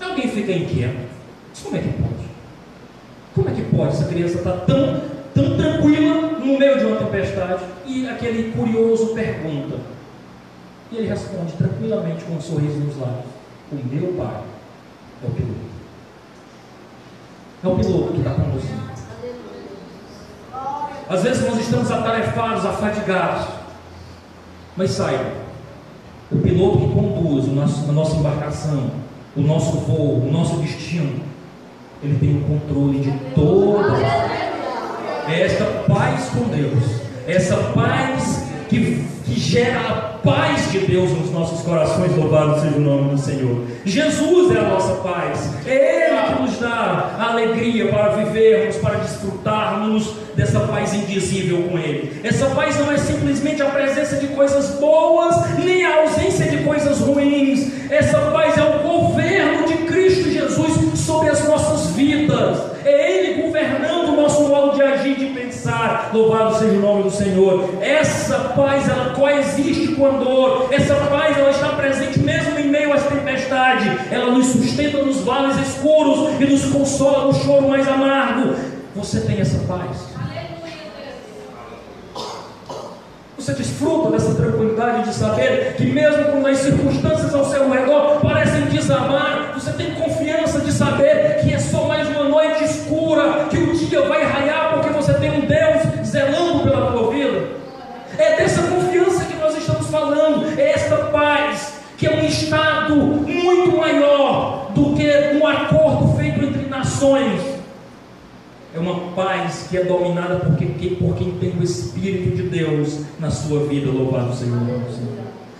Alguém 0.00 0.28
fica 0.28 0.52
inquieto. 0.52 1.08
Mas 1.48 1.62
como 1.62 1.76
é 1.76 1.80
que 1.80 1.88
pode? 1.88 2.30
Como 3.34 3.48
é 3.48 3.52
que 3.52 3.62
pode 3.74 3.88
essa 3.88 4.04
criança 4.04 4.38
estar 4.38 4.52
tão, 4.52 5.00
tão 5.34 5.56
tranquila 5.56 6.38
no 6.38 6.58
meio 6.58 6.78
de 6.78 6.84
uma 6.84 6.96
tempestade? 6.96 7.62
E 7.86 8.06
aquele 8.06 8.52
curioso 8.52 9.14
pergunta. 9.14 9.76
E 10.92 10.96
ele 10.98 11.08
responde 11.08 11.52
tranquilamente 11.54 12.22
com 12.24 12.34
um 12.34 12.40
sorriso 12.40 12.78
nos 12.80 12.98
lábios: 12.98 13.24
O 13.72 13.76
meu 13.76 14.12
pai 14.14 14.42
é 15.22 15.26
o 15.26 15.30
piloto. 15.30 15.70
É 17.62 17.68
o 17.68 17.76
piloto 17.76 18.12
que 18.12 18.18
está 18.18 18.30
conduzindo. 18.30 18.90
Às 21.08 21.22
vezes 21.22 21.48
nós 21.48 21.58
estamos 21.58 21.90
atarefados, 21.90 22.64
afatigados. 22.64 23.46
Mas 24.76 24.92
saiba, 24.92 25.32
o 26.30 26.38
piloto 26.38 26.78
que 26.78 26.94
conduz 26.94 27.48
a 27.48 27.92
nossa 27.92 28.16
embarcação, 28.16 28.90
o 29.36 29.40
nosso 29.40 29.78
voo, 29.80 30.22
o 30.26 30.32
nosso 30.32 30.56
destino, 30.56 31.20
ele 32.02 32.18
tem 32.18 32.36
o 32.38 32.44
controle 32.44 33.00
de 33.00 33.12
todas 33.34 33.92
as 33.92 35.30
É 35.30 35.42
esta 35.42 35.64
paz 35.86 36.30
com 36.30 36.48
Deus, 36.48 37.02
essa 37.26 37.56
paz 37.74 38.49
que, 38.70 39.04
que 39.24 39.40
gera 39.40 39.80
a 39.80 39.92
paz 40.22 40.70
de 40.70 40.78
Deus 40.78 41.10
nos 41.10 41.32
nossos 41.32 41.60
corações, 41.62 42.16
louvado 42.16 42.60
seja 42.60 42.76
o 42.76 42.80
nome 42.80 43.10
do 43.10 43.18
Senhor. 43.18 43.64
Jesus 43.84 44.54
é 44.54 44.60
a 44.60 44.62
nossa 44.62 44.94
paz, 45.02 45.50
é 45.66 46.06
Ele 46.06 46.34
que 46.36 46.42
nos 46.42 46.58
dá 46.58 47.16
a 47.18 47.32
alegria 47.32 47.88
para 47.88 48.10
vivermos, 48.10 48.76
para 48.76 48.98
desfrutarmos 48.98 50.14
dessa 50.36 50.60
paz 50.60 50.94
indizível 50.94 51.64
com 51.64 51.78
Ele. 51.78 52.20
Essa 52.22 52.46
paz 52.46 52.78
não 52.78 52.92
é 52.92 52.98
simplesmente 52.98 53.60
a 53.60 53.66
presença 53.66 54.16
de 54.16 54.28
coisas 54.28 54.78
boas, 54.78 55.34
nem 55.58 55.84
a 55.84 56.02
ausência 56.02 56.46
de 56.46 56.58
coisas 56.58 57.00
ruins. 57.00 57.90
Essa 57.90 58.18
paz 58.30 58.56
é 58.56 58.62
o 58.62 58.78
governo 58.88 59.66
de 59.66 59.74
Cristo 59.86 60.30
Jesus 60.30 60.98
sobre 61.00 61.30
as 61.30 61.44
nossas 61.44 61.90
vidas. 61.96 62.69
Louvado 66.12 66.58
seja 66.58 66.76
o 66.76 66.80
nome 66.80 67.04
do 67.04 67.10
Senhor. 67.10 67.70
Essa 67.80 68.38
paz 68.56 68.88
ela 68.88 69.14
coexiste 69.14 69.88
com 69.94 70.06
a 70.06 70.10
dor. 70.10 70.68
Essa 70.70 70.94
paz 70.94 71.38
ela 71.38 71.50
está 71.50 71.68
presente 71.70 72.18
mesmo 72.18 72.58
em 72.58 72.68
meio 72.68 72.92
às 72.92 73.04
tempestades. 73.04 73.86
Ela 74.10 74.30
nos 74.32 74.46
sustenta 74.48 74.98
nos 74.98 75.20
vales 75.20 75.56
escuros 75.58 76.40
e 76.40 76.44
nos 76.44 76.64
consola 76.66 77.26
no 77.26 77.34
choro 77.34 77.68
mais 77.68 77.88
amargo. 77.88 78.54
Você 78.94 79.20
tem 79.20 79.40
essa 79.40 79.58
paz? 79.66 80.10
Você 83.38 83.54
desfruta 83.54 84.10
dessa 84.10 84.34
tranquilidade 84.34 85.08
de 85.08 85.14
saber 85.14 85.74
que, 85.76 85.86
mesmo 85.86 86.24
quando 86.24 86.46
as 86.46 86.58
circunstâncias 86.58 87.34
ao 87.34 87.44
seu 87.46 87.70
redor 87.70 88.20
parecem 88.20 88.66
desabar, 88.66 89.52
você 89.54 89.72
tem 89.72 89.94
confiança 89.94 90.19
esta 100.92 101.06
paz, 101.06 101.74
que 101.96 102.06
é 102.06 102.16
um 102.16 102.26
estado 102.26 102.96
muito 102.96 103.76
maior 103.76 104.72
do 104.74 104.94
que 104.94 105.08
um 105.40 105.46
acordo 105.46 106.16
feito 106.16 106.44
entre 106.44 106.68
nações 106.68 107.60
é 108.72 108.78
uma 108.78 109.12
paz 109.12 109.66
que 109.68 109.76
é 109.76 109.84
dominada 109.84 110.36
por 110.36 110.56
quem, 110.56 110.68
por 110.94 111.16
quem 111.16 111.32
tem 111.32 111.50
o 111.58 111.62
Espírito 111.62 112.36
de 112.36 112.42
Deus 112.44 113.00
na 113.18 113.28
sua 113.28 113.66
vida. 113.66 113.90
Louvado 113.90 114.32
Senhor. 114.34 114.60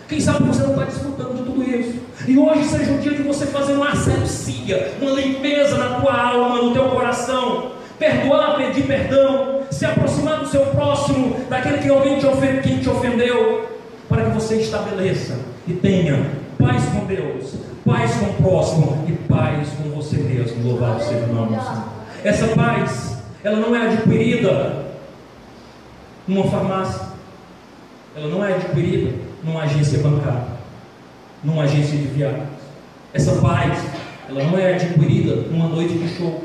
Quem 0.09 0.20
sabe 0.20 0.45
você 0.45 0.62
não 0.62 0.70
está 0.70 0.85
desfrutando 0.85 1.35
de 1.35 1.43
tudo 1.43 1.62
isso. 1.62 1.99
E 2.28 2.39
hoje 2.39 2.64
seja 2.64 2.93
o 2.93 2.99
dia 2.99 3.12
de 3.12 3.22
você 3.22 3.47
fazer 3.47 3.72
uma 3.72 3.91
asepsia, 3.91 4.93
uma 5.03 5.11
limpeza 5.11 5.76
na 5.76 6.01
tua 6.01 6.12
alma, 6.12 6.62
no 6.62 6.72
teu 6.72 6.85
coração. 6.85 7.72
Perdoar, 7.99 8.57
pedir 8.57 8.87
perdão. 8.87 9.61
se 9.70 9.85
aproximar 9.85 10.39
do 10.39 10.49
seu 10.49 10.66
próximo, 10.66 11.37
daquele 11.49 11.78
que 11.78 11.89
alguém 11.89 12.18
te, 12.18 12.26
ofende, 12.26 12.61
quem 12.61 12.78
te 12.78 12.89
ofendeu, 12.89 13.80
para 14.11 14.24
que 14.24 14.30
você 14.30 14.56
estabeleça 14.56 15.38
e 15.68 15.72
tenha 15.72 16.32
paz 16.58 16.84
com 16.86 17.06
Deus, 17.06 17.54
paz 17.86 18.12
com 18.16 18.26
o 18.26 18.34
próximo 18.34 19.04
e 19.08 19.12
paz 19.12 19.68
com 19.68 19.88
você 19.90 20.16
mesmo. 20.16 20.68
Louvado 20.68 21.00
seja 21.00 21.26
o 21.26 21.32
nome 21.32 21.56
do 21.56 21.62
Senhor. 21.62 21.84
Essa 22.24 22.48
paz, 22.48 23.18
ela 23.44 23.61
não 23.61 23.74
é 23.74 23.86
adquirida 23.86 24.84
numa 26.26 26.44
farmácia, 26.50 27.06
ela 28.16 28.26
não 28.26 28.44
é 28.44 28.54
adquirida 28.54 29.16
numa 29.44 29.62
agência 29.62 30.00
bancária, 30.00 30.48
numa 31.44 31.62
agência 31.62 31.96
de 31.96 32.06
viagem. 32.06 32.42
Essa 33.14 33.40
paz, 33.40 33.78
ela 34.28 34.42
não 34.42 34.58
é 34.58 34.74
adquirida 34.74 35.36
numa 35.52 35.68
noite 35.68 35.94
de 35.94 36.08
show. 36.08 36.42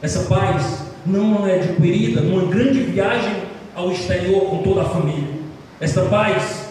Essa 0.00 0.20
paz 0.24 0.86
não 1.04 1.46
é 1.46 1.56
adquirida 1.56 2.22
numa 2.22 2.50
grande 2.50 2.80
viagem 2.80 3.42
ao 3.74 3.92
exterior 3.92 4.46
com 4.46 4.62
toda 4.62 4.82
a 4.82 4.84
família. 4.86 5.36
Essa 5.80 6.02
paz 6.06 6.67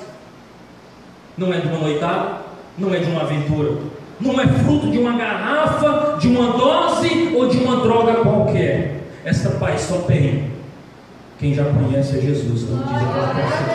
não 1.38 1.54
é 1.54 1.60
de 1.60 1.68
uma 1.68 1.78
noitada, 1.80 2.42
não 2.78 2.94
é 2.94 3.00
de 3.00 3.10
uma 3.10 3.22
aventura, 3.22 3.78
não 4.20 4.42
é 4.42 4.48
fruto 4.48 4.90
de 4.90 4.98
uma 4.98 5.18
garrafa, 5.18 6.18
de 6.20 6.28
uma 6.28 6.58
dose 6.58 7.34
ou 7.36 7.48
de 7.48 7.58
uma 7.58 7.78
droga 7.78 8.16
qualquer. 8.16 9.04
Essa 9.24 9.52
paz 9.52 9.82
só 9.82 10.00
tem 10.00 10.52
quem 11.40 11.54
já 11.54 11.66
conhece 11.66 12.18
a 12.18 12.20
Jesus, 12.20 12.64
como 12.64 12.84
diz 12.84 12.94
a. 12.94 13.68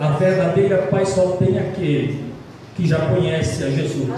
A 0.00 0.08
verdadeira 0.12 0.78
paz 0.90 1.10
só 1.10 1.36
tem 1.38 1.58
aquele 1.58 2.32
que 2.74 2.86
já 2.86 2.98
conhece 3.06 3.62
a 3.62 3.70
Jesus. 3.70 4.10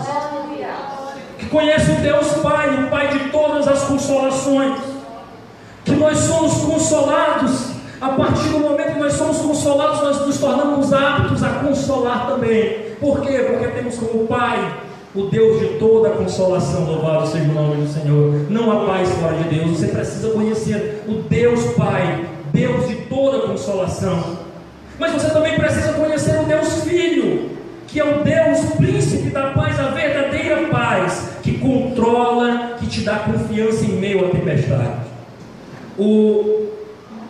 Que 1.39 1.47
conhece 1.47 1.91
o 1.91 1.97
Deus 1.97 2.29
Pai, 2.35 2.85
o 2.85 2.91
Pai 2.91 3.09
de 3.09 3.31
todas 3.31 3.67
as 3.67 3.83
consolações. 3.85 4.79
Que 5.85 5.93
nós 5.93 6.19
somos 6.19 6.55
consolados. 6.65 7.74
A 8.05 8.09
partir 8.11 8.51
do 8.51 8.59
momento 8.59 8.93
que 8.93 8.99
nós 8.99 9.15
somos 9.15 9.39
consolados, 9.39 10.03
nós 10.03 10.27
nos 10.27 10.37
tornamos 10.37 10.93
aptos 10.93 11.43
a 11.43 11.49
consolar 11.61 12.27
também. 12.27 12.81
Por 13.01 13.23
quê? 13.23 13.39
Porque 13.49 13.67
temos 13.69 13.97
como 13.97 14.27
Pai 14.27 14.77
o 15.15 15.23
Deus 15.23 15.59
de 15.59 15.79
toda 15.79 16.09
a 16.09 16.11
consolação, 16.11 16.85
louvado 16.85 17.27
seja 17.27 17.51
o 17.51 17.55
nome 17.55 17.83
do 17.83 17.89
Senhor. 17.91 18.47
Não 18.51 18.71
há 18.71 18.85
paz 18.85 19.09
fora 19.09 19.39
de 19.39 19.57
Deus, 19.57 19.79
você 19.79 19.87
precisa 19.87 20.29
conhecer 20.33 21.03
o 21.09 21.15
Deus 21.23 21.65
Pai, 21.79 22.27
Deus 22.53 22.87
de 22.89 22.97
toda 23.07 23.39
a 23.39 23.49
consolação. 23.49 24.39
Mas 24.99 25.13
você 25.13 25.31
também 25.31 25.55
precisa 25.55 25.95
conhecer 25.95 26.39
o 26.41 26.45
Deus 26.45 26.85
Filho, 26.85 27.53
que 27.89 28.01
é 28.01 28.05
o 28.05 28.23
Deus 28.23 28.75
príncipe 28.77 29.31
da 29.31 29.53
paz, 29.53 29.81
a 29.81 29.89
verdadeira 29.89 30.69
paz, 30.69 31.31
que 31.43 31.57
controla, 31.57 32.77
que 32.79 32.87
te 32.87 33.01
dá 33.01 33.21
confiança 33.21 33.83
em 33.87 33.97
meio 33.97 34.27
à 34.27 34.29
tempestade. 34.29 34.93
O 35.99 36.84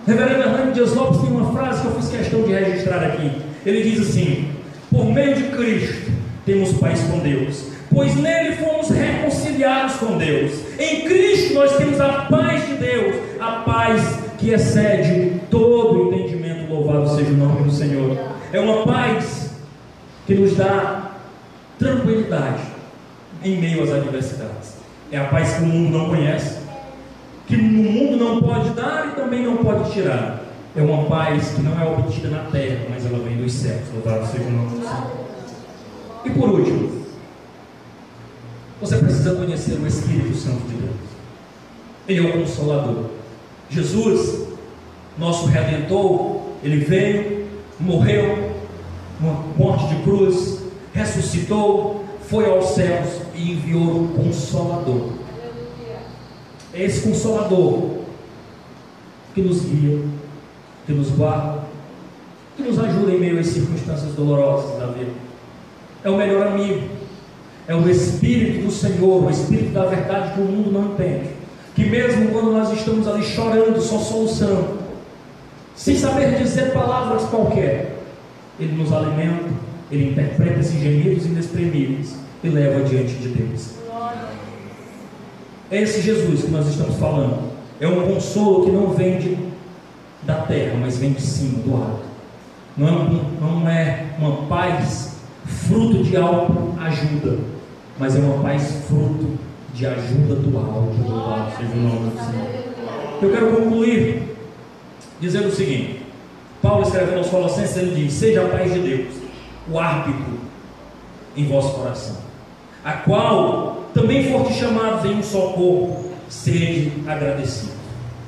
reverendo 0.06 0.42
Hernando 0.42 0.72
Dias 0.74 0.94
Lopes 0.94 1.20
tem 1.20 1.30
uma 1.30 1.52
frase 1.52 1.80
que 1.80 1.86
eu 1.86 1.94
fiz 1.94 2.10
questão 2.10 2.42
de 2.42 2.52
registrar 2.52 3.02
aqui. 3.04 3.30
Ele 3.64 3.82
diz 3.82 4.08
assim: 4.08 4.50
Por 4.90 5.06
meio 5.06 5.34
de 5.34 5.44
Cristo 5.44 6.12
temos 6.44 6.72
paz 6.74 7.00
com 7.02 7.18
Deus, 7.20 7.68
pois 7.92 8.14
nele 8.16 8.56
fomos 8.56 8.90
reconciliados 8.90 9.96
com 9.96 10.18
Deus. 10.18 10.52
Em 10.78 11.02
Cristo 11.02 11.54
nós 11.54 11.76
temos 11.76 12.00
a 12.00 12.26
paz 12.30 12.66
de 12.66 12.74
Deus, 12.74 13.16
a 13.40 13.50
paz 13.66 14.18
que 14.38 14.50
excede 14.50 15.40
todo 15.50 16.12
entendimento. 16.12 16.72
Louvado 16.72 17.08
seja 17.16 17.30
o 17.30 17.36
nome 17.36 17.64
do 17.64 17.70
Senhor. 17.70 18.18
É 18.52 18.60
uma 18.60 18.84
paz 18.84 19.50
que 20.26 20.34
nos 20.34 20.56
dá 20.56 21.12
tranquilidade 21.78 22.62
em 23.44 23.60
meio 23.60 23.82
às 23.82 23.92
adversidades. 23.92 24.74
É 25.12 25.18
a 25.18 25.24
paz 25.24 25.54
que 25.54 25.62
o 25.62 25.66
mundo 25.66 25.96
não 25.96 26.08
conhece, 26.08 26.58
que 27.46 27.56
o 27.56 27.62
mundo 27.62 28.16
não 28.16 28.40
pode 28.40 28.70
dar 28.70 29.08
e 29.08 29.20
também 29.20 29.44
não 29.44 29.58
pode 29.58 29.92
tirar. 29.92 30.44
É 30.76 30.82
uma 30.82 31.04
paz 31.04 31.50
que 31.50 31.62
não 31.62 31.80
é 31.80 31.84
obtida 31.86 32.28
na 32.28 32.44
terra, 32.50 32.86
mas 32.90 33.06
ela 33.06 33.18
vem 33.18 33.36
dos 33.36 33.52
céus. 33.52 33.82
Louvado 33.92 34.26
seja 34.26 34.44
o 34.44 34.50
nome 34.50 34.70
do 34.70 34.82
Senhor. 34.82 35.10
E 36.24 36.30
por 36.30 36.48
último, 36.48 37.04
você 38.80 38.96
precisa 38.96 39.34
conhecer 39.34 39.74
o 39.74 39.86
Espírito 39.86 40.34
Santo 40.34 40.66
de 40.68 40.74
Deus. 40.74 40.96
Ele 42.08 42.26
é 42.26 42.30
o 42.30 42.40
Consolador. 42.40 43.10
Jesus, 43.70 44.48
nosso 45.16 45.46
Redentor, 45.46 46.40
ele 46.62 46.78
veio, 46.78 47.46
morreu, 47.78 48.52
uma 49.20 49.44
morte 49.56 49.94
de 49.94 50.02
cruz, 50.02 50.58
ressuscitou, 50.92 52.04
foi 52.28 52.50
aos 52.50 52.70
céus 52.70 53.20
e 53.34 53.52
enviou 53.52 54.02
um 54.02 54.08
consolador. 54.08 55.23
É 56.74 56.84
esse 56.84 57.08
consolador 57.08 57.90
que 59.34 59.40
nos 59.40 59.62
guia, 59.62 60.00
que 60.86 60.92
nos 60.92 61.10
guarda, 61.10 61.62
que 62.56 62.62
nos 62.62 62.78
ajuda 62.78 63.12
em 63.12 63.20
meio 63.20 63.38
às 63.38 63.46
circunstâncias 63.46 64.12
dolorosas 64.14 64.78
da 64.78 64.86
vida. 64.86 65.12
É 66.02 66.10
o 66.10 66.16
melhor 66.16 66.48
amigo, 66.48 66.88
é 67.66 67.74
o 67.74 67.88
Espírito 67.88 68.66
do 68.66 68.70
Senhor, 68.70 69.24
o 69.24 69.30
Espírito 69.30 69.72
da 69.72 69.86
verdade 69.86 70.34
que 70.34 70.40
o 70.40 70.44
mundo 70.44 70.72
não 70.72 70.92
entende. 70.92 71.30
Que 71.74 71.84
mesmo 71.84 72.30
quando 72.30 72.52
nós 72.52 72.72
estamos 72.72 73.06
ali 73.08 73.22
chorando, 73.22 73.80
só 73.80 73.98
solução, 73.98 74.78
sem 75.74 75.96
saber 75.96 76.38
dizer 76.38 76.72
palavras 76.72 77.22
qualquer, 77.24 77.98
ele 78.60 78.76
nos 78.76 78.92
alimenta, 78.92 79.48
ele 79.90 80.10
interpreta 80.10 80.60
esses 80.60 80.80
gemidos 80.80 81.26
inexprimíveis 81.26 82.16
e 82.42 82.48
leva 82.48 82.84
diante 82.84 83.14
de 83.14 83.28
Deus. 83.28 83.83
É 85.74 85.82
esse 85.82 86.02
Jesus 86.02 86.42
que 86.42 86.52
nós 86.52 86.68
estamos 86.68 86.94
falando. 87.00 87.50
É 87.80 87.88
um 87.88 88.06
consolo 88.06 88.64
que 88.64 88.70
não 88.70 88.90
vem 88.90 89.18
de, 89.18 89.36
da 90.22 90.36
terra, 90.42 90.78
mas 90.80 90.98
vem 90.98 91.10
de 91.10 91.20
cima, 91.20 91.64
do 91.64 91.74
alto. 91.74 92.04
Não 92.76 92.88
é, 92.88 93.24
não 93.40 93.68
é 93.68 94.06
uma 94.16 94.46
paz 94.46 95.16
fruto 95.44 96.04
de 96.04 96.16
ajuda, 96.16 97.38
mas 97.98 98.14
é 98.14 98.20
uma 98.20 98.40
paz 98.40 98.84
fruto 98.86 99.36
de 99.74 99.84
ajuda 99.84 100.36
do 100.36 100.56
alto, 100.56 101.56
seja 101.56 101.72
o 101.72 101.76
nome 101.76 102.10
do 102.10 102.18
Senhor. 102.20 102.64
Eu 103.20 103.32
quero 103.32 103.56
concluir 103.56 104.36
dizendo 105.20 105.48
o 105.48 105.52
seguinte: 105.52 106.06
Paulo 106.62 106.82
escrevendo 106.82 107.18
aos 107.18 107.30
Colossenses, 107.30 107.76
ele 107.78 107.96
diz: 107.96 108.12
Seja 108.12 108.44
a 108.44 108.48
paz 108.48 108.72
de 108.72 108.78
Deus, 108.78 109.14
o 109.68 109.76
árbitro 109.76 110.38
em 111.36 111.48
vosso 111.48 111.74
coração, 111.74 112.18
a 112.84 112.92
qual 112.92 113.73
também 113.94 114.30
foste 114.30 114.54
chamados 114.54 115.04
em 115.08 115.14
um 115.14 115.22
só 115.22 115.52
corpo, 115.52 116.10
sede 116.28 116.92
agradecido. 117.06 117.72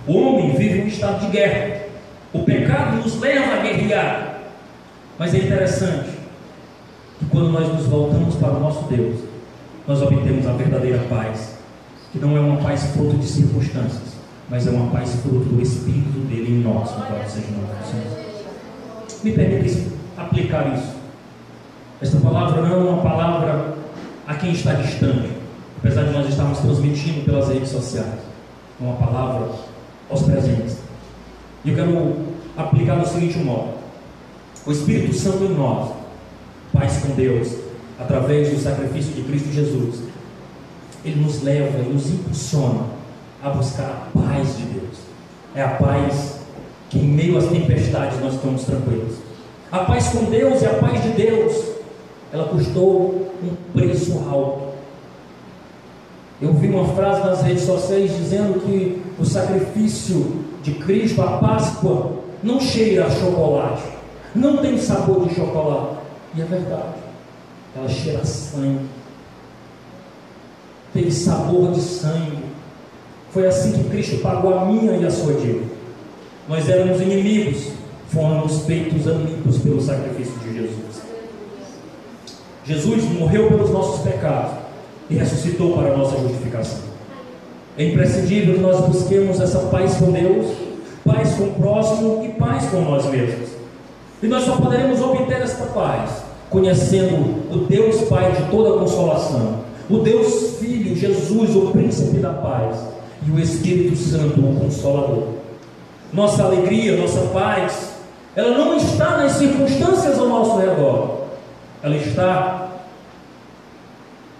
O 0.06 0.16
homem 0.16 0.54
vive 0.54 0.82
um 0.82 0.86
estado 0.86 1.26
de 1.26 1.32
guerra, 1.32 1.82
o 2.32 2.44
pecado 2.44 2.96
nos 2.98 3.18
leva 3.20 3.54
a 3.54 3.62
guerrear, 3.62 4.38
mas 5.18 5.34
é 5.34 5.38
interessante 5.38 6.10
que 7.18 7.24
quando 7.26 7.50
nós 7.50 7.68
nos 7.68 7.86
voltamos 7.86 8.36
para 8.36 8.52
o 8.52 8.60
nosso 8.60 8.84
Deus, 8.84 9.20
nós 9.88 10.00
obtemos 10.00 10.46
a 10.46 10.52
verdadeira 10.52 10.98
paz, 11.10 11.56
que 12.12 12.18
não 12.18 12.36
é 12.36 12.40
uma 12.40 12.58
paz 12.58 12.84
fruto 12.92 13.16
de 13.16 13.26
circunstâncias, 13.26 14.16
mas 14.48 14.66
é 14.66 14.70
uma 14.70 14.90
paz 14.92 15.16
fruto 15.22 15.46
do 15.48 15.60
Espírito 15.60 16.20
dele 16.28 16.52
em 16.52 16.62
nós, 16.62 16.90
no 16.92 17.28
seja 17.28 17.46
o. 17.48 19.24
Me 19.24 19.32
permite 19.32 19.88
aplicar 20.16 20.72
isso. 20.74 20.94
Esta 22.00 22.20
palavra 22.20 22.62
não 22.62 22.72
é 22.72 22.90
uma 22.90 23.02
palavra 23.02 23.74
a 24.26 24.34
quem 24.34 24.52
está 24.52 24.74
distante, 24.74 25.35
apesar 25.86 26.02
de 26.02 26.12
nós 26.12 26.28
estarmos 26.28 26.58
transmitindo 26.58 27.24
pelas 27.24 27.48
redes 27.48 27.68
sociais. 27.68 28.18
É 28.80 28.84
uma 28.84 28.96
palavra 28.96 29.48
aos 30.10 30.22
presentes. 30.22 30.78
E 31.64 31.70
eu 31.70 31.76
quero 31.76 32.16
aplicar 32.56 32.96
do 32.96 33.08
seguinte 33.08 33.38
modo: 33.38 33.74
o 34.66 34.72
Espírito 34.72 35.14
Santo 35.14 35.44
em 35.44 35.54
nós, 35.54 35.92
paz 36.72 36.98
com 36.98 37.14
Deus, 37.14 37.52
através 38.00 38.50
do 38.50 38.58
sacrifício 38.60 39.12
de 39.12 39.22
Cristo 39.22 39.52
Jesus, 39.52 40.00
ele 41.04 41.20
nos 41.20 41.42
leva 41.42 41.78
e 41.78 41.92
nos 41.92 42.10
impulsiona 42.10 42.86
a 43.42 43.50
buscar 43.50 44.08
a 44.12 44.18
paz 44.18 44.56
de 44.56 44.64
Deus. 44.64 44.96
É 45.54 45.62
a 45.62 45.68
paz 45.68 46.40
que 46.90 46.98
em 46.98 47.08
meio 47.08 47.38
às 47.38 47.46
tempestades 47.46 48.20
nós 48.20 48.34
estamos 48.34 48.64
tranquilos. 48.64 49.14
A 49.70 49.78
paz 49.80 50.08
com 50.08 50.24
Deus 50.24 50.62
e 50.62 50.66
a 50.66 50.74
paz 50.74 51.02
de 51.02 51.10
Deus, 51.10 51.64
ela 52.32 52.48
custou 52.48 53.30
um 53.42 53.54
preço 53.72 54.18
alto. 54.28 54.65
Eu 56.40 56.52
vi 56.52 56.68
uma 56.68 56.86
frase 56.94 57.24
nas 57.24 57.42
redes 57.42 57.64
sociais 57.64 58.14
dizendo 58.14 58.60
que 58.60 59.02
o 59.18 59.24
sacrifício 59.24 60.44
de 60.62 60.72
Cristo, 60.74 61.22
a 61.22 61.38
Páscoa, 61.38 62.12
não 62.42 62.60
cheira 62.60 63.06
a 63.06 63.10
chocolate, 63.10 63.82
não 64.34 64.58
tem 64.58 64.76
sabor 64.76 65.26
de 65.26 65.34
chocolate. 65.34 65.96
E 66.34 66.42
é 66.42 66.44
verdade, 66.44 66.98
ela 67.74 67.88
cheira 67.88 68.20
a 68.20 68.24
sangue, 68.24 68.86
tem 70.92 71.10
sabor 71.10 71.72
de 71.72 71.80
sangue. 71.80 72.44
Foi 73.30 73.46
assim 73.46 73.72
que 73.72 73.88
Cristo 73.88 74.18
pagou 74.18 74.58
a 74.58 74.66
minha 74.66 74.92
e 74.92 75.06
a 75.06 75.10
sua 75.10 75.32
dívida. 75.34 75.74
Nós 76.46 76.68
éramos 76.68 77.00
inimigos, 77.00 77.72
fomos 78.08 78.66
feitos 78.66 79.08
amigos 79.08 79.58
pelo 79.58 79.80
sacrifício 79.80 80.38
de 80.40 80.54
Jesus. 80.54 81.02
Jesus 82.64 83.04
morreu 83.04 83.48
pelos 83.48 83.70
nossos 83.70 84.02
pecados 84.02 84.65
e 85.08 85.14
ressuscitou 85.14 85.74
para 85.74 85.92
a 85.92 85.96
nossa 85.96 86.18
justificação. 86.18 86.80
É 87.78 87.88
imprescindível 87.88 88.54
que 88.54 88.60
nós 88.60 88.80
busquemos 88.86 89.40
essa 89.40 89.58
paz 89.68 89.96
com 89.96 90.10
Deus, 90.10 90.46
paz 91.04 91.34
com 91.34 91.44
o 91.44 91.52
próximo 91.54 92.24
e 92.24 92.28
paz 92.38 92.66
com 92.70 92.80
nós 92.80 93.04
mesmos. 93.06 93.50
E 94.22 94.26
nós 94.26 94.44
só 94.44 94.56
poderemos 94.56 95.00
obter 95.00 95.42
esta 95.42 95.64
paz 95.66 96.26
conhecendo 96.48 97.52
o 97.52 97.66
Deus 97.68 98.02
Pai 98.08 98.32
de 98.32 98.50
toda 98.50 98.78
consolação, 98.78 99.60
o 99.90 99.98
Deus 99.98 100.56
Filho, 100.58 100.96
Jesus, 100.96 101.54
o 101.54 101.70
príncipe 101.70 102.18
da 102.18 102.32
paz, 102.32 102.76
e 103.26 103.30
o 103.30 103.38
Espírito 103.38 103.96
Santo, 103.96 104.40
o 104.40 104.60
consolador. 104.60 105.24
Nossa 106.12 106.44
alegria, 106.44 106.96
nossa 106.96 107.20
paz, 107.32 107.90
ela 108.34 108.56
não 108.56 108.76
está 108.76 109.18
nas 109.18 109.32
circunstâncias 109.32 110.18
ao 110.18 110.28
nosso 110.28 110.58
redor, 110.58 111.26
ela 111.82 111.96
está 111.96 112.65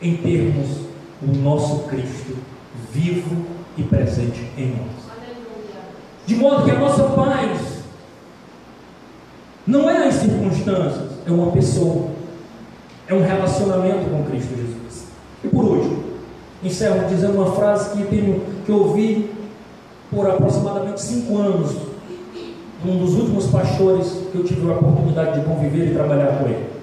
em 0.01 0.17
termos 0.17 0.87
o 1.23 1.27
nosso 1.39 1.85
Cristo 1.85 2.37
vivo 2.93 3.45
e 3.77 3.83
presente 3.83 4.51
em 4.57 4.71
nós. 4.71 5.07
De 6.27 6.35
modo 6.35 6.65
que 6.65 6.71
a 6.71 6.79
nossa 6.79 7.05
paz 7.05 7.77
não 9.67 9.89
é 9.89 10.09
as 10.09 10.15
circunstâncias, 10.15 11.11
é 11.27 11.31
uma 11.31 11.51
pessoa, 11.53 12.11
é 13.09 13.15
um 13.15 13.23
relacionamento 13.23 14.11
com 14.11 14.25
Cristo 14.25 14.57
Jesus. 14.57 15.07
E 15.43 15.49
por 15.49 15.65
último, 15.65 16.05
encerro 16.63 17.09
dizendo 17.09 17.35
uma 17.35 17.53
frase 17.53 17.97
que, 17.97 18.05
tenho, 18.07 18.43
que 18.65 18.71
eu 18.71 18.77
ouvi 18.77 19.31
por 20.11 20.29
aproximadamente 20.29 21.01
cinco 21.01 21.39
anos, 21.39 21.77
um 22.85 22.99
dos 22.99 23.15
últimos 23.15 23.47
pastores 23.47 24.23
que 24.31 24.39
eu 24.39 24.45
tive 24.45 24.69
a 24.71 24.75
oportunidade 24.75 25.41
de 25.41 25.47
conviver 25.47 25.91
e 25.91 25.95
trabalhar 25.95 26.39
com 26.39 26.47
ele. 26.47 26.76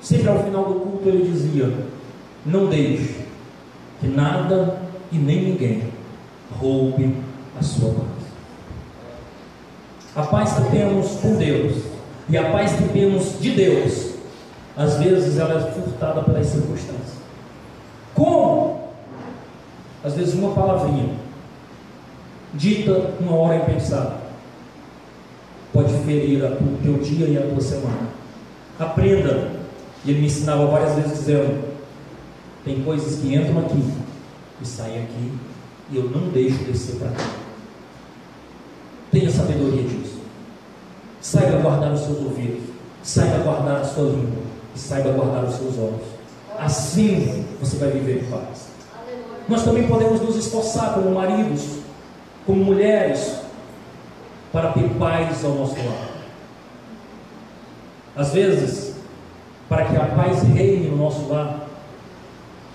Sempre 0.00 0.28
ao 0.28 0.42
final 0.42 0.64
do 0.64 0.80
culto 0.80 1.08
ele 1.08 1.30
dizia: 1.30 1.72
Não 2.44 2.66
deixe 2.66 3.16
que 4.00 4.08
nada 4.08 4.80
e 5.12 5.16
nem 5.16 5.50
ninguém 5.50 5.82
roube 6.58 7.16
a 7.58 7.62
sua 7.62 7.90
paz. 7.90 8.20
A 10.16 10.22
paz 10.22 10.52
que 10.54 10.70
temos 10.70 11.12
com 11.20 11.36
Deus 11.36 11.82
e 12.28 12.36
a 12.36 12.50
paz 12.50 12.72
que 12.72 12.88
temos 12.88 13.40
de 13.40 13.50
Deus, 13.50 14.14
às 14.76 14.96
vezes 14.98 15.38
ela 15.38 15.54
é 15.54 15.72
furtada 15.72 16.22
pelas 16.22 16.46
circunstâncias. 16.46 17.20
Como? 18.14 18.90
Às 20.02 20.14
vezes 20.14 20.34
uma 20.34 20.52
palavrinha, 20.54 21.14
dita 22.54 23.12
uma 23.20 23.36
hora 23.36 23.56
impensada, 23.56 24.16
pode 25.72 25.92
ferir 26.04 26.42
o 26.44 26.78
teu 26.82 26.94
dia 26.98 27.26
e 27.26 27.36
a 27.36 27.42
tua 27.42 27.60
semana. 27.60 28.08
Aprenda, 28.78 29.59
e 30.04 30.10
ele 30.10 30.20
me 30.20 30.26
ensinava 30.26 30.66
várias 30.66 30.94
vezes 30.94 31.18
dizendo: 31.18 31.70
tem 32.64 32.82
coisas 32.82 33.20
que 33.20 33.34
entram 33.34 33.60
aqui 33.60 33.82
e 34.60 34.66
saem 34.66 35.04
aqui, 35.04 35.32
e 35.90 35.96
eu 35.96 36.04
não 36.10 36.28
deixo 36.28 36.64
descer 36.64 36.96
para 36.96 37.08
cá. 37.08 37.30
Tenha 39.10 39.30
sabedoria 39.30 39.82
disso. 39.82 40.20
Saiba 41.20 41.58
guardar 41.58 41.92
os 41.92 42.00
seus 42.00 42.18
ouvidos, 42.18 42.62
saiba 43.02 43.38
guardar 43.42 43.80
a 43.80 43.84
sua 43.84 44.04
língua, 44.04 44.42
e 44.74 44.78
saiba 44.78 45.12
guardar 45.12 45.44
os 45.44 45.54
seus 45.54 45.78
olhos. 45.78 46.06
Assim 46.58 47.44
você 47.60 47.76
vai 47.76 47.90
viver 47.90 48.22
em 48.22 48.30
paz. 48.30 48.68
Nós 49.48 49.64
também 49.64 49.88
podemos 49.88 50.20
nos 50.20 50.36
esforçar 50.36 50.94
como 50.94 51.10
maridos, 51.10 51.80
como 52.46 52.64
mulheres, 52.64 53.40
para 54.52 54.72
ter 54.72 54.88
paz 54.98 55.44
ao 55.44 55.54
nosso 55.54 55.76
lado. 55.76 56.10
Às 58.16 58.32
vezes, 58.32 58.89
para 59.70 59.84
que 59.84 59.96
a 59.96 60.04
paz 60.04 60.42
reine 60.42 60.88
no 60.88 60.96
nosso 60.96 61.28
lar, 61.28 61.68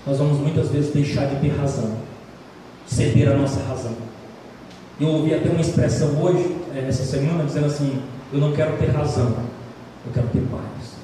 nós 0.06 0.16
vamos 0.16 0.38
muitas 0.38 0.70
vezes 0.70 0.94
deixar 0.94 1.26
de 1.26 1.36
ter 1.36 1.54
razão, 1.54 1.92
ceder 2.86 3.30
a 3.30 3.36
nossa 3.36 3.62
razão. 3.64 3.92
Eu 4.98 5.08
ouvi 5.08 5.34
até 5.34 5.50
uma 5.50 5.60
expressão 5.60 6.18
hoje, 6.22 6.56
eh, 6.74 6.86
essa 6.88 7.04
semana, 7.04 7.44
dizendo 7.44 7.66
assim: 7.66 8.02
Eu 8.32 8.40
não 8.40 8.52
quero 8.52 8.78
ter 8.78 8.86
razão, 8.86 9.26
eu 10.06 10.12
quero 10.14 10.26
ter 10.28 10.40
paz. 10.50 10.96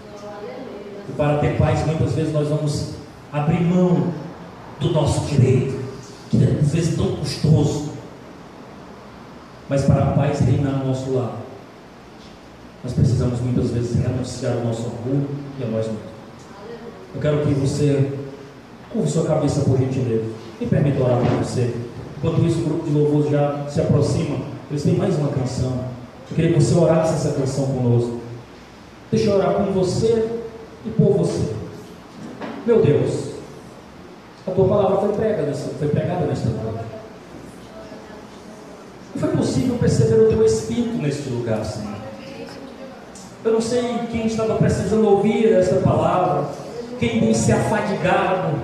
E 1.10 1.12
para 1.12 1.38
ter 1.38 1.58
paz, 1.58 1.84
muitas 1.84 2.14
vezes 2.14 2.32
nós 2.32 2.48
vamos 2.48 2.94
abrir 3.30 3.60
mão 3.60 4.14
do 4.80 4.92
nosso 4.92 5.26
direito, 5.26 5.78
que 6.30 6.42
é 6.42 6.58
às 6.58 6.72
vezes 6.72 6.96
tão 6.96 7.16
custoso. 7.16 7.92
Mas 9.68 9.84
para 9.84 10.04
a 10.04 10.12
paz 10.12 10.40
reinar 10.40 10.78
no 10.78 10.86
nosso 10.86 11.12
lar, 11.12 11.41
nós 12.82 12.92
precisamos 12.92 13.40
muitas 13.40 13.70
vezes 13.70 13.96
renunciar 13.96 14.56
ao 14.56 14.64
nosso 14.64 14.82
orgulho 14.82 15.28
e 15.58 15.62
a 15.62 15.66
nós 15.66 15.86
mesmos. 15.86 16.12
Eu 17.14 17.20
quero 17.20 17.46
que 17.46 17.54
você 17.54 18.12
curva 18.90 19.08
sua 19.08 19.24
cabeça 19.24 19.60
por 19.60 19.78
gentileza. 19.78 20.24
Me 20.60 20.66
permita 20.66 21.04
orar 21.04 21.18
por 21.18 21.44
você. 21.44 21.72
Enquanto 22.18 22.44
isso, 22.44 22.60
o 22.60 22.64
grupo 22.64 22.84
de 22.84 22.90
louvor 22.90 23.30
já 23.30 23.66
se 23.68 23.80
aproxima. 23.80 24.38
Eles 24.70 24.82
têm 24.82 24.96
mais 24.96 25.16
uma 25.16 25.28
canção. 25.28 25.72
Eu 26.30 26.36
queria 26.36 26.52
que 26.52 26.60
você 26.60 26.74
orasse 26.74 27.14
essa 27.14 27.38
canção 27.38 27.66
conosco. 27.66 28.20
Deixa 29.10 29.30
eu 29.30 29.36
orar 29.36 29.54
com 29.54 29.72
você 29.72 30.40
e 30.86 30.90
por 30.90 31.12
você. 31.18 31.52
Meu 32.66 32.80
Deus, 32.80 33.32
a 34.46 34.50
tua 34.50 34.66
palavra 34.66 34.96
foi 34.98 35.12
pregada 35.12 35.42
nessa, 35.42 35.68
foi 35.70 35.88
pregada 35.88 36.26
nesta 36.26 36.48
noite. 36.48 36.84
Não 39.14 39.20
foi 39.20 39.36
possível 39.36 39.76
perceber 39.76 40.14
o 40.14 40.28
teu 40.28 40.44
espírito 40.44 40.96
neste 40.96 41.28
lugar, 41.28 41.64
Senhor. 41.64 42.01
Eu 43.44 43.54
não 43.54 43.60
sei 43.60 43.82
quem 44.12 44.26
estava 44.26 44.54
precisando 44.54 45.04
ouvir 45.04 45.52
esta 45.52 45.74
palavra, 45.76 46.44
quem 47.00 47.34
se 47.34 47.50
afadigado, 47.50 48.56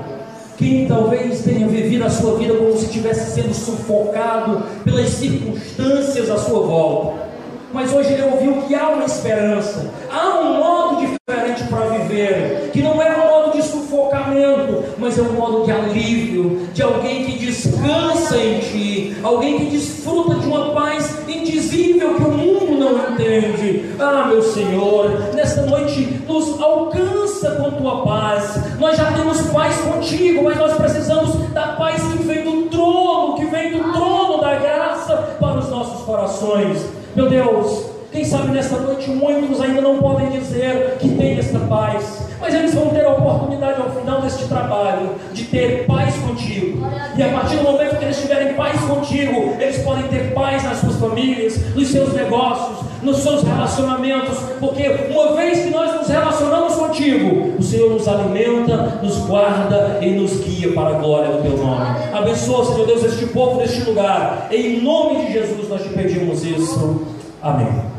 quem 0.56 0.86
talvez 0.86 1.42
tenha 1.42 1.66
vivido 1.66 2.04
a 2.04 2.10
sua 2.10 2.36
vida 2.38 2.54
como 2.54 2.76
se 2.76 2.84
estivesse 2.84 3.32
sendo 3.32 3.52
sufocado 3.52 4.62
pelas 4.84 5.08
circunstâncias 5.08 6.30
à 6.30 6.38
sua 6.38 6.60
volta. 6.60 7.28
Mas 7.72 7.92
hoje 7.92 8.12
ele 8.12 8.22
ouviu 8.22 8.62
que 8.68 8.74
há 8.76 8.90
uma 8.90 9.04
esperança, 9.04 9.90
há 10.12 10.38
um 10.38 10.58
modo 10.58 11.00
diferente 11.00 11.64
para 11.68 11.98
viver, 11.98 12.70
que 12.72 12.80
não 12.80 13.02
é 13.02 13.16
um 13.16 13.28
modo 13.28 13.56
de 13.56 13.62
sufocamento, 13.62 14.84
mas 14.96 15.18
é 15.18 15.22
um 15.22 15.32
modo 15.32 15.64
de 15.64 15.72
alívio, 15.72 16.68
de 16.72 16.82
alguém 16.84 17.24
que 17.24 17.36
descansa 17.36 18.38
em 18.38 18.60
ti, 18.60 19.16
alguém 19.24 19.58
que 19.58 19.76
desfruta 19.76 20.36
de 20.36 20.46
uma 20.46 20.72
paz 20.72 21.18
indizível 21.28 22.14
que 22.14 22.22
o 22.22 22.30
mundo 22.30 22.57
não 22.92 23.12
entende. 23.12 23.94
Ah, 23.98 24.26
meu 24.28 24.42
Senhor, 24.42 25.10
nesta 25.34 25.62
noite 25.62 26.22
nos 26.26 26.60
alcança 26.60 27.50
com 27.52 27.70
tua 27.72 28.02
paz. 28.02 28.78
Nós 28.78 28.96
já 28.96 29.12
temos 29.12 29.40
paz 29.52 29.76
contigo, 29.80 30.44
mas 30.44 30.56
nós 30.56 30.74
precisamos 30.74 31.34
da 31.52 31.68
paz 31.68 32.02
que 32.02 32.22
vem 32.22 32.44
do 32.44 32.68
trono, 32.68 33.36
que 33.36 33.46
vem 33.46 33.72
do 33.72 33.92
trono 33.92 34.40
da 34.40 34.54
graça 34.56 35.36
para 35.40 35.58
os 35.58 35.68
nossos 35.68 36.04
corações. 36.04 36.86
Meu 37.14 37.28
Deus, 37.28 37.87
quem 38.18 38.24
sabe 38.24 38.50
nesta 38.50 38.76
noite 38.80 39.08
muitos 39.10 39.60
ainda 39.60 39.80
não 39.80 39.98
podem 39.98 40.28
dizer 40.30 40.96
que 40.98 41.08
tem 41.10 41.38
esta 41.38 41.60
paz, 41.60 42.26
mas 42.40 42.52
eles 42.52 42.74
vão 42.74 42.88
ter 42.88 43.06
a 43.06 43.12
oportunidade 43.12 43.80
ao 43.80 43.90
final 43.90 44.20
deste 44.20 44.44
trabalho 44.46 45.10
de 45.32 45.44
ter 45.44 45.86
paz 45.86 46.16
contigo. 46.16 46.84
E 47.16 47.22
a 47.22 47.28
partir 47.28 47.58
do 47.58 47.62
momento 47.62 47.96
que 47.96 48.04
eles 48.04 48.20
tiverem 48.20 48.54
paz 48.54 48.80
contigo, 48.80 49.54
eles 49.60 49.78
podem 49.84 50.08
ter 50.08 50.34
paz 50.34 50.64
nas 50.64 50.78
suas 50.78 50.96
famílias, 50.96 51.72
nos 51.76 51.86
seus 51.86 52.12
negócios, 52.12 52.88
nos 53.04 53.18
seus 53.18 53.44
relacionamentos, 53.44 54.36
porque 54.58 54.88
uma 55.12 55.36
vez 55.36 55.60
que 55.60 55.70
nós 55.70 55.94
nos 55.94 56.08
relacionamos 56.08 56.74
contigo, 56.74 57.54
o 57.56 57.62
Senhor 57.62 57.88
nos 57.88 58.08
alimenta, 58.08 58.98
nos 59.00 59.16
guarda 59.26 60.00
e 60.02 60.10
nos 60.10 60.40
guia 60.40 60.72
para 60.72 60.96
a 60.96 60.98
glória 60.98 61.36
do 61.36 61.42
teu 61.42 61.56
nome. 61.56 61.86
Abençoa, 62.12 62.64
Senhor 62.64 62.84
Deus, 62.84 63.04
este 63.04 63.26
povo 63.26 63.60
deste 63.60 63.82
lugar. 63.82 64.48
Em 64.50 64.82
nome 64.82 65.24
de 65.24 65.34
Jesus 65.34 65.68
nós 65.68 65.84
te 65.84 65.90
pedimos 65.90 66.44
isso. 66.44 67.06
Amém. 67.40 67.97